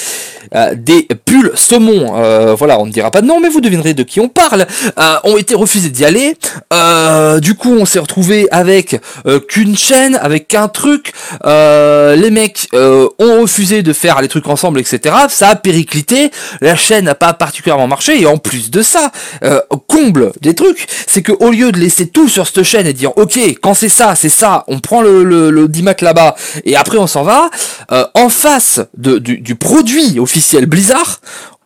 [0.55, 3.93] euh, des pulls saumon euh, voilà on ne dira pas de nom mais vous devinerez
[3.93, 4.65] de qui on parle.
[4.97, 6.37] Euh, ont été refusés d'y aller.
[6.71, 11.11] Euh, du coup on s'est retrouvé avec euh, qu'une chaîne avec qu'un truc.
[11.45, 16.31] Euh, les mecs euh, ont refusé de faire les trucs ensemble etc ça a périclité.
[16.61, 19.11] La chaîne n'a pas particulièrement marché et en plus de ça
[19.43, 20.87] euh, comble des trucs.
[21.05, 23.89] C'est que au lieu de laisser tout sur cette chaîne et dire ok quand c'est
[23.89, 27.23] ça c'est ça on prend le, le, le 10 mat là-bas et après on s'en
[27.23, 27.49] va
[27.91, 31.19] euh, en face de, du, du produit officiel Blizzard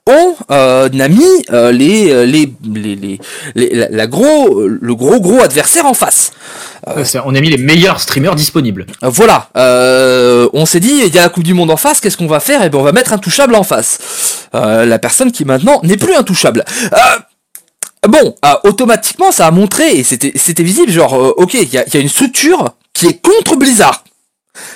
[0.07, 3.19] on euh, a mis euh, les, euh, les, les, les,
[3.53, 6.31] les- la, la gros le gros gros adversaire en face
[7.03, 8.87] c'est- On a mis les meilleurs streamers disponibles.
[9.03, 11.99] euh, Voilà, euh, on s'est dit, il y a la Coupe du Monde en face,
[11.99, 12.63] qu'est-ce qu'on va faire?
[12.63, 13.99] Eh ben, on va mettre intouchable en face.
[14.55, 16.63] Euh, la personne qui maintenant n'est plus intouchable.
[16.93, 21.71] Euh, bon, euh, automatiquement, ça a montré, et c'était c'était visible, genre, euh, ok, il
[21.71, 22.69] y a, il y a une structure
[22.99, 24.03] qui est contre Blizzard,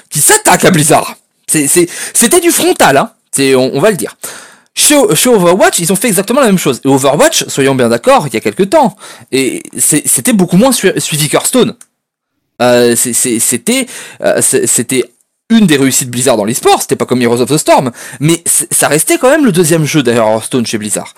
[0.10, 1.18] qui s'attaque à Blizzard.
[1.48, 3.12] C'était du frontal, hein,
[3.58, 4.16] on, va le dire.
[4.74, 6.80] Chez, Overwatch, ils ont fait exactement la même chose.
[6.86, 8.96] Et Overwatch, soyons bien d'accord, il y a quelques temps,
[9.34, 11.76] et c'était beaucoup moins sui- suivi qu'Hearthstone.
[12.62, 15.04] Euh, euh, c'était
[15.50, 18.88] une des réussites Blizzard dans l'esport, c'était pas comme Heroes of the Storm, mais ça
[18.88, 21.14] restait quand même le deuxième jeu derrière Hearthstone chez Blizzard.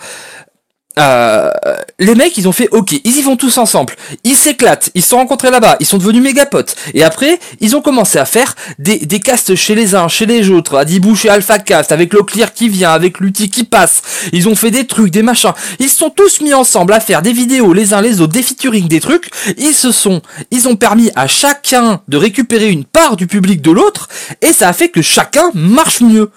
[0.98, 1.50] Euh,
[1.98, 3.94] les mecs, ils ont fait OK, ils y vont tous ensemble,
[4.24, 6.74] ils s'éclatent, ils se sont rencontrés là-bas, ils sont devenus méga potes.
[6.94, 10.48] Et après, ils ont commencé à faire des, des casts chez les uns, chez les
[10.48, 14.02] autres, à Dibou chez Alpha Cast, avec le Clear qui vient, avec l'outil qui passe.
[14.32, 15.52] Ils ont fait des trucs, des machins.
[15.78, 18.42] Ils se sont tous mis ensemble à faire des vidéos les uns les autres, des
[18.42, 19.30] featuring, des trucs.
[19.58, 23.70] Ils se sont, ils ont permis à chacun de récupérer une part du public de
[23.70, 24.08] l'autre,
[24.40, 26.30] et ça a fait que chacun marche mieux.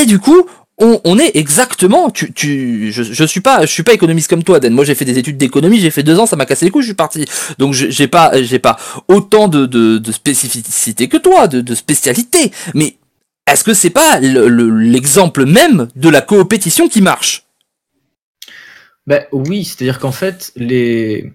[0.00, 0.46] Et du coup,
[0.78, 2.10] on, est exactement.
[2.10, 4.72] Tu, je, je suis pas, je suis pas économiste comme toi, Dan.
[4.72, 6.82] Moi, j'ai fait des études d'économie, j'ai fait deux ans, ça m'a cassé les couilles,
[6.82, 7.24] je suis parti.
[7.58, 8.76] Donc, j'ai pas, j'ai pas
[9.08, 12.50] autant de, de, de spécificité que toi, de, de spécialité.
[12.74, 12.96] Mais
[13.46, 17.44] est-ce que c'est pas le- le- l'exemple même de la coopétition qui marche?
[19.06, 21.32] Ben oui, c'est-à-dire qu'en fait, les.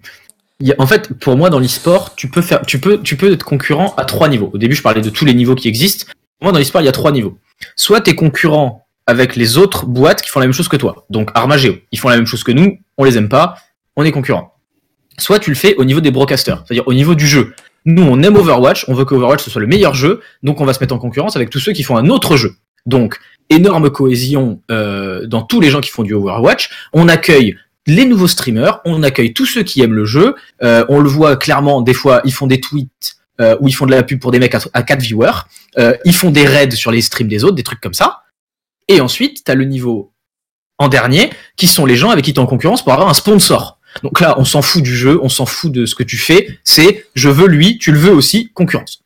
[0.78, 3.94] en fait, pour moi, dans l'e-sport, tu peux faire, tu peux, tu peux être concurrent
[3.96, 4.50] à trois niveaux.
[4.52, 6.06] Au début, je parlais de tous les niveaux qui existent.
[6.40, 7.38] Moi, dans l'e-sport, il y a trois niveaux.
[7.76, 11.06] Soit t'es concurrent avec les autres boîtes qui font la même chose que toi.
[11.10, 13.56] Donc Armageo, ils font la même chose que nous, on les aime pas,
[13.96, 14.54] on est concurrent.
[15.18, 17.54] Soit tu le fais au niveau des broadcasters, c'est-à-dire au niveau du jeu.
[17.86, 20.74] Nous, on aime Overwatch, on veut que Overwatch soit le meilleur jeu, donc on va
[20.74, 22.54] se mettre en concurrence avec tous ceux qui font un autre jeu.
[22.84, 26.70] Donc, énorme cohésion euh, dans tous les gens qui font du Overwatch.
[26.92, 27.56] On accueille
[27.86, 30.34] les nouveaux streamers, on accueille tous ceux qui aiment le jeu.
[30.62, 33.86] Euh, on le voit clairement, des fois, ils font des tweets euh, où ils font
[33.86, 35.46] de la pub pour des mecs à, à 4 viewers.
[35.78, 38.20] Euh, ils font des raids sur les streams des autres, des trucs comme ça.
[38.88, 40.12] Et ensuite, tu as le niveau
[40.78, 43.14] en dernier, qui sont les gens avec qui tu es en concurrence pour avoir un
[43.14, 43.78] sponsor.
[44.02, 46.58] Donc là, on s'en fout du jeu, on s'en fout de ce que tu fais.
[46.62, 49.00] C'est je veux lui, tu le veux aussi, concurrence.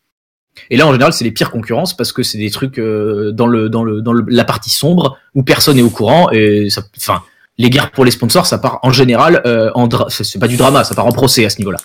[0.68, 3.46] Et là, en général, c'est les pires concurrences parce que c'est des trucs euh, dans
[3.46, 6.82] le dans le dans le- la partie sombre où personne est au courant et ça,
[6.98, 7.22] enfin,
[7.56, 10.84] les guerres pour les sponsors, ça part en général euh, en c'est pas du drama,
[10.84, 11.78] ça part en procès à ce niveau-là.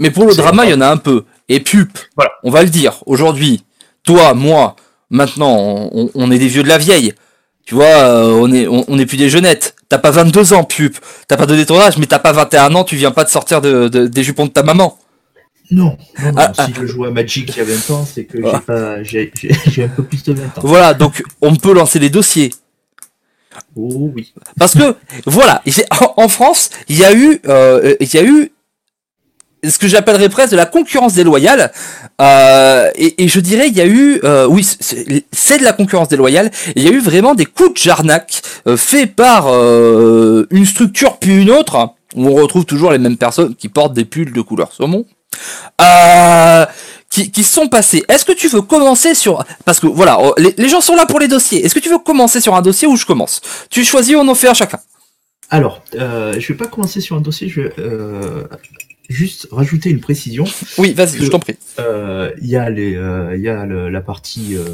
[0.00, 1.24] Mais pour le drama, il y en a un peu.
[1.48, 2.32] Et pup, Voilà.
[2.42, 3.62] on va le dire, aujourd'hui,
[4.02, 4.74] toi, moi,
[5.14, 7.14] maintenant, on, on est des vieux de la vieille.
[7.64, 9.74] Tu vois, euh, on est, on, on est plus des jeunettes.
[9.88, 10.96] T'as pas 22 ans, pup.
[11.28, 13.60] T'as pas donné ton âge, mais t'as pas 21 ans, tu viens pas de sortir
[13.62, 14.98] de, de- des jupons de ta maman.
[15.70, 16.66] Non, non, non, Ah, ah.
[16.66, 19.02] si je joue à Magic il y a 20 ans, c'est que Ah.
[19.02, 20.62] j'ai un peu plus de 20 ans.
[20.62, 22.52] Voilà, donc on peut lancer les dossiers.
[23.76, 24.32] Oh oui.
[24.58, 24.96] Parce que,
[25.26, 25.62] voilà,
[26.16, 28.50] en France, il y a eu, euh, il y a eu
[29.68, 31.72] ce que j'appellerais presque de la concurrence déloyale.
[32.20, 36.08] Euh, et, et je dirais, il y a eu, euh, oui, c'est de la concurrence
[36.08, 36.50] déloyale.
[36.76, 41.18] Il y a eu vraiment des coups de jarnac euh, faits par euh, une structure
[41.18, 44.40] puis une autre, où on retrouve toujours les mêmes personnes qui portent des pulls de
[44.40, 45.04] couleur saumon.
[45.80, 46.64] Euh,
[47.10, 48.04] qui, qui sont passés.
[48.08, 49.44] Est-ce que tu veux commencer sur...
[49.64, 51.64] Parce que voilà, les, les gens sont là pour les dossiers.
[51.64, 53.40] Est-ce que tu veux commencer sur un dossier ou je commence?
[53.70, 54.78] Tu choisis, on en fait un chacun.
[55.50, 58.44] Alors, euh, je vais pas commencer sur un dossier, je vais euh,
[59.08, 60.44] juste rajouter une précision.
[60.78, 61.56] Oui, vas-y, je t'en prie.
[61.78, 64.64] Euh, Il y a, les, euh, il y a le- la partie euh,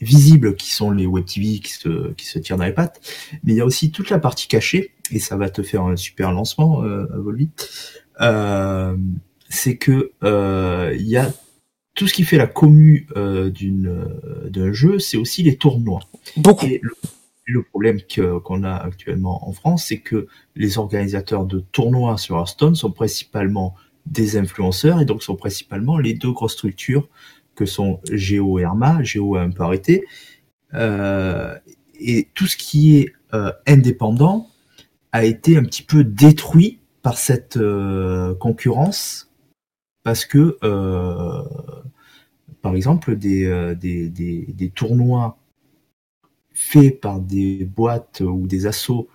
[0.00, 3.00] visible qui sont les web TV qui se, qui se tirent dans les pattes,
[3.44, 5.96] mais il y a aussi toute la partie cachée, et ça va te faire un
[5.96, 7.50] super lancement, euh, à Volvi.
[8.20, 8.96] Euh,
[9.48, 11.32] c'est que euh, il y a
[11.94, 14.06] tout ce qui fait la commu euh, d'une
[14.48, 16.00] d'un jeu, c'est aussi les tournois.
[16.36, 16.66] Beaucoup.
[16.66, 16.92] Et le,
[17.44, 17.98] le problème
[18.44, 23.74] qu'on a actuellement en France, c'est que les organisateurs de tournois sur Hearthstone sont principalement
[24.06, 27.08] des influenceurs et donc sont principalement les deux grosses structures
[27.54, 29.02] que sont Géo et Arma.
[29.02, 30.04] Géo a un peu arrêté.
[30.74, 31.56] Euh,
[32.00, 34.48] et tout ce qui est euh, indépendant
[35.12, 39.30] a été un petit peu détruit par cette euh, concurrence
[40.04, 40.58] parce que,
[42.60, 45.38] par exemple, des, des, des tournois
[46.70, 49.08] faits par des boîtes ou des assos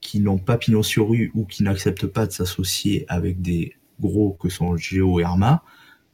[0.00, 4.36] qui n'ont pas pignon sur rue ou qui n'acceptent pas de s'associer avec des gros
[4.40, 5.62] que sont Géo et Arma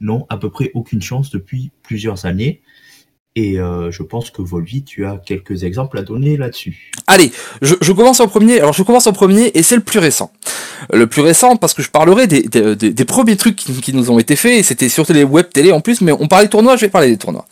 [0.01, 2.61] n'ont à peu près aucune chance depuis plusieurs années.
[3.37, 6.91] Et euh, je pense que Volvi, tu as quelques exemples à donner là-dessus.
[7.05, 7.31] Allez,
[7.61, 8.59] je, je commence en premier.
[8.59, 10.31] Alors je commence en premier et c'est le plus récent.
[10.93, 14.19] Le plus récent parce que je parlerai des, des, des- premiers trucs qui, nous ont
[14.19, 14.59] été faits.
[14.59, 17.09] et C'était surtout les web télé en plus, mais on parlait tournois, je vais parler
[17.09, 17.45] des tournois.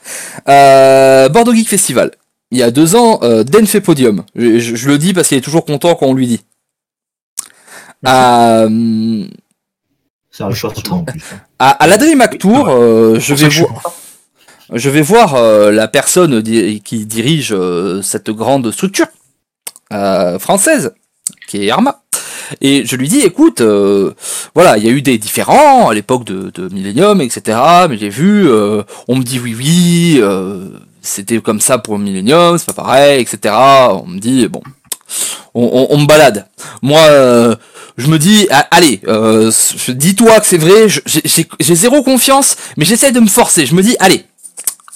[0.48, 2.12] Euh, Bordeaux Geek Festival.
[2.54, 4.24] Il y a deux ans, euh, Den fait podium.
[4.36, 6.42] Je, je- je le dis parce qu'il est toujours content quand on lui dit.
[8.08, 9.26] Euh,
[10.32, 10.48] Ça
[10.92, 11.22] en plus.
[11.60, 13.94] à, à la DreamHack Tour, euh, je vais voir.
[14.72, 19.08] Je vais voir euh, la personne di- qui dirige euh, cette grande structure
[19.92, 20.94] euh, française,
[21.48, 22.02] qui est Arma.
[22.62, 24.14] Et je lui dis, écoute, euh,
[24.54, 27.58] voilà, il y a eu des différends à l'époque de, de Millennium, etc.
[27.90, 30.70] Mais j'ai vu, euh, on me dit oui, oui, euh,
[31.04, 33.54] c'était comme ça pour Millennium, c'est pas pareil, etc.
[33.54, 34.64] On me dit, bon,
[35.54, 36.48] on, me balade.
[36.82, 37.56] Moi, euh,
[37.98, 39.52] je me dis, ah, allez, euh,
[39.90, 43.66] dis-toi que c'est vrai, j'ai zéro confiance, mais j'essaie de me forcer.
[43.66, 44.26] Je me dis, allez,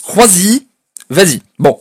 [0.04, 0.66] crois-y,
[1.10, 1.42] vas-y.
[1.60, 1.80] Bon.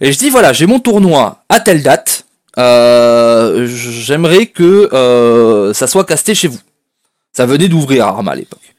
[0.00, 2.24] Et je dis, voilà, j'ai mon tournoi à telle date.
[2.56, 6.60] Euh, J'aimerais que euh, ça soit casté chez vous.
[7.32, 8.73] Ça venait d'ouvrir Arma à l'époque.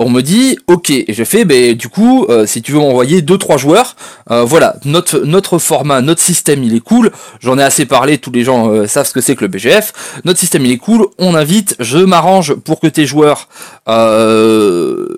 [0.00, 3.20] On me dit, ok, et je fais, ben du coup, euh, si tu veux m'envoyer
[3.20, 3.96] deux trois joueurs,
[4.30, 7.10] euh, voilà, notre notre format, notre système, il est cool.
[7.40, 10.20] J'en ai assez parlé, tous les gens euh, savent ce que c'est que le BGF.
[10.24, 11.06] Notre système, il est cool.
[11.18, 13.48] On invite, je m'arrange pour que tes joueurs,
[13.88, 15.08] euh,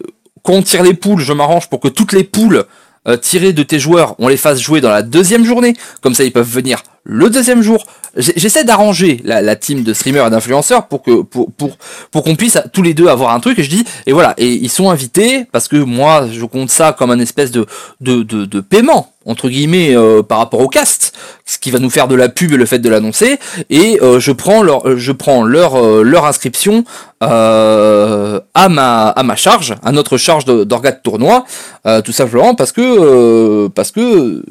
[0.42, 2.64] quand on tire les poules, je m'arrange pour que toutes les poules
[3.08, 5.74] euh, tirées de tes joueurs, on les fasse jouer dans la deuxième journée.
[6.00, 7.86] Comme ça, ils peuvent venir le deuxième jour.
[8.16, 11.76] J'essaie d'arranger la, la team de streamers et d'influenceurs pour que pour pour
[12.10, 13.58] pour qu'on puisse tous les deux avoir un truc.
[13.58, 16.92] Et je dis et voilà et ils sont invités parce que moi je compte ça
[16.92, 17.66] comme un espèce de
[18.00, 21.12] de de, de paiement entre guillemets euh, par rapport au cast,
[21.44, 23.38] ce qui va nous faire de la pub et le fait de l'annoncer.
[23.68, 26.84] Et euh, je prends leur euh, je prends leur euh, leur inscription
[27.22, 31.44] euh, à ma à ma charge, à notre charge de- d'organe de tournoi,
[31.86, 34.42] euh, tout simplement parce que parce que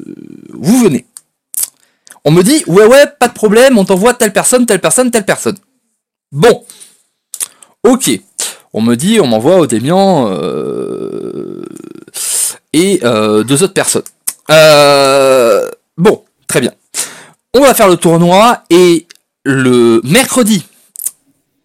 [0.54, 1.04] vous venez.
[2.24, 5.24] On me dit ouais ouais pas de problème, on t'envoie telle personne, telle personne, telle
[5.24, 5.56] personne.
[6.32, 6.64] Bon,
[7.84, 8.10] ok.
[8.72, 11.64] On me dit on m'envoie au Démian euh,
[12.72, 14.04] et euh, deux autres personnes.
[14.50, 16.72] Euh, bon, très bien.
[17.54, 19.06] On va faire le tournoi et
[19.44, 20.64] le mercredi,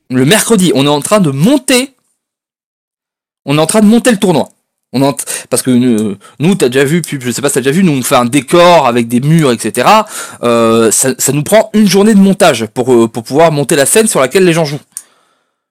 [0.09, 1.95] le mercredi, on est en train de monter.
[3.45, 4.49] On est en train de monter le tournoi.
[5.49, 7.83] Parce que euh, nous, t'as déjà vu, puis je sais pas si t'as déjà vu,
[7.83, 9.87] nous on fait un décor avec des murs, etc.
[10.43, 14.07] Euh, ça, nous prend une journée de montage pour euh, pour pouvoir monter la scène
[14.07, 14.79] sur laquelle les gens jouent.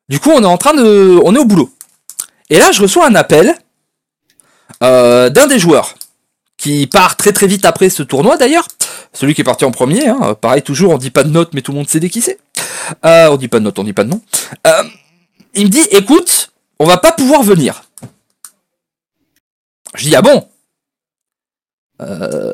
[0.08, 1.70] Du coup, on est en train de, on est au boulot.
[2.50, 3.54] Et là, je reçois un appel
[4.82, 5.94] euh, d'un des joueurs
[6.58, 8.68] qui part très très vite après ce tournoi d'ailleurs.
[9.12, 10.08] celui qui est parti en premier.
[10.08, 10.34] Hein.
[10.40, 12.38] Pareil, toujours, on dit pas de note, mais tout le monde sait dès qui c'est.
[13.02, 14.20] On dit pas de note, on dit pas de nom.
[15.54, 17.84] Il me dit, écoute, on va pas pouvoir venir.
[19.94, 20.46] Je dis, ah bon?
[22.02, 22.52] Euh,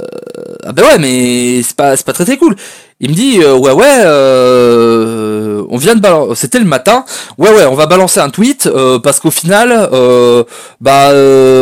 [0.65, 2.55] Ah ben ouais, mais c'est pas, pas très très cool.
[3.01, 7.05] Il me dit, euh, ouais ouais, euh, on vient de balancer, c'était le matin,
[7.39, 10.45] ouais ouais, on va balancer un tweet, euh, parce qu'au final, euh,
[10.81, 11.09] bah,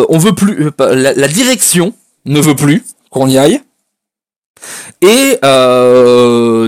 [0.08, 3.62] on veut plus, la, direction ne veut plus qu'on y aille.
[5.00, 5.38] Et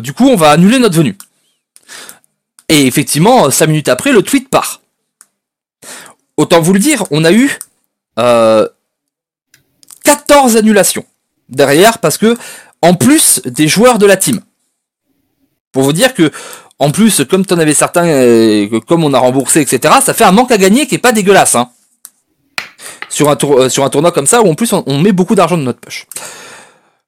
[0.01, 1.19] du coup, on va annuler notre venue.
[2.69, 4.81] Et effectivement, cinq minutes après, le tweet part.
[6.37, 7.59] Autant vous le dire, on a eu
[8.19, 8.67] euh,
[10.05, 11.05] 14 annulations
[11.49, 12.37] derrière parce que
[12.83, 14.41] en plus des joueurs de la team.
[15.73, 16.31] Pour vous dire que
[16.79, 20.33] en plus, comme t'en avais certains, euh, comme on a remboursé, etc., ça fait un
[20.33, 21.55] manque à gagner qui est pas dégueulasse.
[21.55, 21.69] Hein.
[23.11, 25.59] Sur, un euh, sur un tournoi comme ça, où en plus on met beaucoup d'argent
[25.59, 26.07] de notre poche.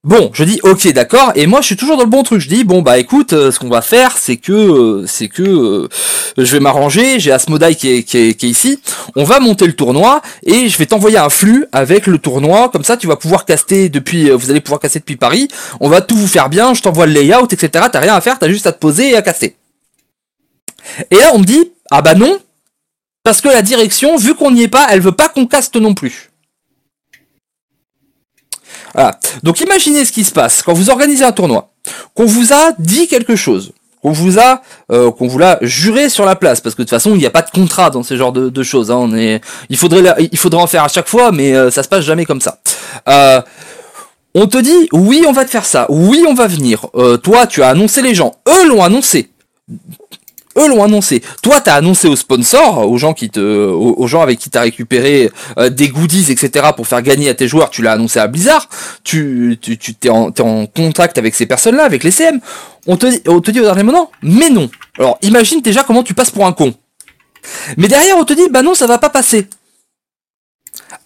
[0.04, 2.40] Bon, je dis ok d'accord, et moi je suis toujours dans le bon truc.
[2.40, 5.44] Je dis bon bah écoute, euh, ce qu'on va faire, c'est que euh, c'est que
[5.44, 5.88] euh,
[6.36, 7.20] je vais m'arranger.
[7.20, 8.80] J'ai Asmodai qui est, qui, est, qui est ici.
[9.14, 12.68] On va monter le tournoi et je vais t'envoyer un flux avec le tournoi.
[12.70, 14.28] Comme ça, tu vas pouvoir caster depuis.
[14.30, 15.46] Vous allez pouvoir caster depuis Paris.
[15.78, 16.74] On va tout vous faire bien.
[16.74, 17.86] Je t'envoie le layout, etc.
[17.92, 18.40] T'as rien à faire.
[18.40, 19.54] T'as juste à te poser et à caster.
[21.12, 22.40] Et là, on me dit ah bah non,
[23.22, 25.94] parce que la direction, vu qu'on n'y est pas, elle veut pas qu'on caste non
[25.94, 26.31] plus.
[28.94, 29.18] Voilà.
[29.42, 31.70] Donc imaginez ce qui se passe quand vous organisez un tournoi,
[32.14, 33.72] qu'on vous a dit quelque chose,
[34.02, 36.90] qu'on vous a, euh, qu'on vous l'a juré sur la place, parce que de toute
[36.90, 38.90] façon il n'y a pas de contrat dans ce genre de, choses.
[38.90, 38.96] Hein.
[38.96, 39.40] On est,
[39.70, 42.24] il faudrait, il faudrait en faire à chaque fois, mais euh, ça se passe jamais
[42.24, 42.58] comme ça.
[43.08, 43.40] Euh,
[44.34, 46.86] on te dit oui on va te faire ça, oui on va venir.
[46.94, 49.30] Euh, toi tu as annoncé les gens, eux l'ont annoncé.
[50.56, 51.22] Eux l'ont annoncé.
[51.42, 55.30] Toi, t'as annoncé aux sponsors, aux gens qui te, aux, gens avec qui t'as récupéré
[55.58, 56.68] euh, des goodies, etc.
[56.76, 57.70] pour faire gagner à tes joueurs.
[57.70, 58.68] Tu l'as annoncé à Blizzard.
[59.04, 60.30] Tu, tu, tu t'es en,
[60.66, 62.40] contact avec ces personnes-là, avec les CM.
[62.86, 64.70] On te, on te dit au dernier moment, mais non.
[64.98, 66.74] Alors, imagine déjà comment tu passes pour un con.
[67.76, 69.46] Mais derrière, on te dit, bah non, ça va pas passer.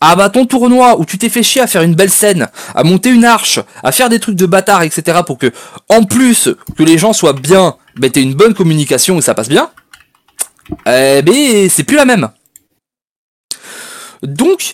[0.01, 2.85] Ah bah ton tournoi où tu t'es fait chier à faire une belle scène, à
[2.85, 5.21] monter une arche, à faire des trucs de bâtard, etc.
[5.27, 5.51] pour que,
[5.89, 9.49] en plus, que les gens soient bien, bah t'aies une bonne communication et ça passe
[9.49, 9.71] bien.
[10.87, 12.29] Eh ben c'est plus la même.
[14.23, 14.73] Donc,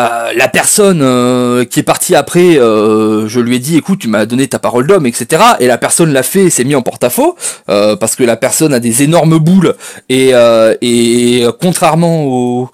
[0.00, 4.08] euh, la personne euh, qui est partie après, euh, je lui ai dit, écoute, tu
[4.08, 5.42] m'as donné ta parole d'homme, etc.
[5.60, 7.36] Et la personne l'a fait, et s'est mis en porte-à-faux,
[7.66, 9.74] parce que la personne a des énormes boules,
[10.08, 10.32] et,
[10.80, 12.70] et contrairement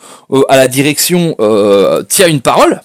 [0.49, 1.37] à la direction,
[2.09, 2.83] tient une parole.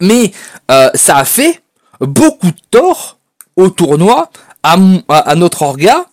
[0.00, 0.32] Mais
[0.68, 1.62] ça a fait
[2.00, 3.18] beaucoup de tort
[3.56, 4.30] au tournoi,
[4.62, 6.06] à, mon- à, à notre orga,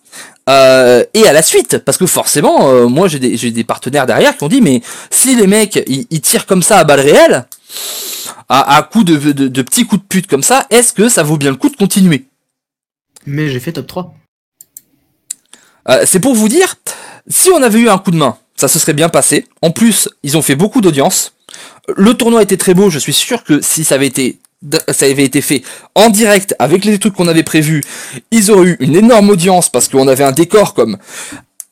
[0.48, 4.06] euh, et à la suite, parce que forcément, euh, moi j'ai des, j'ai des partenaires
[4.06, 7.00] derrière qui ont dit, mais si les mecs ils, ils tirent comme ça à balles
[7.00, 7.46] réelles,
[8.48, 11.22] à, à coups de, de, de petits coups de pute comme ça, est-ce que ça
[11.22, 12.26] vaut bien le coup de continuer?
[13.26, 14.14] Mais j'ai fait top 3.
[15.88, 16.74] Euh, C'est pour vous dire,
[17.28, 19.46] si on avait eu un coup de main, ça se serait bien passé.
[19.62, 21.32] En plus, ils ont fait beaucoup d'audience.
[21.96, 24.38] Le tournoi était très beau, je suis sûr que si ça avait été
[24.88, 25.62] ça avait été fait
[25.94, 27.82] en direct avec les trucs qu'on avait prévus,
[28.30, 30.98] ils auraient eu une énorme audience parce qu'on avait un décor comme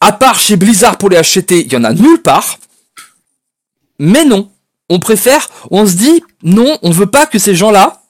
[0.01, 2.59] à part chez Blizzard pour les HCT, il y en a nulle part.
[3.99, 4.51] Mais non,
[4.89, 8.03] on préfère, on se dit non, on veut pas que ces gens-là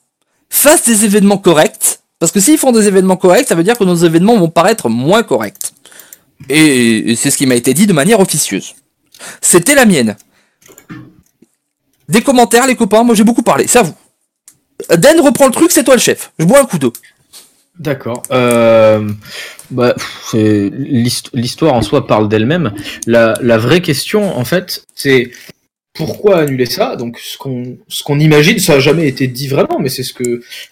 [0.48, 3.84] fassent des événements corrects parce que s'ils font des événements corrects, ça veut dire que
[3.84, 5.72] nos événements vont paraître moins corrects.
[6.48, 8.74] Et c'est ce qui m'a été dit de manière officieuse.
[9.40, 10.16] C'était la mienne.
[12.08, 13.94] Des commentaires, les copains, moi j'ai beaucoup parlé, c'est à vous.
[14.96, 16.32] Dan reprend le truc, c'est toi le chef.
[16.38, 16.92] Je bois un coup d'eau.
[17.78, 18.22] D'accord.
[18.30, 19.08] Euh,
[19.70, 19.94] bah,
[20.34, 22.74] l'histoire en soi parle d'elle-même.
[23.06, 25.30] La, vraie question, en fait, c'est
[25.94, 26.96] pourquoi annuler ça?
[26.96, 30.12] Donc, ce qu'on imagine, ça a jamais été dit vraiment, mais c'est ce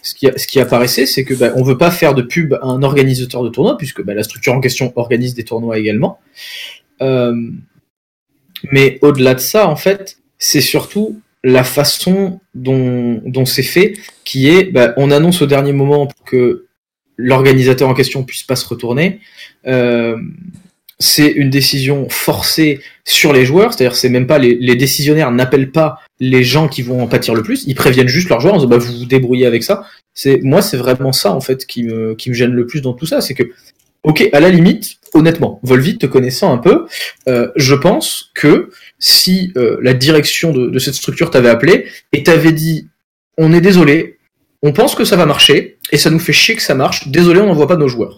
[0.03, 3.43] ce qui apparaissait, c'est que bah, on veut pas faire de pub à un organisateur
[3.43, 6.21] de tournoi, puisque bah, la structure en question organise des tournois également.
[7.01, 7.35] Euh,
[8.71, 14.49] mais au-delà de ça, en fait, c'est surtout la façon dont, dont c'est fait, qui
[14.49, 16.67] est, bah, on annonce au dernier moment pour que
[17.17, 19.21] l'organisateur en question puisse pas se retourner.
[19.67, 20.17] Euh,
[21.01, 25.71] c'est une décision forcée sur les joueurs, c'est-à-dire c'est même pas les, les décisionnaires n'appellent
[25.71, 28.59] pas les gens qui vont en pâtir le plus, ils préviennent juste leurs joueurs en
[28.59, 29.87] disant bah, vous vous débrouillez avec ça.
[30.15, 32.95] C'est moi c'est vraiment ça en fait qui me qui me gêne le plus dans
[32.95, 33.45] tout ça, c'est que
[34.03, 36.87] ok à la limite honnêtement Volvit te connaissant un peu,
[37.29, 42.53] euh, je pense que si euh, la direction de, cette structure t'avait appelé et t'avait
[42.53, 42.89] dit
[43.37, 44.19] on est désolé,
[44.63, 47.09] on pense que ça va marcher et ça nous fait chier que ça marche.
[47.09, 48.17] Désolé, on n'envoie pas nos joueurs.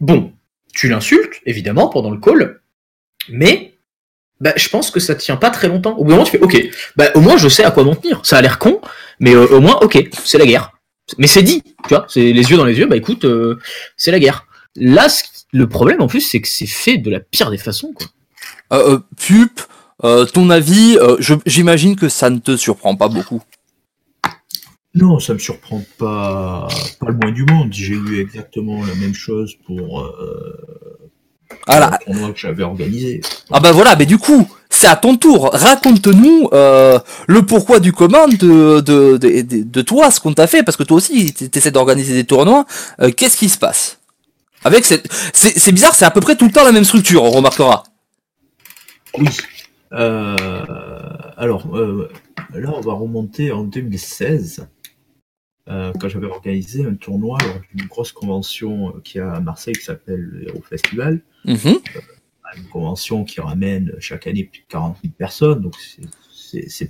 [0.00, 0.32] Bon,
[0.74, 2.60] tu l'insultes évidemment pendant le call,
[3.28, 3.74] mais
[4.40, 5.96] bah, je pense que ça tient pas très longtemps.
[5.96, 6.60] Au bout d'un moment, tu fais OK.
[6.96, 8.20] Bah, au moins, je sais à quoi m'en tenir.
[8.24, 8.80] Ça a l'air con,
[9.20, 10.72] mais euh, au moins, OK, c'est la guerre.
[11.18, 13.58] Mais c'est dit, tu vois, c'est les yeux dans les yeux, bah écoute, euh,
[13.96, 14.46] c'est la guerre.
[14.74, 15.06] Là,
[15.52, 18.06] le problème en plus, c'est que c'est fait de la pire des façons, quoi.
[18.72, 19.60] Euh, euh, Pup,
[20.04, 21.16] euh, ton avis, euh,
[21.46, 23.42] j'imagine que ça ne te surprend pas beaucoup.
[24.94, 26.68] Non, ça me surprend pas,
[27.00, 27.68] pas le moins du monde.
[27.72, 30.58] J'ai eu exactement la même chose pour euh,
[31.68, 33.22] le tournoi que j'avais organisé.
[33.50, 35.50] Ah bah voilà, mais du coup, c'est à ton tour.
[35.52, 40.46] Raconte-nous euh, le pourquoi du comment de, de, de, de, de toi, ce qu'on t'a
[40.46, 42.66] fait, parce que toi aussi, tu essaies d'organiser des tournois.
[43.00, 43.98] Euh, Qu'est-ce qui se passe?
[44.64, 45.08] Avec cette...
[45.32, 47.82] C'est bizarre, c'est à peu près tout le temps la même structure, on remarquera.
[49.18, 49.26] Oui.
[49.92, 52.08] Euh, alors, euh,
[52.54, 54.68] là, on va remonter en 2016,
[55.68, 59.74] euh, quand j'avais organisé un tournoi lors d'une grosse convention euh, qui a à Marseille
[59.74, 61.20] qui s'appelle le Hero Festival.
[61.44, 61.78] Mhm.
[62.56, 66.02] Une convention qui ramène chaque année plus de 40 000 personnes, donc c'est-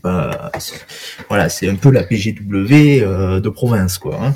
[0.01, 0.51] pas.
[1.29, 3.01] Voilà, c'est un peu la PGW
[3.41, 4.19] de province, quoi.
[4.27, 4.35] hein.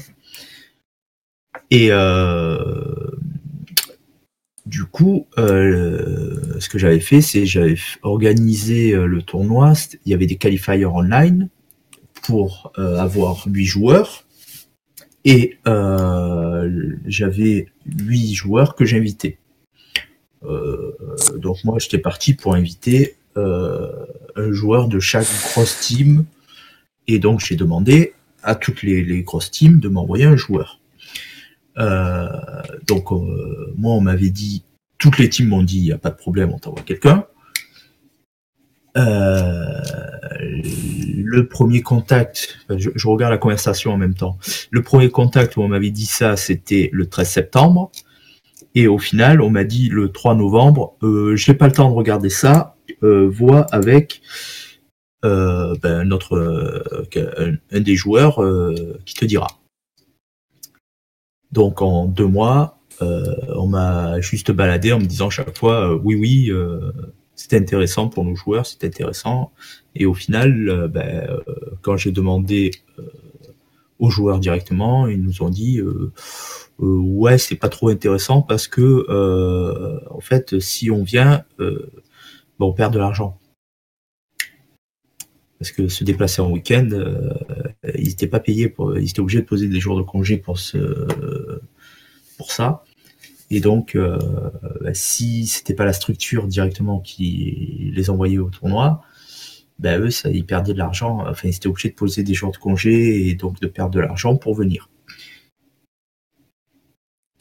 [1.73, 3.11] Et euh,
[4.67, 9.75] du coup, euh, ce que j'avais fait, c'est j'avais organisé euh, le tournoi.
[10.05, 11.49] Il y avait des qualifiers online
[12.23, 14.25] pour euh, avoir huit joueurs.
[15.25, 15.59] Et
[17.07, 19.39] j'avais huit joueurs que j'invitais.
[21.37, 26.27] Donc moi, j'étais parti pour inviter un joueur de chaque grosse team.
[27.09, 28.13] Et donc j'ai demandé
[28.45, 30.79] à toutes les, les grosses teams de m'envoyer un joueur.
[31.79, 32.29] Euh,
[32.87, 34.65] donc euh, moi on m'avait dit,
[34.99, 37.27] toutes les teams m'ont dit, il n'y a pas de problème, on t'envoie quelqu'un.
[38.97, 39.83] Euh,
[40.41, 44.39] le premier contact, je, je regarde la conversation en même temps.
[44.71, 47.91] Le premier contact où on m'avait dit ça, c'était le 13 septembre.
[48.77, 51.95] Et au final, on m'a dit le 3 novembre, euh, j'ai pas le temps de
[51.95, 54.21] regarder ça, euh, vois avec
[55.25, 56.39] euh, ben, notre
[57.73, 58.39] un, des joueurs
[59.07, 59.49] qui te dira.
[61.53, 66.01] Donc en deux mois, euh, on m'a juste baladé en me disant chaque fois euh,
[66.03, 66.93] oui oui euh,
[67.35, 69.53] c'était intéressant pour nos joueurs, c'était intéressant.
[69.95, 71.41] Et au final, ben, euh,
[71.83, 73.03] quand j'ai demandé euh,
[73.99, 75.81] aux joueurs directement, ils nous ont dit
[76.79, 79.07] ouais c'est pas trop intéressant parce que
[80.11, 81.77] en fait si on vient, ben,
[82.61, 83.39] on perd de l'argent.
[85.59, 86.89] Parce que se déplacer en week-end,
[87.95, 90.59] ils n'étaient pas payés, pour, ils étaient obligés de poser des jours de congé pour
[90.59, 90.79] ce,
[92.37, 92.85] pour ça.
[93.51, 94.19] Et donc, euh,
[94.81, 99.03] bah, si c'était pas la structure directement qui les envoyait au tournoi,
[99.79, 101.25] ben eux, ils perdaient de l'argent.
[101.29, 104.01] Enfin, ils étaient obligés de poser des jours de congé et donc de perdre de
[104.01, 104.89] l'argent pour venir.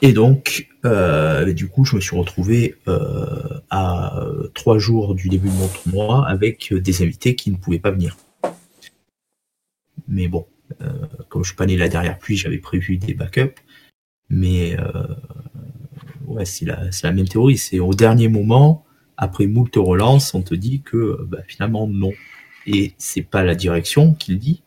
[0.01, 4.21] Et donc, euh, du coup, je me suis retrouvé euh, à
[4.53, 8.17] trois jours du début de mon tournoi avec des invités qui ne pouvaient pas venir.
[10.07, 10.45] Mais bon,
[10.81, 10.91] euh,
[11.29, 13.61] comme je suis pas né la dernière pluie, j'avais prévu des backups.
[14.29, 15.07] Mais euh,
[16.25, 17.57] ouais, c'est la, c'est la même théorie.
[17.57, 18.85] C'est au dernier moment,
[19.17, 22.11] après moult relances, on te dit que bah, finalement non.
[22.67, 24.63] Et c'est pas la direction qui le dit.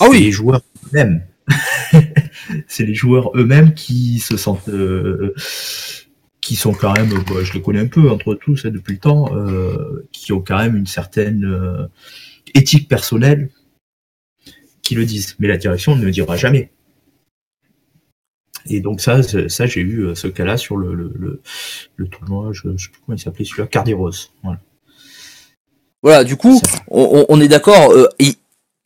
[0.00, 0.20] Ah oui.
[0.20, 1.24] Les joueurs eux-mêmes.
[2.68, 5.34] c'est les joueurs eux-mêmes qui se sentent, euh,
[6.40, 8.98] qui sont quand même, bah, je les connais un peu entre tous hein, depuis le
[8.98, 11.86] temps, euh, qui ont quand même une certaine euh,
[12.54, 13.50] éthique personnelle,
[14.82, 15.36] qui le disent.
[15.38, 16.70] Mais la direction ne le dira jamais.
[18.66, 21.40] Et donc ça, ça j'ai eu ce cas-là sur le, le, le,
[21.96, 24.30] le tournoi, je, je sais plus comment il s'appelait celui-là, Carderos.
[24.42, 24.60] Voilà.
[26.02, 28.08] Voilà, du coup, on, est d'accord, euh,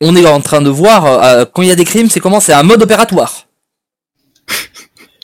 [0.01, 2.39] on est en train de voir, euh, quand il y a des crimes, c'est comment?
[2.39, 3.47] C'est un mode opératoire.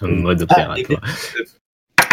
[0.02, 1.02] Un mode Ah, opératoire.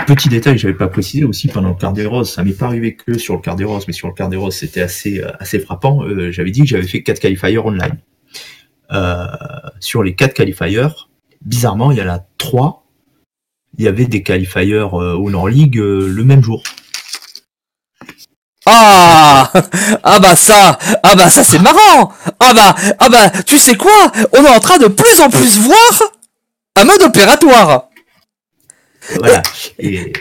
[0.06, 3.34] Petit détail, j'avais pas précisé aussi pendant le Carderos, ça m'est pas arrivé que sur
[3.34, 6.04] le Carderos, mais sur le Carderos c'était assez euh, assez frappant.
[6.04, 7.98] Euh, j'avais dit que j'avais fait quatre qualifiers online.
[8.92, 9.26] Euh,
[9.80, 10.88] sur les quatre qualifiers,
[11.42, 12.84] bizarrement, il y en a trois.
[13.78, 16.62] Il y avait des qualifiers euh, au Nord League euh, le même jour.
[18.66, 19.50] Ah
[20.02, 24.12] Ah bah ça Ah bah ça c'est marrant Ah bah Ah bah tu sais quoi?
[24.32, 26.12] On est en train de plus en plus voir
[26.76, 27.88] un mode opératoire
[29.18, 29.42] Voilà.
[29.78, 30.12] Et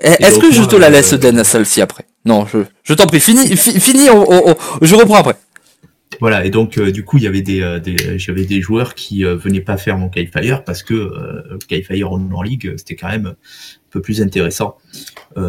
[0.00, 2.04] Eh, Est-ce que je te la laisse, euh, Den, celle-ci après?
[2.24, 5.36] Non, je, je t'en prie, fini, fi- fini, on- on- on- je reprends après.
[6.20, 8.94] Voilà, et donc euh, du coup, il y avait des, euh, des j'avais des joueurs
[8.94, 12.96] qui euh, venaient pas faire mon qualifier parce que euh, qualifier en, ligue, euh, c'était
[12.96, 13.34] quand même un
[13.90, 14.76] peu plus intéressant,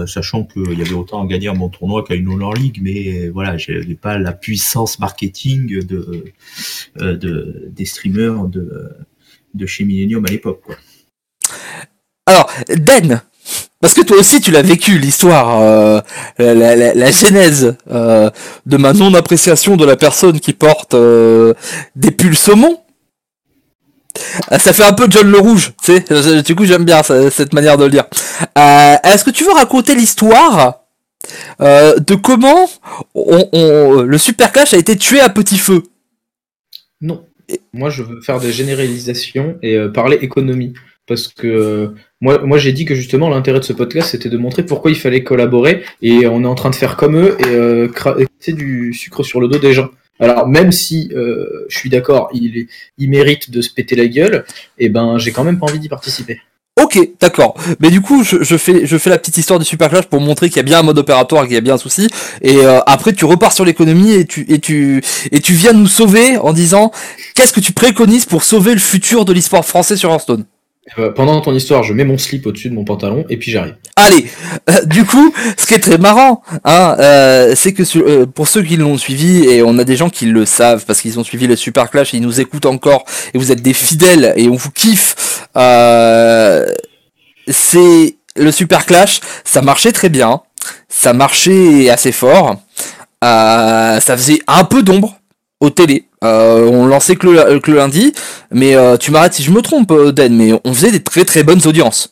[0.06, 3.28] sachant qu'il y avait autant à gagner à mon tournoi qu'à une en ligue, mais
[3.30, 6.26] voilà, j'avais pas la puissance marketing de,
[6.96, 8.92] de des streamers de
[9.56, 10.62] de chez Millennium à l'époque.
[10.64, 10.76] quoi.
[12.28, 13.22] Alors, Den,
[13.86, 16.02] parce que toi aussi tu l'as vécu, l'histoire, euh,
[16.40, 18.32] la, la- la- la genèse euh,
[18.66, 21.54] de ma non-appréciation de la personne qui porte euh,
[21.96, 22.80] des pulls saumon.
[24.52, 26.42] Euh, Ça fait un peu John le Rouge, tu sais.
[26.42, 28.06] Du coup, j'aime bien cette manière de le dire.
[28.56, 30.80] Est-ce que tu veux raconter l'histoire
[31.60, 32.68] de comment
[33.14, 35.84] on, on- le Super Clash a été tué à petit feu?
[37.02, 37.24] Non.
[37.72, 40.74] Moi, je veux faire des généralisations et parler économie.
[41.08, 41.88] Parce que euh,
[42.22, 44.98] moi, moi j'ai dit que justement, l'intérêt de ce podcast, c'était de montrer pourquoi il
[44.98, 45.84] fallait collaborer.
[46.02, 47.88] Et on est en train de faire comme eux et euh,
[48.48, 49.90] du sucre sur le dos des gens.
[50.20, 54.46] Alors, même si euh, je suis d'accord, il, il mérite de se péter la gueule,
[54.78, 56.40] et ben, j'ai quand même pas envie d'y participer.
[56.82, 57.56] Ok, d'accord.
[57.80, 60.22] Mais du coup, je, je fais, je fais la petite histoire du Super Clash pour
[60.22, 62.10] montrer qu'il y a bien un mode opératoire, qu'il y a bien un souci.
[62.42, 65.02] Et euh, après, tu repars sur l'économie et tu, et tu,
[65.32, 66.92] et tu viens nous sauver en disant
[67.34, 70.46] qu'est-ce que tu préconises pour sauver le futur de l'e-sport français sur Hearthstone?
[71.00, 73.76] Euh, pendant ton histoire, je mets mon slip au-dessus de mon pantalon et puis j'arrive.
[73.96, 74.26] Allez,
[74.70, 78.62] euh, du coup, ce qui est très marrant, hein, euh, c'est que euh, pour ceux
[78.62, 81.48] qui l'ont suivi, et on a des gens qui le savent parce qu'ils ont suivi
[81.48, 84.56] le Super Clash et ils nous écoutent encore, et vous êtes des fidèles et on
[84.56, 85.48] vous kiffe,
[87.48, 90.42] c'est le Super Clash, ça marchait très bien,
[90.88, 92.58] ça marchait assez fort,
[93.24, 95.18] ça faisait un peu d'ombre
[95.62, 96.06] aux télé.
[96.26, 98.14] Euh, on lançait que le, que le lundi,
[98.52, 101.24] mais euh, tu m'arrêtes si je me trompe, euh, Den, mais on faisait des très
[101.26, 102.12] très bonnes audiences.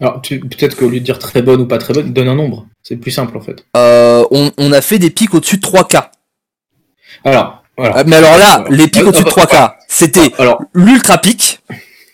[0.00, 2.34] Alors, tu- peut-être qu'au lieu de dire très bonne ou pas très bonne, donne un
[2.36, 2.66] nombre.
[2.82, 3.64] C'est plus simple en fait.
[3.76, 6.10] Euh, on, on a fait des pics au-dessus de 3K.
[7.24, 8.04] Alors, voilà.
[8.04, 11.57] Mais alors là, les pics au-dessus de euh, 3K, c'était Alors, l'ultra pic.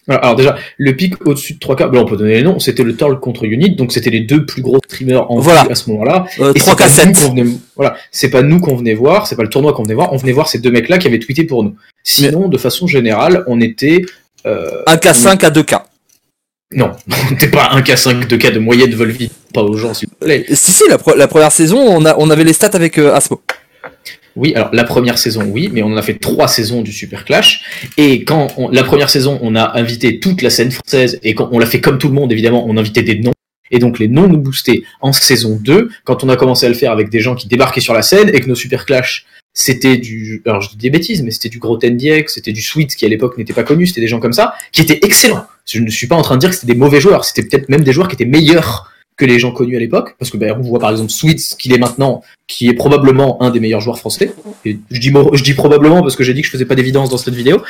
[0.08, 2.82] Alors, alors déjà, le pic au-dessus de 3K, bon, on peut donner les noms, c'était
[2.82, 5.64] le Torl contre Unit, donc c'était les deux plus gros streamers en Voilà.
[5.64, 6.26] vue à ce moment-là.
[6.40, 7.14] Euh, Et c'est pas nous 3K7.
[7.26, 9.94] qu'on venait- Voilà, c'est pas nous qu'on venait voir, c'est pas le tournoi qu'on venait
[9.94, 11.74] voir, on venait voir ces deux mecs-là qui avaient tweeté pour nous.
[12.02, 14.02] Sinon, de façon générale, on était...
[14.46, 15.80] Euh, 1K5 à 2K.
[16.74, 16.90] non,
[17.26, 20.44] on n'était pas 1K5, 2K de moyenne Volvi, pas aux gens, s'il vous plaît.
[20.50, 23.14] Si, si, la, pre- la première saison, on, a, on avait les stats avec euh,
[23.14, 23.40] Asmo.
[24.36, 27.24] Oui, alors la première saison, oui, mais on en a fait trois saisons du Super
[27.24, 27.88] Clash.
[27.96, 31.48] Et quand on- la première saison, on a invité toute la scène française, et quand
[31.52, 33.32] on l'a fait comme tout le monde, évidemment, on invitait des noms.
[33.70, 36.74] Et donc les noms nous boostaient en saison 2, quand on a commencé à le
[36.74, 39.96] faire avec des gens qui débarquaient sur la scène, et que nos Super Clash, c'était
[39.98, 40.42] du...
[40.46, 43.08] Alors je dis des bêtises, mais c'était du gros NDX, c'était du Sweet, qui à
[43.08, 45.46] l'époque n'était pas connu, c'était des gens comme ça, qui étaient excellents.
[45.64, 47.68] Je ne suis pas en train de dire que c'était des mauvais joueurs, c'était peut-être
[47.68, 50.56] même des joueurs qui étaient meilleurs que les gens connus à l'époque, parce que ben,
[50.58, 53.98] on voit par exemple Sweet, qu'il est maintenant, qui est probablement un des meilleurs joueurs
[53.98, 54.32] français.
[54.64, 56.74] Et je dis, mo- je dis probablement parce que j'ai dit que je faisais pas
[56.74, 57.62] d'évidence dans cette vidéo.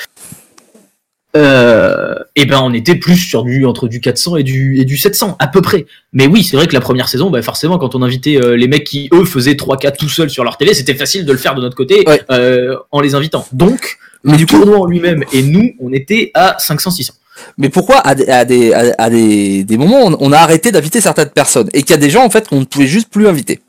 [1.36, 4.96] Euh, et ben on était plus sur du entre du 400 et du et du
[4.96, 5.84] 700 à peu près.
[6.12, 8.68] Mais oui, c'est vrai que la première saison, bah forcément quand on invitait euh, les
[8.68, 11.38] mecs qui eux faisaient 3 4 tout seuls sur leur télé, c'était facile de le
[11.38, 12.22] faire de notre côté Ouais.
[12.30, 13.44] euh, en les invitant.
[13.50, 17.14] Donc Mais le du coup, tournoi en lui-même et nous, on était à 500 600.
[17.58, 21.30] Mais pourquoi à des, à des, à, des, des moments, on, a arrêté d'inviter certaines
[21.30, 23.60] personnes et qu'il y a des gens en fait qu'on ne pouvait juste plus inviter?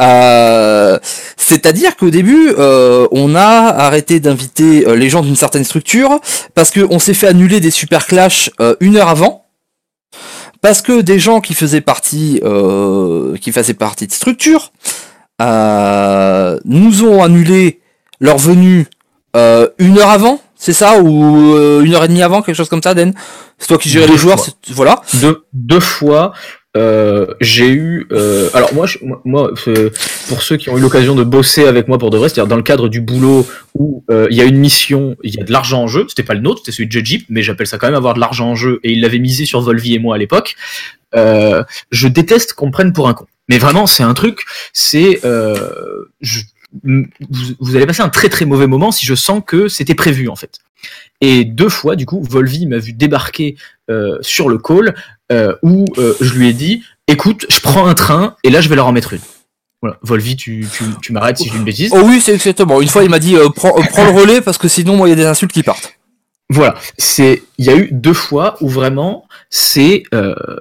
[0.00, 0.98] Euh,
[1.36, 6.20] C'est-à-dire qu'au début, euh, on a arrêté d'inviter euh, les gens d'une certaine structure
[6.54, 9.44] parce qu'on s'est fait annuler des super clash euh, une heure avant.
[10.60, 14.72] Parce que des gens qui faisaient partie, euh, qui faisaient partie de structure,
[15.40, 17.80] euh, nous ont annulé
[18.20, 18.86] leur venue
[19.78, 22.82] une heure avant, c'est ça ou euh, une heure et demie avant, quelque chose comme
[22.82, 23.14] ça, Den
[23.58, 25.00] C'est toi qui gérais les joueurs, voilà.
[25.20, 26.32] deux, deux fois,
[26.76, 28.06] euh, j'ai eu.
[28.12, 29.90] euh, alors moi, je- moi, euh,
[30.28, 32.56] pour ceux qui ont eu l'occasion de bosser avec moi pour de vrai, c'est-à-dire dans
[32.56, 35.52] le cadre du boulot où euh, il y a une mission, il y a de
[35.52, 36.04] l'argent en jeu.
[36.08, 38.20] C'était pas le nôtre, c'était celui de Jeep, mais j'appelle ça quand même avoir de
[38.20, 38.80] l'argent en jeu.
[38.82, 40.54] Et il l'avait misé sur Volvi et moi à l'époque.
[41.14, 43.26] Euh, je déteste qu'on me prenne pour un con.
[43.48, 44.40] Mais vraiment, c'est un truc.
[44.72, 46.40] C'est euh, je-
[46.84, 47.04] vous,
[47.60, 50.36] vous allez passer un très très mauvais moment si je sens que c'était prévu en
[50.36, 50.58] fait.
[51.20, 53.56] Et deux fois, du coup, Volvi m'a vu débarquer
[53.90, 54.94] euh, sur le call
[55.32, 58.68] euh, où euh, je lui ai dit écoute, je prends un train et là je
[58.68, 59.20] vais leur en mettre une.
[59.82, 61.92] Voilà, Volvi, tu, tu, tu m'arrêtes si je dis une bêtise.
[61.94, 62.80] Oh oui, c'est exactement.
[62.80, 65.12] Une fois, il m'a dit prends, prends le relais parce que sinon, moi, il y
[65.12, 65.94] a des insultes qui partent.
[66.48, 70.04] Voilà, c'est il y a eu deux fois où vraiment c'est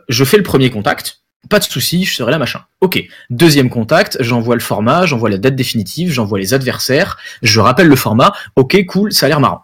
[0.10, 2.62] je fais le premier contact, pas de souci, je serai là machin.
[2.82, 7.88] Ok, deuxième contact, j'envoie le format, j'envoie la date définitive, j'envoie les adversaires, je rappelle
[7.88, 8.34] le format.
[8.56, 9.64] Ok, cool, ça a l'air marrant,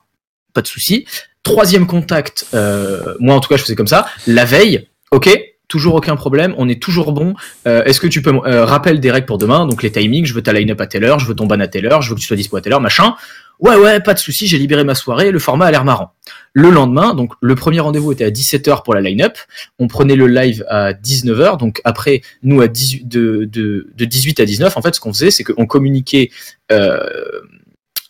[0.54, 1.06] pas de souci.
[1.44, 4.08] Troisième contact, euh, moi en tout cas je faisais comme ça.
[4.28, 5.30] La veille, ok,
[5.72, 7.34] toujours aucun problème, on est toujours bon.
[7.66, 10.34] Euh, Est-ce que tu peux euh, rappel des règles pour demain, donc les timings, je
[10.34, 12.16] veux ta line-up à telle heure, je veux ton ban à telle heure, je veux
[12.16, 13.16] que tu sois dispo à telle heure, machin.
[13.60, 16.14] Ouais, ouais, pas de souci, j'ai libéré ma soirée, le format a l'air marrant.
[16.52, 19.38] Le lendemain, donc le premier rendez-vous était à 17h pour la line-up.
[19.80, 21.58] On prenait le live à 19h.
[21.58, 25.14] Donc après, nous à 18, de, de, de 18 à 19, en fait, ce qu'on
[25.14, 26.32] faisait, c'est qu'on communiquait
[26.72, 27.08] euh,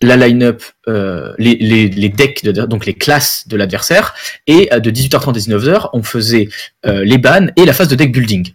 [0.01, 4.13] la line-up, euh, les, les, les decks, de, donc les classes de l'adversaire.
[4.47, 6.49] Et euh, de 18h30 à 19h, on faisait
[6.85, 8.53] euh, les bans et la phase de deck building.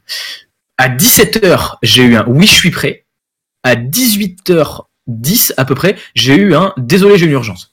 [0.78, 3.06] À 17h, j'ai eu un oui, je suis prêt.
[3.62, 7.72] À 18h10 à peu près, j'ai eu un désolé, j'ai une urgence.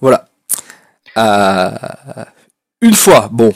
[0.00, 0.28] Voilà.
[1.16, 1.70] Euh,
[2.80, 3.54] une fois, bon.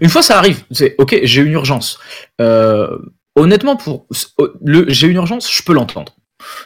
[0.00, 0.64] Une fois, ça arrive.
[0.70, 1.98] C'est ok, j'ai une urgence.
[2.40, 2.98] Euh,
[3.36, 4.06] honnêtement, pour
[4.64, 6.15] le j'ai une urgence, je peux l'entendre.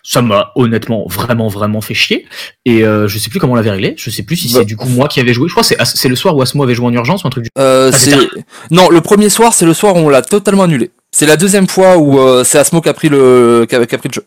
[0.03, 2.27] Ça m'a honnêtement vraiment vraiment fait chier
[2.65, 3.95] et euh, je sais plus comment on l'avait réglé.
[3.97, 4.61] Je sais plus si Bah.
[4.61, 5.49] c'est du coup moi qui avais joué.
[5.49, 7.31] Je crois que c'est c'est le soir où Asmo avait joué en urgence ou un
[7.31, 7.51] truc du.
[7.59, 8.17] Euh, Ah,
[8.71, 10.91] non, le premier soir, c'est le soir où on l'a totalement annulé.
[11.13, 13.95] C'est la deuxième fois où euh, c'est Asmo qui a pris le qui a, qui
[13.95, 14.25] a pris le jeu.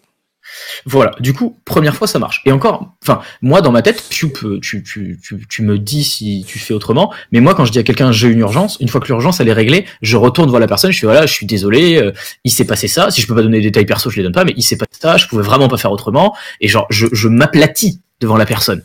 [0.85, 1.11] Voilà.
[1.19, 2.41] Du coup, première fois ça marche.
[2.45, 4.31] Et encore, enfin moi dans ma tête, tu
[4.61, 5.19] tu, tu,
[5.49, 7.13] tu, me dis si tu fais autrement.
[7.31, 9.47] Mais moi quand je dis à quelqu'un j'ai une urgence, une fois que l'urgence elle
[9.47, 10.91] est réglée, je retourne voir la personne.
[10.91, 12.11] Je fais voilà, je suis désolé, euh,
[12.43, 13.11] il s'est passé ça.
[13.11, 14.45] Si je peux pas donner des détails perso, je les donne pas.
[14.45, 15.17] Mais il s'est passé ça.
[15.17, 16.35] Je pouvais vraiment pas faire autrement.
[16.61, 18.83] Et genre je, je m'aplatis devant la personne,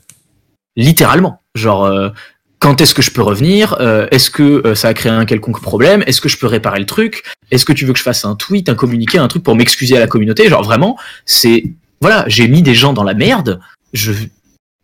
[0.77, 1.43] littéralement.
[1.55, 2.11] Genre euh,
[2.59, 5.61] quand est-ce que je peux revenir Euh, Est-ce que euh, ça a créé un quelconque
[5.61, 8.25] problème Est-ce que je peux réparer le truc Est-ce que tu veux que je fasse
[8.25, 11.65] un tweet, un communiqué, un truc pour m'excuser à la communauté Genre vraiment, c'est
[12.01, 13.61] voilà, j'ai mis des gens dans la merde.
[13.93, 14.13] Je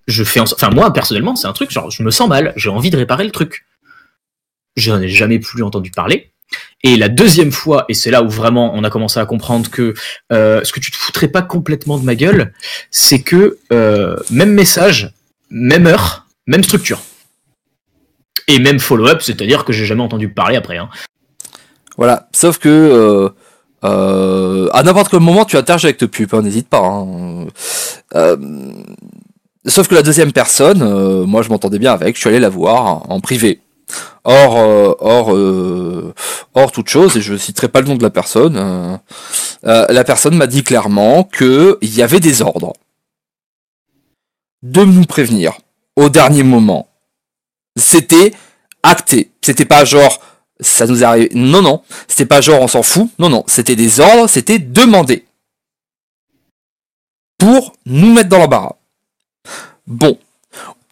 [0.06, 0.44] je fais en...
[0.44, 3.24] enfin moi personnellement, c'est un truc genre je me sens mal, j'ai envie de réparer
[3.24, 3.64] le truc.
[4.76, 6.30] J'en ai jamais plus entendu parler.
[6.82, 9.94] Et la deuxième fois, et c'est là où vraiment on a commencé à comprendre que
[10.32, 12.52] euh, ce que tu te foutrais pas complètement de ma gueule,
[12.90, 13.58] c'est que
[14.30, 15.12] même message,
[15.50, 17.00] même heure, même structure.
[18.48, 20.76] Et même follow-up, c'est-à-dire que j'ai jamais entendu parler après.
[20.76, 20.88] Hein.
[21.96, 22.28] Voilà.
[22.32, 23.28] Sauf que euh,
[23.84, 26.80] euh, à n'importe quel moment, tu interagis avec te pub, hein, n'hésite pas.
[26.80, 27.46] hein.
[28.14, 28.36] Euh,
[29.66, 32.48] sauf que la deuxième personne, euh, moi je m'entendais bien avec, je suis allé la
[32.48, 33.60] voir en privé.
[34.24, 36.14] Or, euh, or, euh,
[36.54, 38.98] or toute chose, et je citerai pas le nom de la personne.
[39.62, 42.72] la personne m'a dit clairement que il y avait des ordres
[44.62, 45.58] de nous prévenir
[45.96, 46.88] au dernier moment.
[47.76, 48.32] C'était
[48.82, 49.30] acté.
[49.42, 50.20] C'était pas genre
[50.60, 51.28] ça nous arrive.
[51.34, 51.82] Non, non.
[52.08, 53.08] C'était pas genre on s'en fout.
[53.18, 53.44] Non, non.
[53.46, 55.24] C'était des ordres, c'était demandé.
[57.38, 58.76] Pour nous mettre dans l'embarras.
[59.86, 60.18] Bon.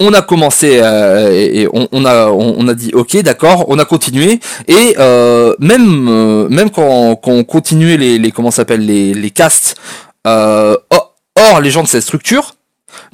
[0.00, 4.40] On a commencé euh, et on, a on, a dit ok d'accord on a continué
[4.66, 9.30] et euh, même euh, même quand, quand on continuait les, les comment s'appelle les les
[9.30, 9.76] casts
[10.24, 12.56] hors- hors les gens de cette structure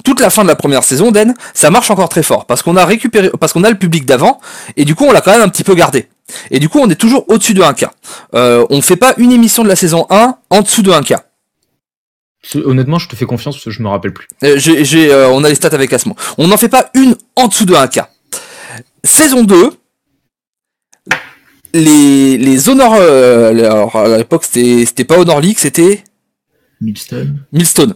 [0.03, 2.77] toute la fin de la première saison d'En ça marche encore très fort parce qu'on
[2.77, 4.39] a récupéré parce qu'on a le public d'avant
[4.77, 6.07] et du coup on l'a quand même un petit peu gardé
[6.51, 7.87] et du coup, on est toujours au-dessus de 1K.
[8.35, 11.15] Euh, on fait pas une émission de la saison 1 en dessous de 1K.
[12.43, 14.27] C'est- Honnêtement, je te fais confiance parce que je me rappelle plus.
[14.43, 16.15] Euh, j'ai, j'ai, euh, on a les stats avec Asmo.
[16.37, 18.03] On n'en fait pas une en dessous de 1K.
[19.03, 19.71] Saison 2,
[21.73, 22.95] les, les Honor...
[22.99, 26.03] euh, les- alors, à l'époque, c'était, c'était pas Honor League, c'était
[26.81, 27.39] Milestone.
[27.51, 27.95] Millstone.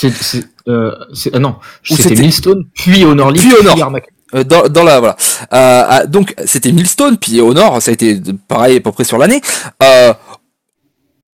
[0.00, 3.82] C'est, c'est, euh, c'est- ah non, c'était c'était- Millstone, puis Honor League, Puis Honor.
[3.82, 4.06] Armac.
[4.34, 5.16] Euh, dans, dans la voilà.
[5.54, 9.18] Euh, ah, donc c'était Millstone puis Honor, ça a été pareil à peu près sur
[9.18, 9.40] l'année.
[9.82, 10.12] Euh,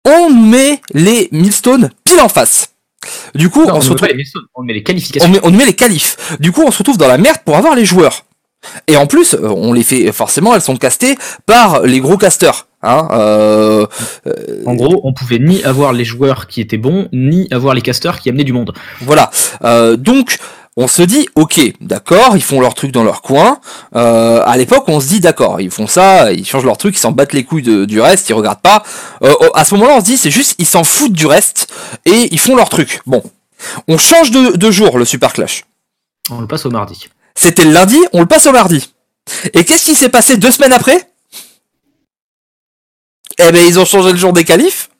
[0.04, 2.70] on met les Millstone pile en face.
[3.34, 4.08] Du coup, Non, on, on, se retrouve,
[4.54, 5.28] on met les on qualifications.
[5.30, 6.16] met, on met les qualifs.
[6.40, 8.24] Du coup, on se retrouve dans la merde pour avoir les joueurs.
[8.86, 11.16] Et en plus, euh, on les fait forcément, elles sont castées
[11.46, 12.66] par les gros casteurs.
[12.82, 13.86] Hein, euh,
[14.66, 18.18] En gros, on pouvait ni avoir les joueurs qui étaient bons, ni avoir les casteurs
[18.20, 18.72] qui amenaient du monde.
[19.00, 19.30] Voilà.
[19.64, 20.38] Euh, donc,
[20.76, 23.58] on se dit, ok, d'accord, ils font leur truc dans leur coin.
[23.96, 27.00] Euh, à l'époque, on se dit, d'accord, ils font ça, ils changent leur truc, ils
[27.00, 28.84] s'en battent les couilles de- du reste, ils regardent pas.
[29.24, 31.66] Euh, à ce moment-là, on se dit, c'est juste, ils s'en foutent du reste
[32.06, 33.00] et ils font leur truc.
[33.06, 33.22] Bon,
[33.88, 35.64] on change de, de jour le Super Clash.
[36.30, 37.08] On le passe au mardi.
[37.40, 38.92] C'était le lundi, on le passe au mardi.
[39.54, 41.08] Et qu'est-ce qui s'est passé deux semaines après?
[43.38, 44.90] Eh ben, ils ont changé le jour des qualifs.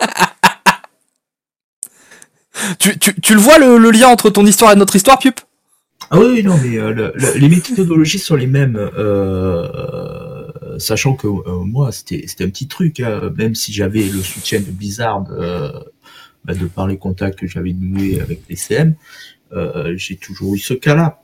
[2.78, 5.38] tu, tu, tu le vois le, lien entre ton histoire et notre histoire, Pup?
[6.10, 8.76] Ah oui, non, mais euh, le- le- les méthodologies sont les mêmes.
[8.78, 10.48] euh,
[10.78, 14.70] sachant que euh, moi, c'était un petit truc, hein, même si j'avais le soutien de
[14.70, 15.72] Blizzard euh,
[16.44, 18.94] bah, de par les contacts que j'avais noués avec les CM,
[19.52, 21.20] euh, j'ai toujours eu ce cas-là.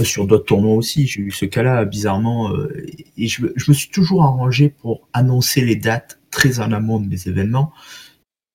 [0.00, 2.68] Euh, Sur d'autres tournois aussi, j'ai eu ce cas-là bizarrement, euh,
[3.16, 7.08] et je, je me suis toujours arrangé pour annoncer les dates très en amont de
[7.08, 7.72] mes événements,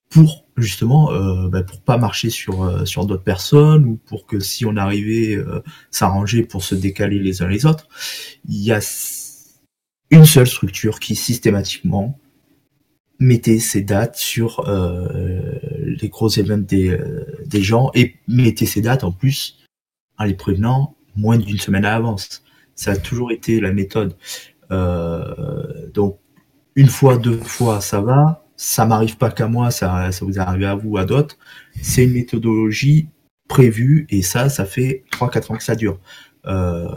[0.10, 4.40] pour justement, euh, bah, pour pas marcher sur euh, sur d'autres personnes ou pour que
[4.40, 7.88] si on arrivait euh, s'arranger pour se décaler les uns les autres,
[8.48, 8.80] il y a
[10.12, 12.20] une seule structure qui systématiquement
[13.20, 15.58] mettait ses dates sur euh,
[16.00, 16.96] les gros événements des,
[17.48, 19.58] des gens et mettait ses dates en plus
[20.20, 22.44] en les prévenant moins d'une semaine à l'avance.
[22.76, 24.16] Ça a toujours été la méthode.
[24.72, 26.18] Euh, donc
[26.76, 28.46] une fois, deux fois, ça va.
[28.56, 31.38] Ça m'arrive pas qu'à moi, ça, ça vous arrive à vous, à d'autres.
[31.82, 33.08] C'est une méthodologie
[33.48, 36.00] prévue et ça, ça fait 3-4 ans que ça dure.
[36.46, 36.88] Euh,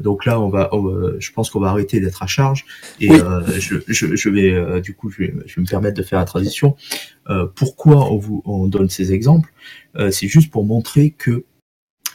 [0.00, 2.64] donc là, on va, on je pense qu'on va arrêter d'être à charge
[3.00, 3.20] et Oui.
[3.20, 6.02] euh, je, je, je vais, euh, du coup, je vais, je vais me permettre de
[6.02, 6.74] faire la transition.
[7.28, 9.52] Euh, pourquoi on vous, on donne ces exemples?
[9.96, 11.44] Euh, C'est juste pour montrer que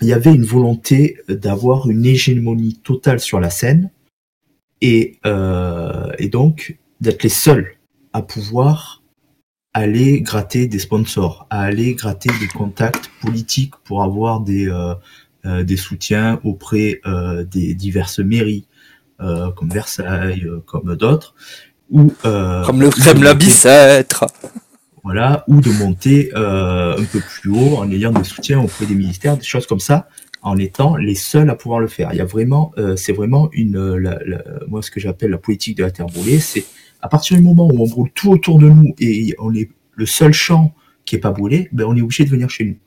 [0.02, 3.92] il y avait une volonté d'avoir une hégémonie totale sur la scène
[4.82, 7.76] et, euh, et donc d'être les seuls
[8.12, 9.02] à pouvoir
[9.74, 14.94] aller gratter des sponsors, à aller gratter des contacts politiques pour avoir des, euh,
[15.46, 18.68] euh, des soutiens auprès euh, des diverses mairies,
[19.20, 21.34] euh, comme Versailles, euh, comme d'autres,
[21.90, 24.26] ou euh, Comme le Kremlin Bicêtre.
[25.04, 28.96] Voilà, ou de monter euh, un peu plus haut en ayant des soutiens auprès des
[28.96, 30.08] ministères, des choses comme ça,
[30.42, 32.10] en étant les seuls à pouvoir le faire.
[32.14, 35.32] Il y a vraiment, euh, c'est vraiment une, euh, la- la- moi ce que j'appelle
[35.32, 36.66] la politique de la terre brûlée, c'est
[37.02, 40.06] à partir du moment où on brûle tout autour de nous et on est le
[40.06, 40.74] seul champ
[41.06, 42.78] qui est pas brûlé, ben on est obligé de venir chez nous.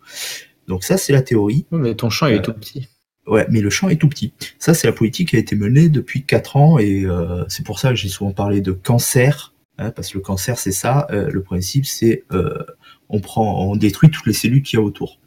[0.69, 1.67] Donc ça c'est la théorie.
[1.71, 2.89] Mais ton champ il est Euh, tout petit.
[3.27, 4.33] Ouais, mais le champ est tout petit.
[4.61, 7.81] Ça, c'est la politique qui a été menée depuis quatre ans et euh, c'est pour
[7.81, 11.07] ça que j'ai souvent parlé de cancer, hein, parce que le cancer, c'est ça.
[11.11, 12.65] euh, le principe, c'est euh,
[13.09, 15.19] on prend, on détruit toutes les cellules qu'il y a autour.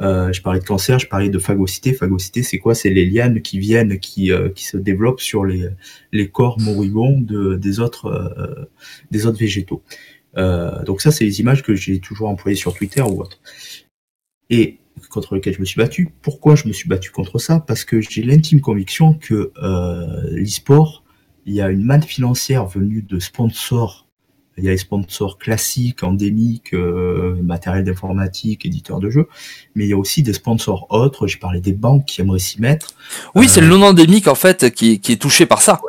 [0.00, 1.92] Euh, je parlais de cancer, je parlais de phagocité.
[1.92, 2.74] Phagocité, c'est quoi?
[2.74, 5.68] C'est les lianes qui viennent, qui, qui se développent sur les,
[6.12, 8.70] les corps moribonds de, des autres euh,
[9.10, 9.82] des autres végétaux.
[10.86, 13.40] Donc ça, c'est les images que j'ai toujours employées sur Twitter ou autre.
[14.50, 14.78] Et
[15.10, 16.10] contre lequel je me suis battu.
[16.22, 17.58] Pourquoi je me suis battu contre ça?
[17.58, 19.50] Parce que j'ai l'intime conviction que
[20.30, 21.02] l'e-sport,
[21.48, 24.06] il y a une manne financière venue de sponsors.
[24.56, 29.28] Il y a les sponsors classiques, endémiques, euh, matériel d'informatique, éditeurs de jeux,
[29.76, 31.28] mais il y a aussi des sponsors autres.
[31.28, 32.88] J'ai parlé des banques qui aimeraient s'y mettre.
[33.36, 35.80] Oui, Euh, c'est le non endémique en fait qui, qui est touché par ça.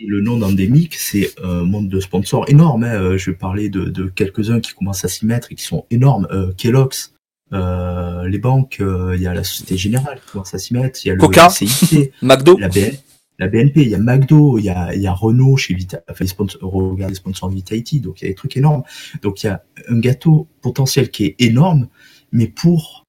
[0.00, 2.82] Et le nom d'endémique, c'est un monde de sponsors énorme.
[2.84, 3.00] hein.
[3.00, 6.26] Euh, Je parler de, de quelques-uns qui commencent à s'y mettre et qui sont énormes.
[6.32, 7.14] Euh, Kellogg's,
[7.52, 10.98] euh, les banques, euh, il y a la Société Générale qui commence à s'y mettre,
[11.04, 11.48] il y a le Coca.
[11.48, 12.58] CIC, McDo.
[12.58, 12.90] la, BN,
[13.38, 16.02] la BNP, il y a McDo, il y a, il y a Renault chez Vita,
[16.08, 18.82] enfin, les sponsors, les sponsors de Vitality, donc il y a des trucs énormes.
[19.22, 21.88] Donc il y a un gâteau potentiel qui est énorme,
[22.32, 23.04] mais pour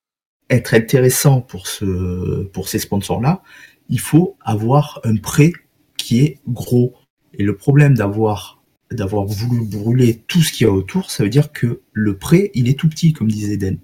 [0.49, 3.41] être intéressant pour ce, pour ces sponsors-là,
[3.89, 5.53] il faut avoir un prêt
[5.97, 6.93] qui est gros.
[7.33, 11.29] Et le problème d'avoir, d'avoir voulu brûler tout ce qu'il y a autour, ça veut
[11.29, 13.79] dire que le prêt, il est tout petit, comme disait Eden.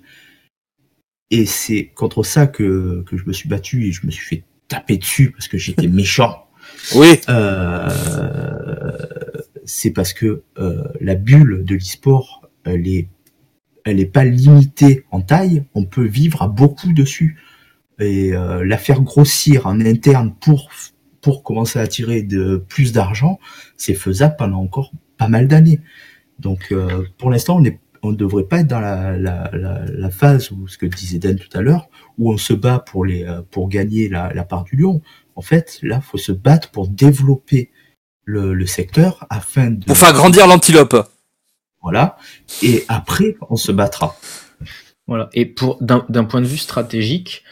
[1.29, 4.43] Et c'est contre ça que, que je me suis battu et je me suis fait
[4.67, 6.47] taper dessus parce que j'étais méchant.
[6.95, 7.19] Oui.
[7.29, 7.89] Euh,
[9.65, 13.07] c'est parce que euh, la bulle de l'e-sport, elle est,
[13.85, 15.65] elle est pas limitée en taille.
[15.73, 17.37] On peut vivre à beaucoup dessus
[17.99, 20.69] et euh, la faire grossir en interne pour
[21.21, 23.39] pour commencer à attirer de plus d'argent,
[23.77, 25.79] c'est faisable pendant encore pas mal d'années.
[26.39, 29.85] Donc euh, pour l'instant, on est on ne devrait pas être dans la, la, la,
[29.85, 33.05] la phase où ce que disait Dan tout à l'heure, où on se bat pour
[33.05, 35.01] les euh, pour gagner la, la part du lion.
[35.35, 37.71] En fait, là, faut se battre pour développer
[38.25, 40.95] le, le secteur afin de Pour faire grandir l'antilope.
[41.81, 42.17] voilà.
[42.61, 44.15] Et après, on se battra.
[45.07, 45.29] Voilà.
[45.33, 47.43] Et pour d'un d'un point de vue stratégique,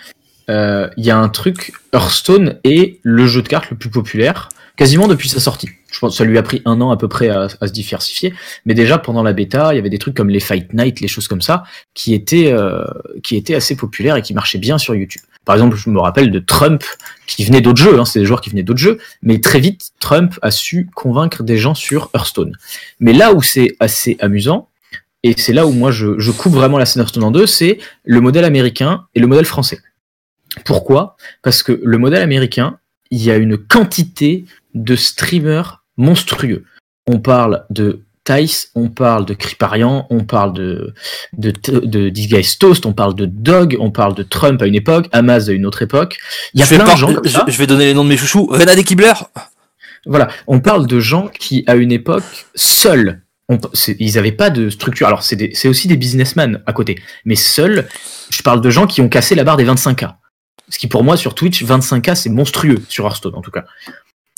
[0.47, 1.73] il y a un truc.
[1.93, 4.49] Hearthstone est le jeu de cartes le plus populaire
[4.81, 5.69] quasiment depuis sa sortie.
[5.91, 7.71] Je pense que ça lui a pris un an à peu près à, à se
[7.71, 8.33] diversifier,
[8.65, 11.07] mais déjà pendant la bêta, il y avait des trucs comme les Fight Night, les
[11.07, 11.63] choses comme ça,
[11.93, 12.83] qui étaient euh,
[13.23, 15.21] qui étaient assez populaires et qui marchaient bien sur YouTube.
[15.45, 16.83] Par exemple, je me rappelle de Trump
[17.27, 19.91] qui venait d'autres jeux, hein, c'est des joueurs qui venaient d'autres jeux, mais très vite
[19.99, 22.57] Trump a su convaincre des gens sur Hearthstone.
[22.99, 24.69] Mais là où c'est assez amusant,
[25.21, 27.77] et c'est là où moi je, je coupe vraiment la scène Hearthstone en deux, c'est
[28.03, 29.79] le modèle américain et le modèle français.
[30.65, 31.15] Pourquoi?
[31.43, 32.77] Parce que le modèle américain,
[33.09, 36.63] il y a une quantité de streamers monstrueux.
[37.07, 40.93] On parle de Tice, on parle de Kriparian, on parle de,
[41.33, 44.75] de, de, This Guy's Toast, on parle de Dog, on parle de Trump à une
[44.75, 46.17] époque, Hamas à une autre époque.
[46.53, 47.45] Il y a je, vais plein par- de gens comme je- ça.
[47.47, 48.45] je vais donner les noms de mes chouchous.
[48.47, 49.13] Renade Kibler.
[50.05, 52.23] Voilà, on parle de gens qui, à une époque,
[52.55, 53.57] seuls, on-
[53.99, 55.07] ils n'avaient pas de structure.
[55.07, 57.87] Alors, c'est aussi des businessmen à côté, mais seuls,
[58.29, 60.15] je parle de gens qui ont cassé la barre des 25K.
[60.69, 63.65] Ce qui, pour moi, sur Twitch, 25K, c'est monstrueux, sur Hearthstone en tout cas.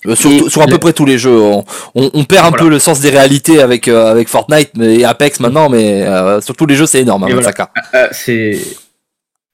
[0.06, 1.40] Euh, sur, Et sur à peu près tous les jeux.
[1.40, 1.64] On,
[1.96, 2.64] on- on perd un Voilà.
[2.64, 6.42] peu le sens des réalités avec, euh, avec Fortnite mais, et Apex maintenant, mais euh,
[6.42, 7.24] sur tous les jeux, c'est énorme.
[7.24, 7.52] hein, Et voilà.
[7.52, 7.68] 25K.
[7.94, 8.60] Euh, c'est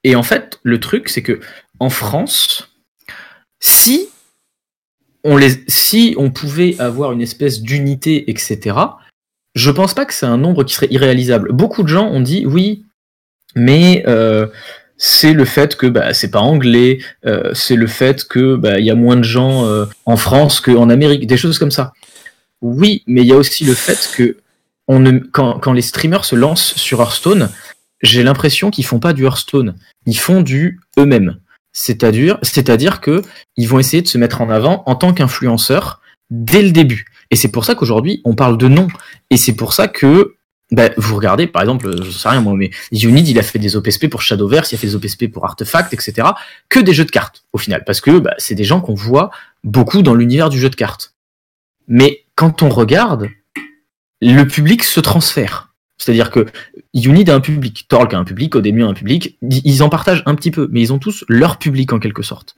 [0.05, 1.41] et en fait le truc c'est que
[1.81, 2.69] en France
[3.59, 4.07] si
[5.25, 8.77] on les si on pouvait avoir une espèce d'unité etc
[9.55, 12.45] je pense pas que c'est un nombre qui serait irréalisable beaucoup de gens ont dit
[12.45, 12.85] oui
[13.55, 14.47] mais euh,
[14.99, 18.85] c'est le fait que bah, c'est pas anglais euh, c'est le fait que bah, il
[18.85, 21.93] y a moins de gens euh, en France qu'en Amérique des choses comme ça
[22.61, 24.37] oui mais il y a aussi le fait que
[24.87, 27.49] on ne, quand, quand les streamers se lancent sur Hearthstone
[28.01, 31.39] j'ai l'impression qu'ils font pas du Hearthstone, ils font du eux-mêmes.
[31.71, 33.21] C'est-à-dire, c'est-à-dire que
[33.55, 37.05] ils vont essayer de se mettre en avant en tant qu'influenceurs dès le début.
[37.31, 38.87] Et c'est pour ça qu'aujourd'hui on parle de nom.
[39.29, 40.35] Et c'est pour ça que
[40.71, 43.75] bah, vous regardez, par exemple, je sais rien moi, mais Unid, il a fait des
[43.75, 46.27] OPSP pour Shadowverse, il a fait des OPSP pour Artefact, etc.
[46.69, 49.31] Que des jeux de cartes, au final, parce que bah, c'est des gens qu'on voit
[49.63, 51.15] beaucoup dans l'univers du jeu de cartes.
[51.87, 53.29] Mais quand on regarde,
[54.21, 55.73] le public se transfère.
[55.97, 56.45] C'est-à-dire que
[56.93, 60.23] Unid a un public, Torque a un public, Odemu a un public, ils en partagent
[60.25, 62.55] un petit peu, mais ils ont tous leur public en quelque sorte.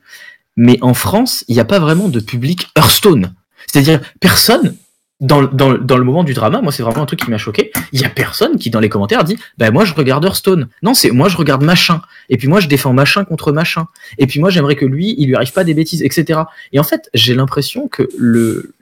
[0.58, 3.34] Mais en France, il n'y a pas vraiment de public Hearthstone.
[3.68, 4.76] C'est-à-dire, personne
[5.22, 7.72] dans, dans, dans, le moment du drama, moi c'est vraiment un truc qui m'a choqué.
[7.94, 10.68] Il y a personne qui dans les commentaires dit bah moi je regarde Hearthstone.
[10.82, 12.02] Non, c'est moi je regarde machin.
[12.30, 13.88] Et puis moi je défends machin contre machin.
[14.18, 16.42] Et puis moi j'aimerais que lui il lui arrive pas des bêtises, etc.
[16.74, 18.74] Et en fait j'ai l'impression que le,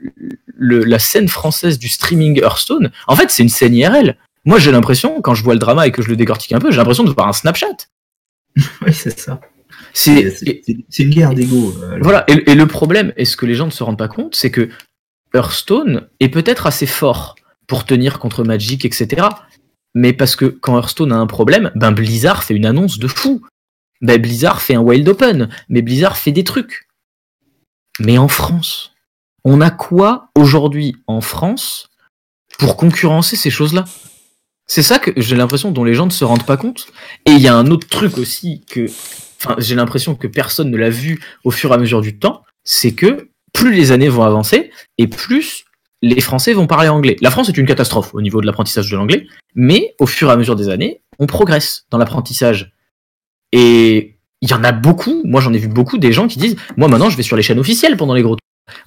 [0.55, 4.15] le la scène française du streaming Hearthstone, en fait c'est une scène IRL.
[4.45, 6.71] Moi j'ai l'impression quand je vois le drama et que je le décortique un peu,
[6.71, 7.67] j'ai l'impression de voir un Snapchat.
[8.55, 9.41] oui c'est ça.
[9.93, 10.23] C'est
[10.99, 11.73] une guerre d'ego.
[11.83, 12.23] Euh, voilà.
[12.27, 14.69] Et, et le problème, est-ce que les gens ne se rendent pas compte, c'est que
[15.33, 17.35] Hearthstone est peut-être assez fort
[17.67, 19.27] pour tenir contre Magic, etc.
[19.95, 23.41] Mais parce que quand Hearthstone a un problème, ben Blizzard fait une annonce de fou.
[24.01, 26.87] Ben Blizzard fait un Wild Open, mais Blizzard fait des trucs.
[27.99, 28.93] Mais en France,
[29.43, 31.89] on a quoi aujourd'hui en France
[32.57, 33.85] pour concurrencer ces choses-là?
[34.67, 36.87] C'est ça que j'ai l'impression dont les gens ne se rendent pas compte.
[37.25, 38.85] Et il y a un autre truc aussi que,
[39.37, 42.43] enfin, j'ai l'impression que personne ne l'a vu au fur et à mesure du temps,
[42.63, 45.65] c'est que plus les années vont avancer et plus
[46.01, 47.17] les Français vont parler anglais.
[47.21, 50.31] La France est une catastrophe au niveau de l'apprentissage de l'anglais, mais au fur et
[50.31, 52.71] à mesure des années, on progresse dans l'apprentissage.
[53.51, 56.55] Et il y en a beaucoup, moi j'en ai vu beaucoup des gens qui disent
[56.77, 58.37] Moi maintenant je vais sur les chaînes officielles pendant les gros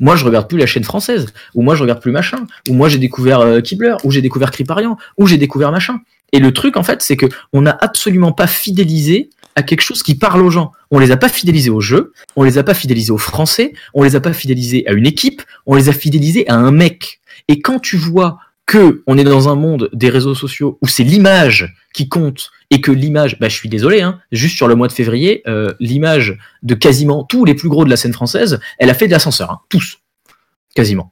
[0.00, 2.88] moi, je regarde plus la chaîne française, ou moi, je regarde plus machin, ou moi,
[2.88, 6.00] j'ai découvert euh, Kibler, ou j'ai découvert Kriparian, ou j'ai découvert machin.
[6.32, 10.02] Et le truc, en fait, c'est que on n'a absolument pas fidélisé à quelque chose
[10.02, 10.72] qui parle aux gens.
[10.92, 14.02] On les a pas fidélisés au jeu, on les a pas fidélisés aux Français, on
[14.02, 17.20] les a pas fidélisés à une équipe, on les a fidélisés à un mec.
[17.48, 21.02] Et quand tu vois que on est dans un monde des réseaux sociaux où c'est
[21.02, 24.86] l'image qui compte et que l'image, bah je suis désolé, hein, juste sur le mois
[24.86, 28.90] de février, euh, l'image de quasiment tous les plus gros de la scène française, elle
[28.90, 29.98] a fait de l'ascenseur, hein, tous,
[30.74, 31.10] quasiment.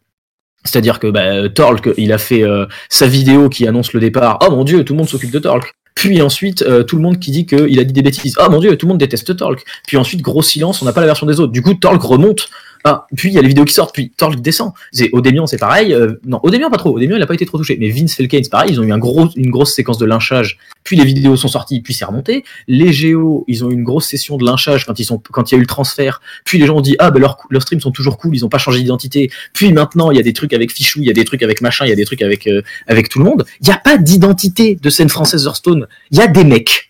[0.63, 4.39] C'est-à-dire que bah, Torque, il a fait euh, sa vidéo qui annonce le départ.
[4.47, 5.75] Oh mon dieu, tout le monde s'occupe de Torque.
[5.95, 8.35] Puis ensuite, euh, tout le monde qui dit qu'il a dit des bêtises.
[8.39, 9.65] Ah mon dieu, tout le monde déteste Torque.
[9.87, 11.53] Puis ensuite, gros silence, on n'a pas la version des autres.
[11.53, 12.49] Du coup, Torque remonte
[12.85, 14.73] ah, puis il y a les vidéos qui sortent, puis Torque descend.
[14.91, 15.93] C'est Odemian, c'est pareil.
[15.93, 16.97] Euh, non, Odemian pas trop.
[16.97, 17.77] Odemian il a pas été trop touché.
[17.79, 18.71] Mais Vince Felkane, c'est pareil.
[18.73, 20.59] Ils ont eu un gros, une grosse séquence de lynchage.
[20.83, 22.43] Puis les vidéos sont sorties, puis c'est remonté.
[22.67, 25.55] Les Géo, ils ont eu une grosse session de lynchage quand ils sont, quand il
[25.55, 26.23] y a eu le transfert.
[26.45, 28.49] Puis les gens ont dit ah ben leurs leurs streams sont toujours cool, ils ont
[28.49, 29.31] pas changé d'identité.
[29.53, 31.61] Puis maintenant il y a des trucs avec Fichou, il y a des trucs avec
[31.61, 33.45] machin, il y a des trucs avec euh, avec tout le monde.
[33.61, 35.87] Il y a pas d'identité de scène française Hearthstone.
[36.11, 36.90] Il y a des mecs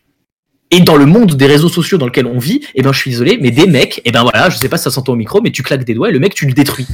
[0.71, 3.11] et dans le monde des réseaux sociaux dans lequel on vit, eh ben je suis
[3.11, 5.17] désolé, mais des mecs, et eh ben voilà, je sais pas si ça s'entend au
[5.17, 6.87] micro, mais tu claques des doigts et le mec tu le détruis.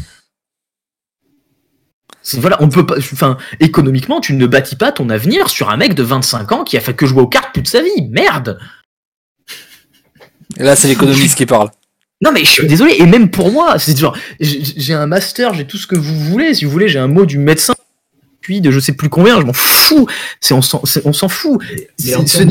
[2.34, 5.94] Voilà, on peut pas, enfin, économiquement, tu ne bâtis pas ton avenir sur un mec
[5.94, 8.08] de 25 ans qui a fait que jouer aux cartes toute sa vie.
[8.10, 8.58] Merde!
[10.58, 11.70] Et là, c'est l'économiste qui parle.
[12.20, 15.66] Non, mais je suis désolé, et même pour moi, c'est genre, j'ai un master, j'ai
[15.66, 17.74] tout ce que vous voulez, si vous voulez, j'ai un mot du médecin,
[18.40, 20.08] puis de je sais plus combien, je m'en fous,
[20.40, 21.60] c'est, on s'en fout.
[22.16, 22.50] En termes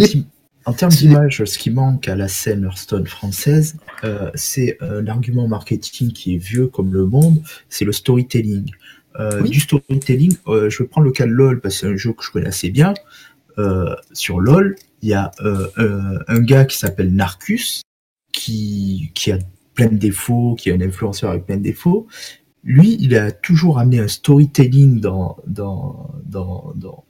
[0.90, 6.36] d'image, ce qui manque à la scène Hearthstone française, euh, c'est euh, l'argument marketing qui
[6.36, 8.72] est vieux comme le monde, c'est le storytelling.
[9.20, 11.96] Euh, Du storytelling, euh, je vais prendre le cas de LoL parce que c'est un
[11.96, 12.94] jeu que je connais assez bien.
[13.58, 15.32] Euh, sur LoL, il y a
[16.28, 17.82] un gars qui s'appelle Narcus,
[18.34, 19.38] qui, qui a
[19.76, 22.08] plein de défauts, qui est un influenceur avec plein de défauts.
[22.64, 27.06] Lui, il a toujours amené un storytelling dans, dans, dans, dans,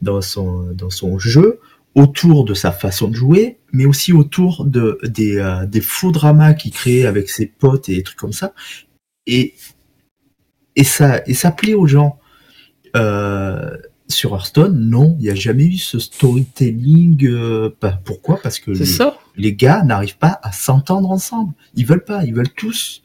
[0.00, 1.58] dans, son, dans son jeu
[1.94, 6.54] autour de sa façon de jouer, mais aussi autour de des, euh, des faux dramas
[6.54, 8.54] qu'il crée avec ses potes et des trucs comme ça.
[9.26, 9.54] Et
[10.76, 12.18] et ça et ça plaît aux gens.
[12.96, 13.76] Euh,
[14.08, 17.24] sur Hearthstone, non, il n'y a jamais eu ce storytelling.
[17.26, 18.40] Euh, bah, pourquoi?
[18.42, 19.16] Parce que les, ça.
[19.36, 21.54] les, gars n'arrivent pas à s'entendre ensemble.
[21.74, 23.02] Ils veulent pas, ils veulent tous.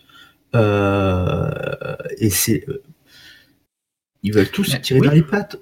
[0.56, 2.66] Euh, et c'est,
[4.24, 5.58] ils veulent tous se tirer dans les pattes.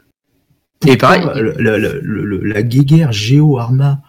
[0.86, 1.24] Et pareil,
[1.60, 4.02] la guéguerre Géo-Arma,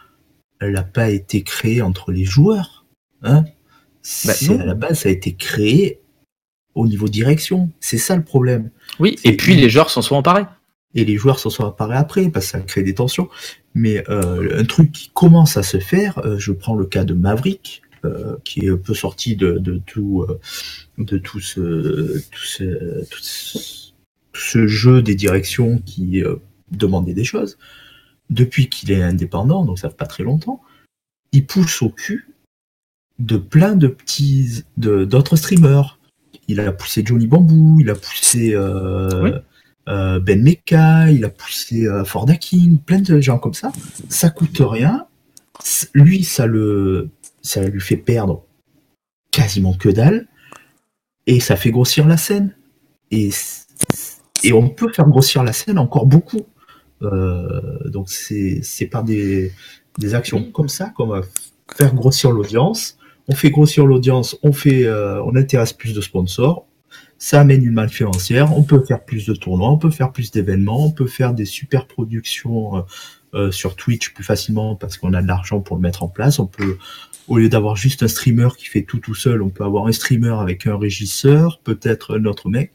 [0.60, 2.84] elle n'a pas été créée entre les joueurs.
[3.22, 3.44] Hein
[4.24, 6.00] bah, à la base, ça a été créé
[6.74, 7.70] au niveau direction.
[7.80, 8.70] C'est ça le problème.
[8.98, 10.46] Oui, et puis les joueurs s'en sont emparés.
[10.94, 13.28] Et les joueurs s'en sont emparés après, parce que ça crée des tensions.
[13.74, 17.14] Mais euh, un truc qui commence à se faire, euh, je prends le cas de
[17.14, 20.24] Maverick, euh, qui est un peu sorti de, tout,
[20.98, 23.20] de tout ce, tout
[24.32, 26.22] ce, jeu des directions qui
[26.76, 27.58] demander des choses.
[28.30, 30.62] Depuis qu'il est indépendant, donc ça fait pas très longtemps,
[31.32, 32.34] il pousse au cul
[33.18, 35.98] de plein de petits, d'autres streamers.
[36.48, 39.38] Il a poussé Johnny Bamboo, il a poussé, euh,
[39.88, 43.72] euh, Ben Mecca, il a poussé euh, Ford Hacking, plein de gens comme ça.
[44.08, 45.06] Ça coûte rien.
[45.94, 47.10] Lui, ça le,
[47.42, 48.44] ça lui fait perdre
[49.30, 50.26] quasiment que dalle.
[51.26, 52.54] Et ça fait grossir la scène.
[53.10, 53.30] Et
[54.52, 56.46] on peut faire grossir la scène encore beaucoup.
[57.04, 59.52] Euh, donc c'est par des,
[59.98, 61.22] des actions comme ça qu'on va
[61.76, 62.98] faire grossir l'audience.
[63.28, 66.66] On fait grossir l'audience, on fait, euh, on intéresse plus de sponsors,
[67.18, 70.30] ça amène une manne financière, on peut faire plus de tournois, on peut faire plus
[70.30, 72.80] d'événements, on peut faire des super productions euh,
[73.34, 76.38] euh, sur Twitch plus facilement parce qu'on a de l'argent pour le mettre en place.
[76.38, 76.76] On peut,
[77.28, 79.92] au lieu d'avoir juste un streamer qui fait tout tout seul, on peut avoir un
[79.92, 82.72] streamer avec un régisseur, peut-être un autre mec.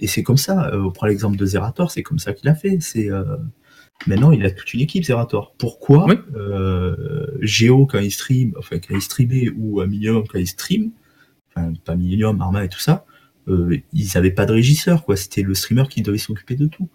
[0.00, 0.70] Et c'est comme ça.
[0.72, 2.78] Euh, on prend l'exemple de Zerator, c'est comme ça qu'il a fait.
[2.80, 3.08] C'est
[4.06, 5.54] maintenant il a toute une équipe Zerator.
[5.58, 6.14] Pourquoi Oui.
[6.36, 10.90] euh, Géo quand il stream, enfin quand il streamait ou un Millennium quand il stream,
[11.54, 13.04] enfin pas Millennium, Arma et tout ça,
[13.48, 15.16] euh, ils avaient pas de régisseur quoi.
[15.16, 16.88] C'était le streamer qui devait s'occuper de tout.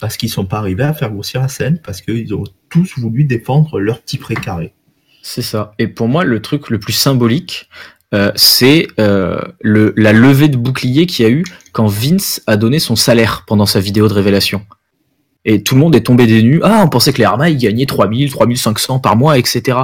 [0.00, 3.22] Parce qu'ils sont pas arrivés à faire grossir la scène, parce qu'ils ont tous voulu
[3.24, 4.74] défendre leur petit précaré.
[5.22, 5.72] C'est ça.
[5.78, 7.70] Et pour moi, le truc le plus symbolique,
[8.12, 12.56] euh, c'est euh, le, la levée de bouclier qu'il y a eu quand Vince a
[12.56, 14.66] donné son salaire pendant sa vidéo de révélation.
[15.44, 16.60] Et tout le monde est tombé des nues.
[16.62, 19.78] Ah, on pensait que les Arma, ils gagnaient 3000, 3500 par mois, etc.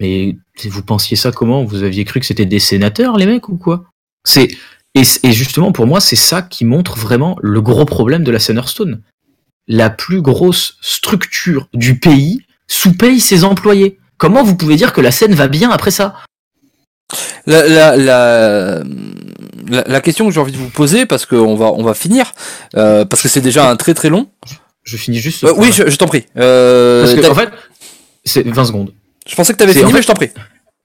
[0.00, 1.64] Mais vous pensiez ça comment?
[1.64, 3.84] Vous aviez cru que c'était des sénateurs, les mecs, ou quoi?
[4.24, 4.48] C'est
[4.94, 8.60] et, justement, pour moi, c'est ça qui montre vraiment le gros problème de la scène.
[9.66, 13.98] La plus grosse structure du pays sous-paye ses employés.
[14.18, 16.16] Comment vous pouvez dire que la scène va bien après ça?
[17.46, 18.82] La, la, la,
[19.72, 22.32] la, la question que j'ai envie de vous poser, parce qu'on va, on va finir,
[22.76, 24.28] euh, parce que c'est déjà un très très long.
[24.84, 25.44] Je finis juste.
[25.44, 26.24] Euh, oui, je, je t'en prie.
[26.36, 27.50] Euh, Parce que, en fait,
[28.24, 28.92] c'est 20 secondes.
[29.26, 30.30] je pensais que t'avais fini, en fait- mais je t'en prie.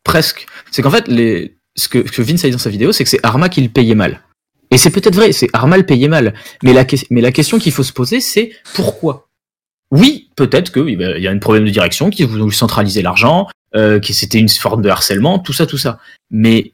[0.04, 0.46] Presque.
[0.72, 1.58] C'est qu'en fait, les...
[1.76, 3.62] ce, que, ce que Vince a dit dans sa vidéo, c'est que c'est Arma qui
[3.62, 4.22] le payait mal.
[4.72, 6.34] Et c'est peut-être vrai, c'est Arma le payait mal.
[6.64, 9.28] Mais la, que- mais la question qu'il faut se poser, c'est pourquoi?
[9.92, 14.12] Oui, peut-être qu'il y a un problème de direction, qu'ils voulaient centraliser l'argent, euh, que
[14.14, 15.98] c'était une forme de harcèlement, tout ça, tout ça.
[16.30, 16.74] Mais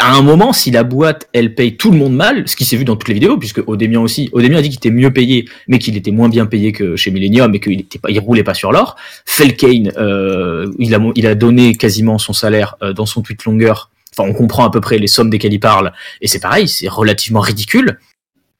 [0.00, 2.76] à un moment, si la boîte, elle paye tout le monde mal, ce qui s'est
[2.76, 5.46] vu dans toutes les vidéos, puisque Odemian aussi, Odemian a dit qu'il était mieux payé,
[5.68, 8.42] mais qu'il était moins bien payé que chez Millennium, et qu'il était pas, il roulait
[8.42, 8.96] pas sur l'or.
[9.26, 13.90] Felkane, euh, il a, il a donné quasiment son salaire euh, dans son tweet longueur.
[14.16, 16.88] Enfin, on comprend à peu près les sommes desquelles il parle, et c'est pareil, c'est
[16.88, 17.98] relativement ridicule.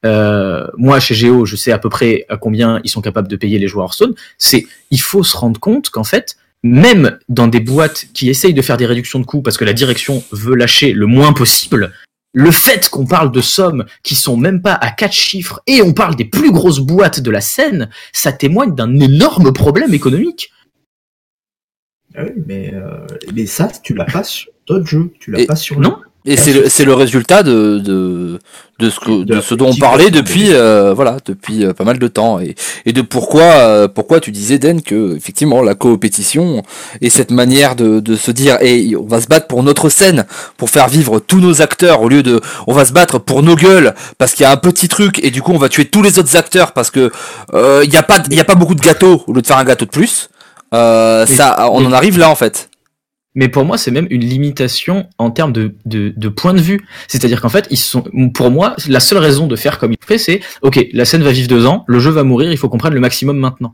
[0.05, 3.35] Euh, moi, chez Géo, je sais à peu près à combien ils sont capables de
[3.35, 4.13] payer les joueurs Hearthstone.
[4.37, 8.61] C'est, il faut se rendre compte qu'en fait, même dans des boîtes qui essayent de
[8.61, 11.93] faire des réductions de coûts parce que la direction veut lâcher le moins possible,
[12.33, 15.93] le fait qu'on parle de sommes qui sont même pas à quatre chiffres et on
[15.93, 20.51] parle des plus grosses boîtes de la scène, ça témoigne d'un énorme problème économique.
[22.15, 25.13] Ah oui, mais, euh, mais ça, tu l'as pas sur d'autres jeux.
[25.19, 25.97] Tu l'as pas sur non.
[26.23, 28.39] Et c'est le, c'est le résultat de, de,
[28.77, 31.83] de ce, que, De ce dont on parlait de- depuis, euh, voilà, depuis euh, pas
[31.83, 32.39] mal de temps.
[32.39, 32.53] Et,
[32.85, 36.61] et de pourquoi, euh, pourquoi tu disais, Den, que effectivement la coopétition
[37.01, 40.25] et cette manière de, de se dire, hey, on va se battre pour notre scène,
[40.57, 43.55] pour faire vivre tous nos acteurs, au lieu de, on va se battre pour nos
[43.55, 46.03] gueules, parce qu'il y a un petit truc, et du coup on va tuer tous
[46.03, 47.11] les autres acteurs, parce que
[47.55, 49.47] euh, il n'y a, pas- il y a pas beaucoup de gâteaux, au lieu de
[49.47, 50.29] faire un gâteau de plus.
[50.73, 52.69] Euh, ça, on en arrive là en fait.
[53.33, 56.85] Mais pour moi, c'est même une limitation en termes de, de, de point de vue.
[57.07, 58.03] C'est-à-dire qu'en fait, ils sont,
[58.33, 61.31] pour moi, la seule raison de faire comme il fait, c'est, ok, la scène va
[61.31, 63.73] vivre deux ans, le jeu va mourir, il faut qu'on prenne le maximum maintenant.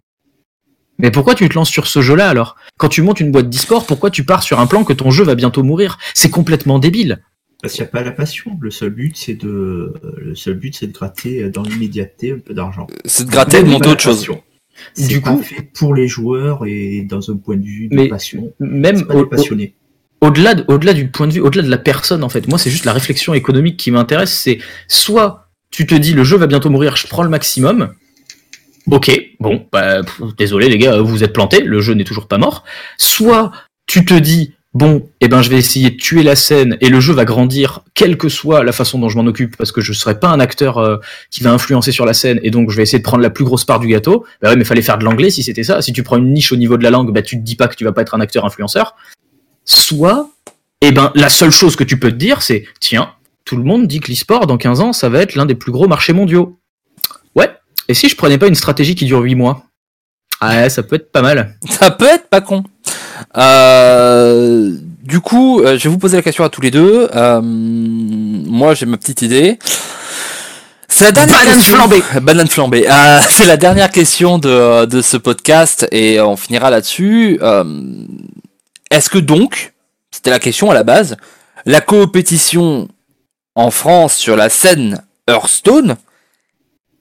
[0.99, 2.55] Mais pourquoi tu te lances sur ce jeu-là alors?
[2.77, 5.23] Quand tu montes une boîte d'e-sport, pourquoi tu pars sur un plan que ton jeu
[5.23, 5.97] va bientôt mourir?
[6.13, 7.23] C'est complètement débile.
[7.61, 8.57] Parce qu'il n'y a pas la passion.
[8.61, 12.53] Le seul but, c'est de, le seul but, c'est de gratter dans l'immédiateté un peu
[12.53, 12.88] d'argent.
[13.05, 14.27] C'est de gratter et de monter autre chose.
[14.98, 18.08] Du pas coup- fait pour les joueurs et dans un point de vue de Mais
[18.08, 18.52] passion.
[18.60, 22.24] Même pas au- au- au-delà de- au-delà du point de vue, au-delà de la personne
[22.24, 24.34] en fait, moi c'est juste la réflexion économique qui m'intéresse.
[24.34, 27.90] C'est soit tu te dis le jeu va bientôt mourir, je prends le maximum.
[28.90, 32.38] Ok, bon, bah, pff, désolé les gars, vous êtes plantés, le jeu n'est toujours pas
[32.38, 32.64] mort.
[32.98, 33.52] Soit
[33.86, 36.99] tu te dis bon, eh ben je vais essayer de tuer la scène et le
[36.99, 39.94] jeu va grandir, quelle que soit la façon dont je m'en occupe, parce que je
[39.94, 40.98] serai pas un acteur euh,
[41.31, 43.45] qui va influencer sur la scène et donc je vais essayer de prendre la plus
[43.45, 44.26] grosse part du gâteau.
[44.41, 45.81] Bah ouais, mais fallait faire de l'anglais si c'était ça.
[45.81, 47.68] Si tu prends une niche au niveau de la langue, bah tu te dis pas
[47.68, 48.95] que tu vas pas être un acteur influenceur
[49.68, 50.31] soit,
[50.81, 53.14] eh ben, la seule chose que tu peux te dire, c'est, tiens,
[53.45, 55.72] tout le monde dit que l'e-sport, dans 15 ans, ça va être l'un des plus
[55.72, 56.57] gros marchés mondiaux.
[57.35, 57.52] Ouais.
[57.88, 59.65] Et si je prenais pas une stratégie qui dure 8 mois?
[60.39, 61.57] Ah, ça peut être pas mal.
[61.69, 62.64] Ça peut être pas con.
[63.38, 64.72] Euh,
[65.03, 67.09] du coup, euh, je vais vous poser la question à tous les deux.
[67.15, 69.59] Euh, moi, j'ai ma petite idée.
[70.89, 71.76] C'est la dernière Banane question.
[71.76, 72.03] flambée.
[72.22, 72.89] Banane flambée.
[72.89, 77.39] Euh, c'est la dernière question de, de ce podcast et on finira là-dessus.
[77.41, 77.64] Euh,
[78.91, 79.73] Est-ce que donc,
[80.11, 81.15] c'était la question à la base,
[81.65, 82.88] la coopétition
[83.55, 85.95] en France sur la scène Hearthstone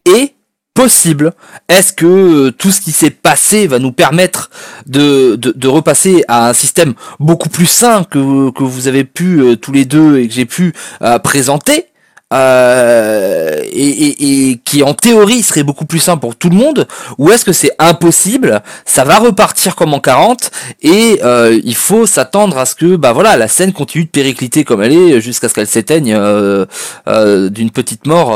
[0.04, 0.34] est
[0.76, 1.32] possible.
[1.68, 4.50] Est-ce que euh, tout ce qui s'est passé va nous permettre
[4.86, 9.40] de, de, de, repasser à un système beaucoup plus sain que, que vous avez pu
[9.40, 11.86] euh, tous les deux et que j'ai pu euh, présenter
[12.32, 16.88] euh, et, et, et, qui en théorie serait beaucoup plus simple pour tout le monde,
[17.18, 18.62] ou est-ce que c'est impossible?
[18.84, 20.50] Ça va repartir comme en 40
[20.82, 24.64] et euh, il faut s'attendre à ce que bah voilà la scène continue de péricliter
[24.64, 26.66] comme elle est jusqu'à ce qu'elle s'éteigne euh,
[27.06, 28.30] euh d'une petite mort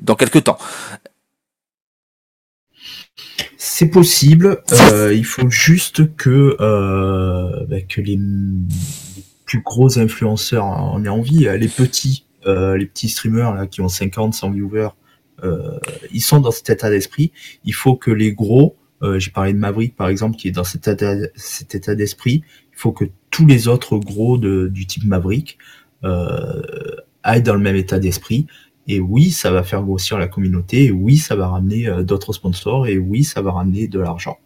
[0.00, 0.58] dans quelques temps.
[3.74, 4.62] C'est possible.
[5.12, 6.56] il faut juste que
[7.68, 8.18] bah, que les
[9.44, 11.48] plus gros influenceurs en aient envie.
[11.58, 14.90] Les petits euh, les petits streamers là qui ont 50, 100 viewers,
[15.42, 15.78] euh,
[16.12, 17.32] ils sont dans cet état d'esprit.
[17.64, 20.64] Il faut que les gros, euh, j'ai parlé de Maverick par exemple, qui est dans
[20.64, 22.42] cet état, cet état d'esprit.
[22.72, 25.58] Il faut que tous les autres gros de, du type Maverick
[27.22, 28.46] aillent dans le même état d'esprit.
[28.86, 30.84] Et oui, ça va faire grossir la communauté.
[30.84, 32.86] Et oui, ça va ramener d'autres sponsors.
[32.86, 34.38] Et oui, ça va ramener de l'argent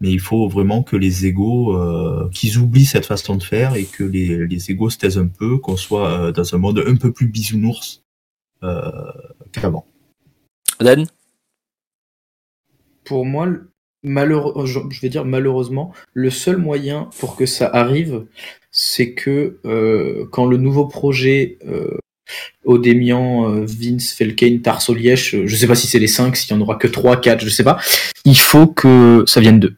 [0.00, 3.84] mais il faut vraiment que les égaux, euh, qu'ils oublient cette façon de faire et
[3.84, 6.96] que les, les égaux se taisent un peu, qu'on soit euh, dans un monde un
[6.96, 8.02] peu plus bisounours
[8.62, 8.90] euh,
[9.52, 9.86] qu'avant.
[10.80, 11.06] Dan?
[13.04, 13.48] Pour moi,
[14.02, 18.26] malheureux, je vais dire malheureusement, le seul moyen pour que ça arrive,
[18.70, 21.96] c'est que euh, quand le nouveau projet euh,
[22.64, 26.60] Odemian, euh, Vince, Felkane, Tarsolièche, je sais pas si c'est les 5, s'il y en
[26.60, 27.78] aura que 3, 4, je sais pas,
[28.24, 29.76] il faut que ça vienne d'eux.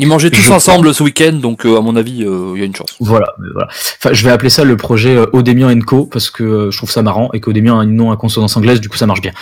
[0.00, 2.64] Ils mangeaient tous ensemble ce week-end, donc euh, à mon avis, euh, il y a
[2.64, 2.96] une chance.
[3.00, 3.68] Voilà, voilà.
[3.70, 7.02] Enfin, je vais appeler ça le projet euh, Odemian Co parce que je trouve ça
[7.02, 9.32] marrant et qu'Odemian a un nom à consonance anglaise, du coup ça marche bien.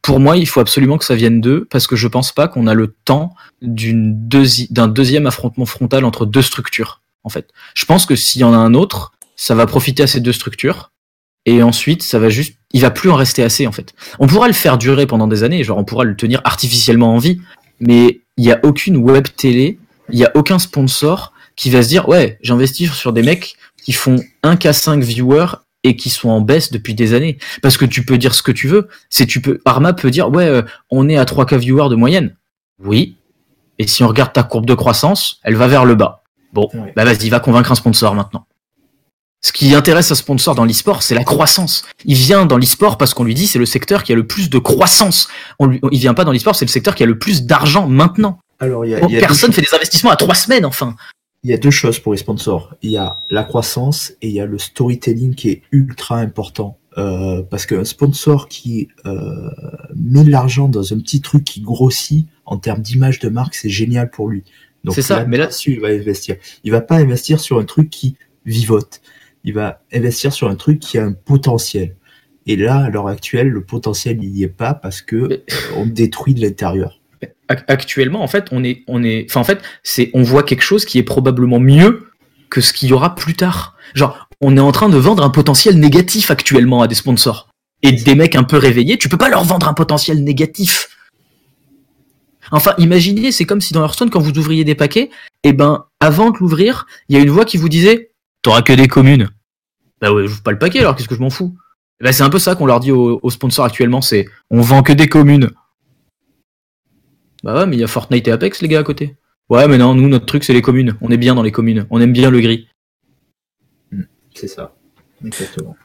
[0.00, 2.66] pour moi, il faut absolument que ça vienne d'eux parce que je pense pas qu'on
[2.66, 4.16] a le temps d'une
[4.70, 7.02] d'un deuxième affrontement frontal entre deux structures.
[7.24, 10.06] En fait, je pense que s'il y en a un autre, ça va profiter à
[10.06, 10.90] ces deux structures
[11.46, 13.94] et ensuite ça va juste il va plus en rester assez en fait.
[14.18, 17.18] On pourra le faire durer pendant des années, genre on pourra le tenir artificiellement en
[17.18, 17.40] vie,
[17.80, 19.78] mais il y a aucune web télé,
[20.10, 23.92] il y a aucun sponsor qui va se dire ouais, j'investis sur des mecs qui
[23.92, 25.46] font 1K5 viewers
[25.84, 27.38] et qui sont en baisse depuis des années.
[27.62, 28.88] Parce que tu peux dire ce que tu veux.
[29.08, 32.36] C'est tu peux Arma peut dire ouais, euh, on est à 3K viewers de moyenne.
[32.82, 33.16] Oui.
[33.78, 36.24] Et si on regarde ta courbe de croissance, elle va vers le bas.
[36.52, 38.47] Bon, bah vas-y, va convaincre un sponsor maintenant.
[39.40, 41.84] Ce qui intéresse un sponsor dans l'e-sport, c'est la croissance.
[42.04, 44.50] Il vient dans l'e-sport parce qu'on lui dit c'est le secteur qui a le plus
[44.50, 45.28] de croissance.
[45.60, 47.86] On lui, il vient pas dans l'e-sport, c'est le secteur qui a le plus d'argent
[47.86, 48.40] maintenant.
[48.58, 50.96] Alors, y a, y a personne fait des investissements à trois semaines, enfin.
[51.44, 52.74] Il y a deux choses pour les sponsors.
[52.82, 56.78] Il y a la croissance et il y a le storytelling qui est ultra important.
[56.96, 59.50] Euh, parce qu'un sponsor qui euh,
[59.94, 63.68] met de l'argent dans un petit truc qui grossit en termes d'image de marque, c'est
[63.68, 64.42] génial pour lui.
[64.82, 65.24] Donc c'est ça.
[65.24, 66.36] mais là-dessus, il va investir.
[66.64, 68.16] Il va pas investir sur un truc qui
[68.46, 69.00] vivote
[69.44, 71.96] il va investir sur un truc qui a un potentiel.
[72.46, 75.38] Et là, à l'heure actuelle, le potentiel il n'y est pas parce que euh,
[75.76, 77.00] on détruit de l'intérieur.
[77.48, 80.84] Actuellement, en fait, on est, on est, enfin, en fait, c'est, on voit quelque chose
[80.84, 82.08] qui est probablement mieux
[82.50, 83.74] que ce qu'il y aura plus tard.
[83.94, 87.48] Genre, on est en train de vendre un potentiel négatif actuellement à des sponsors.
[87.82, 90.88] Et des mecs un peu réveillés, tu peux pas leur vendre un potentiel négatif.
[92.50, 95.10] Enfin, imaginez, c'est comme si dans Hearthstone, quand vous ouvriez des paquets,
[95.44, 98.07] et eh ben, avant de l'ouvrir, il y a une voix qui vous disait,
[98.42, 99.30] t'auras que des communes.
[100.00, 101.56] Bah ouais, je pas le paquet alors, qu'est-ce que je m'en fous?
[102.00, 104.92] Bah c'est un peu ça qu'on leur dit aux, sponsors actuellement, c'est on vend que
[104.92, 105.50] des communes.
[107.42, 109.16] Bah ouais, mais il y a Fortnite et Apex les gars à côté.
[109.48, 110.96] Ouais, mais non, nous notre truc c'est les communes.
[111.00, 111.86] On est bien dans les communes.
[111.90, 112.68] On aime bien le gris.
[113.90, 114.02] Hmm,
[114.34, 114.74] c'est ça.
[115.24, 115.76] Exactement.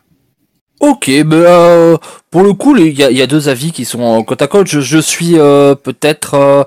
[0.80, 1.98] Ok, ben euh,
[2.30, 4.68] pour le coup, il y a, deux avis qui sont côte à côte.
[4.68, 6.66] Je, suis euh, peut-être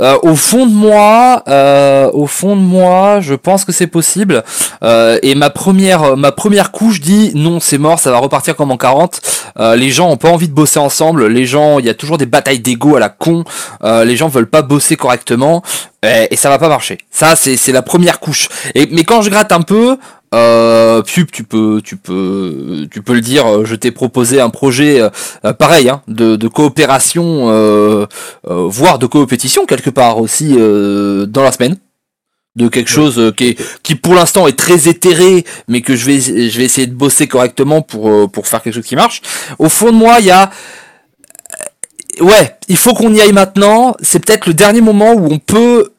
[0.00, 1.44] euh, au fond de moi,
[2.12, 4.42] au fond de moi, je pense que c'est possible.
[4.82, 8.76] et ma première, ma première couche dit non, c'est mort, ça va repartir comme en
[8.76, 9.20] 40.
[9.76, 11.28] les gens ont pas envie de bosser ensemble.
[11.28, 13.44] Les gens, il y a toujours des batailles d'ego à la con.
[13.84, 15.62] les gens veulent pas bosser correctement.
[16.02, 16.98] Et ça va pas marcher.
[17.12, 18.48] Ça, c'est la première couche.
[18.74, 19.98] Et mais quand je gratte un peu,
[20.34, 23.64] euh, Pub, tu peux, tu peux, tu peux le dire.
[23.64, 28.06] Je t'ai proposé un projet euh, pareil, hein, de, de, coopération, euh,
[28.48, 31.76] euh, voire de coopétition quelque part aussi euh, dans la semaine,
[32.56, 36.20] de quelque chose qui, est, qui pour l'instant est très éthéré, mais que je vais,
[36.20, 39.22] je vais essayer de bosser correctement pour pour faire quelque chose qui marche.
[39.58, 40.50] Au fond de moi, il y a
[42.20, 43.94] ouais, il faut qu'on y aille maintenant.
[44.00, 45.92] C'est peut-être le dernier moment où on peut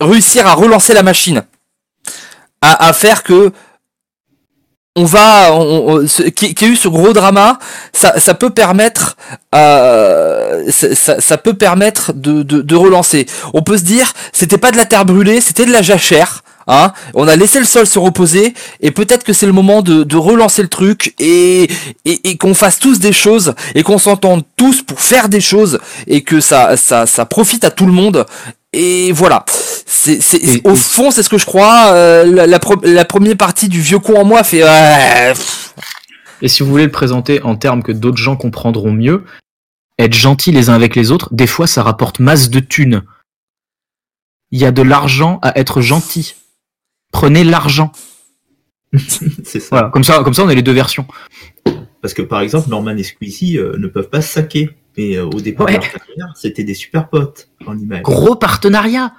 [0.00, 1.42] réussir à relancer la machine
[2.62, 3.52] à, faire que
[4.96, 6.04] on va, on,
[6.34, 7.58] qui, qui a eu ce gros drama,
[7.92, 9.16] ça, ça peut permettre,
[9.54, 13.26] euh, ça, peut permettre de, de, relancer.
[13.54, 16.42] On peut se dire, c'était pas de la terre brûlée, c'était de la jachère.
[16.66, 20.04] Hein on a laissé le sol se reposer et peut-être que c'est le moment de,
[20.04, 21.64] de relancer le truc et,
[22.04, 25.80] et, et qu'on fasse tous des choses et qu'on s'entende tous pour faire des choses
[26.06, 28.26] et que ça, ça, ça profite à tout le monde.
[28.72, 29.44] Et voilà.
[29.86, 31.92] C'est, c'est, Et- au fond, c'est ce que je crois.
[31.92, 34.60] Euh, la, la, pro- la première partie du vieux con en moi fait.
[35.34, 35.74] pff,
[36.42, 39.24] Et si vous voulez le présenter en termes que d'autres gens comprendront mieux,
[39.98, 43.02] être gentil les uns avec les autres, des fois ça rapporte masse de thunes.
[44.52, 46.34] Il y a de l'argent à être gentil.
[47.12, 47.92] Prenez l'argent.
[49.44, 49.68] C'est ça.
[49.70, 51.06] Voilà, comme ça, comme ça on a les deux versions.
[52.02, 54.70] Parce que par exemple, Norman et Squeezie euh, ne peuvent pas se saquer.
[54.96, 55.80] Mais euh, au départ Ouais.
[56.34, 58.02] c'était des super potes en image.
[58.02, 59.14] Gros partenariat.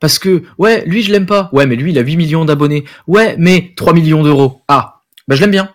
[0.00, 1.50] Parce que, ouais, lui je l'aime pas.
[1.52, 2.84] Ouais, mais lui il a 8 millions d'abonnés.
[3.06, 4.62] Ouais, mais 3 millions d'euros.
[4.68, 5.74] Ah, bah je l'aime bien.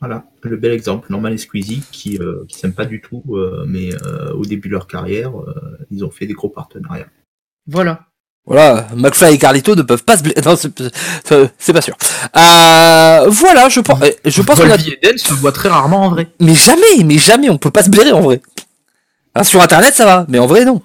[0.00, 3.64] Voilà, le bel exemple, Norman et Squeezie, qui euh, qui s'aiment pas du tout, euh,
[3.66, 7.08] mais euh, au début de leur carrière, euh, ils ont fait des gros partenariats.
[7.66, 8.07] Voilà.
[8.48, 10.40] Voilà, McFly et Carlito ne peuvent pas se blesser.
[10.46, 11.94] Non, c'est- pas sûr.
[12.34, 16.28] Euh, voilà, je pense, je pense qu'on a et se voient très rarement en vrai.
[16.40, 18.40] Mais jamais, mais jamais, on peut pas se blairer en vrai.
[19.34, 20.80] Hein, sur internet ça va, mais en vrai non.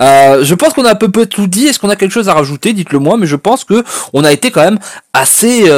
[0.00, 1.66] Euh, je pense qu'on a à peu près tout dit.
[1.66, 2.72] Est-ce qu'on a quelque chose à rajouter?
[2.72, 3.82] Dites-le moi, mais je pense que
[4.12, 4.78] on a été quand même
[5.12, 5.70] assez euh,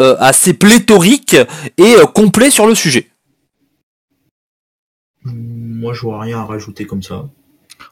[0.00, 1.36] euh, assez pléthorique
[1.76, 3.10] et euh, complet sur le sujet.
[5.24, 7.26] Moi, je vois rien à rajouter comme ça.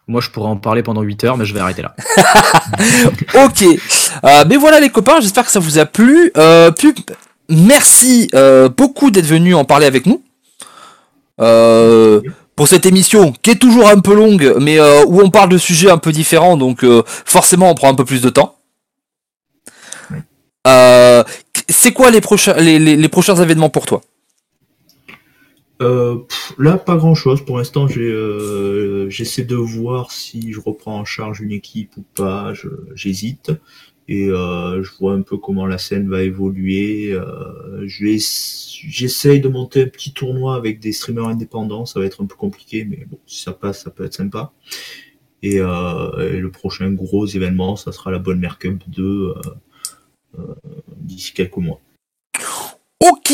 [0.09, 1.95] Moi je pourrais en parler pendant 8 heures, mais je vais arrêter là.
[3.45, 3.63] Ok.
[3.63, 6.33] Euh, mais voilà les copains, j'espère que ça vous a plu.
[6.37, 6.71] Euh,
[7.49, 10.23] merci euh, beaucoup d'être venu en parler avec nous.
[11.41, 12.21] Euh,
[12.55, 15.59] pour cette émission qui est toujours un peu longue, mais euh, où on parle de
[15.59, 18.57] sujets un peu différents, donc euh, forcément on prend un peu plus de temps.
[20.67, 21.23] Euh,
[21.69, 24.01] c'est quoi les prochains les, les, les prochains événements pour toi?
[25.83, 26.19] Euh,
[26.59, 27.45] là, pas grand chose.
[27.45, 32.05] Pour l'instant, j'ai, euh, j'essaie de voir si je reprends en charge une équipe ou
[32.15, 32.53] pas.
[32.95, 33.53] J'hésite.
[34.09, 37.13] Et euh, je vois un peu comment la scène va évoluer.
[37.13, 41.87] Euh, je vais, j'essaye de monter un petit tournoi avec des streamers indépendants.
[41.87, 44.53] Ça va être un peu compliqué, mais bon, si ça passe, ça peut être sympa.
[45.43, 49.35] Et, euh, et le prochain gros événement, ça sera la bonne Mercup 2 euh,
[50.39, 50.55] euh,
[50.97, 51.81] d'ici quelques mois.
[53.05, 53.33] Ok.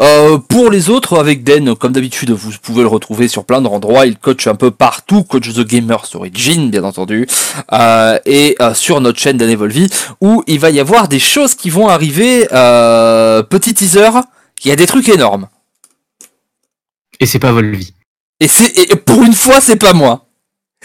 [0.00, 4.06] Euh, pour les autres, avec Den, comme d'habitude, vous pouvez le retrouver sur plein d'endroits.
[4.06, 7.26] Il coach un peu partout, coach The Gamers Origin, bien entendu,
[7.72, 9.90] euh, et euh, sur notre chaîne Dan Evolvi,
[10.20, 12.48] où il va y avoir des choses qui vont arriver.
[12.52, 14.10] Euh, petit teaser,
[14.64, 15.48] il y a des trucs énormes.
[17.20, 17.92] Et c'est pas Volvi.
[18.40, 20.26] Et c'est et pour une fois, c'est pas moi.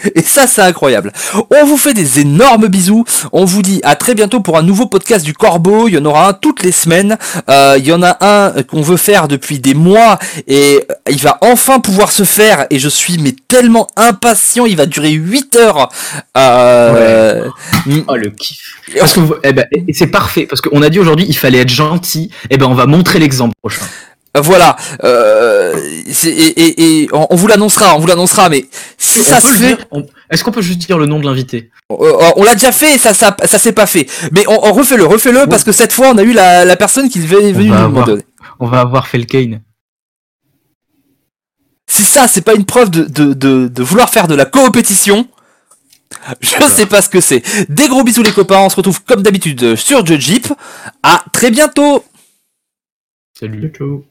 [0.14, 1.12] Et ça, c'est incroyable.
[1.50, 3.04] On vous fait des énormes bisous.
[3.32, 5.88] On vous dit à très bientôt pour un nouveau podcast du Corbeau.
[5.88, 7.18] Il y en aura un toutes les semaines.
[7.48, 11.38] Euh, il y en a un qu'on veut faire depuis des mois et il va
[11.42, 12.66] enfin pouvoir se faire.
[12.70, 14.66] Et je suis mais tellement impatient.
[14.66, 15.88] Il va durer 8 heures.
[16.36, 17.48] Euh,
[18.08, 18.58] Oh le kiff.
[18.98, 21.68] Parce que vous- eh ben, c'est parfait parce qu'on a dit aujourd'hui il fallait être
[21.70, 22.30] gentil.
[22.50, 23.82] Eh ben on va montrer l'exemple prochain.
[24.36, 24.76] Voilà.
[25.02, 25.76] Euh,
[26.24, 27.96] et, et, et on, on vous l'annoncera.
[27.96, 28.48] On vous l'annoncera.
[28.48, 28.64] Mais
[28.96, 31.18] si On ça peut se le fait, On- Est-ce qu'on peut juste dire le nom
[31.18, 31.70] de l'invité?
[31.90, 34.06] Euh, on l'a déjà fait et ça, ça, ça s'est pas fait.
[34.30, 37.08] Mais on, on refait-le, refais-le parce que cette fois on a eu la, la personne
[37.08, 38.24] qui devait venue va nous avoir- demander.
[38.60, 39.62] On va avoir Felkane.
[41.88, 45.26] Si ça, c'est pas une preuve de, de, de, de vouloir faire de la coopétition,
[46.40, 47.42] je sais pas ce que c'est.
[47.68, 50.46] Des gros bisous les copains, on se retrouve comme d'habitude sur The Jeep.
[51.02, 52.04] À très bientôt
[53.38, 53.72] Salut.
[53.76, 54.04] Ciao.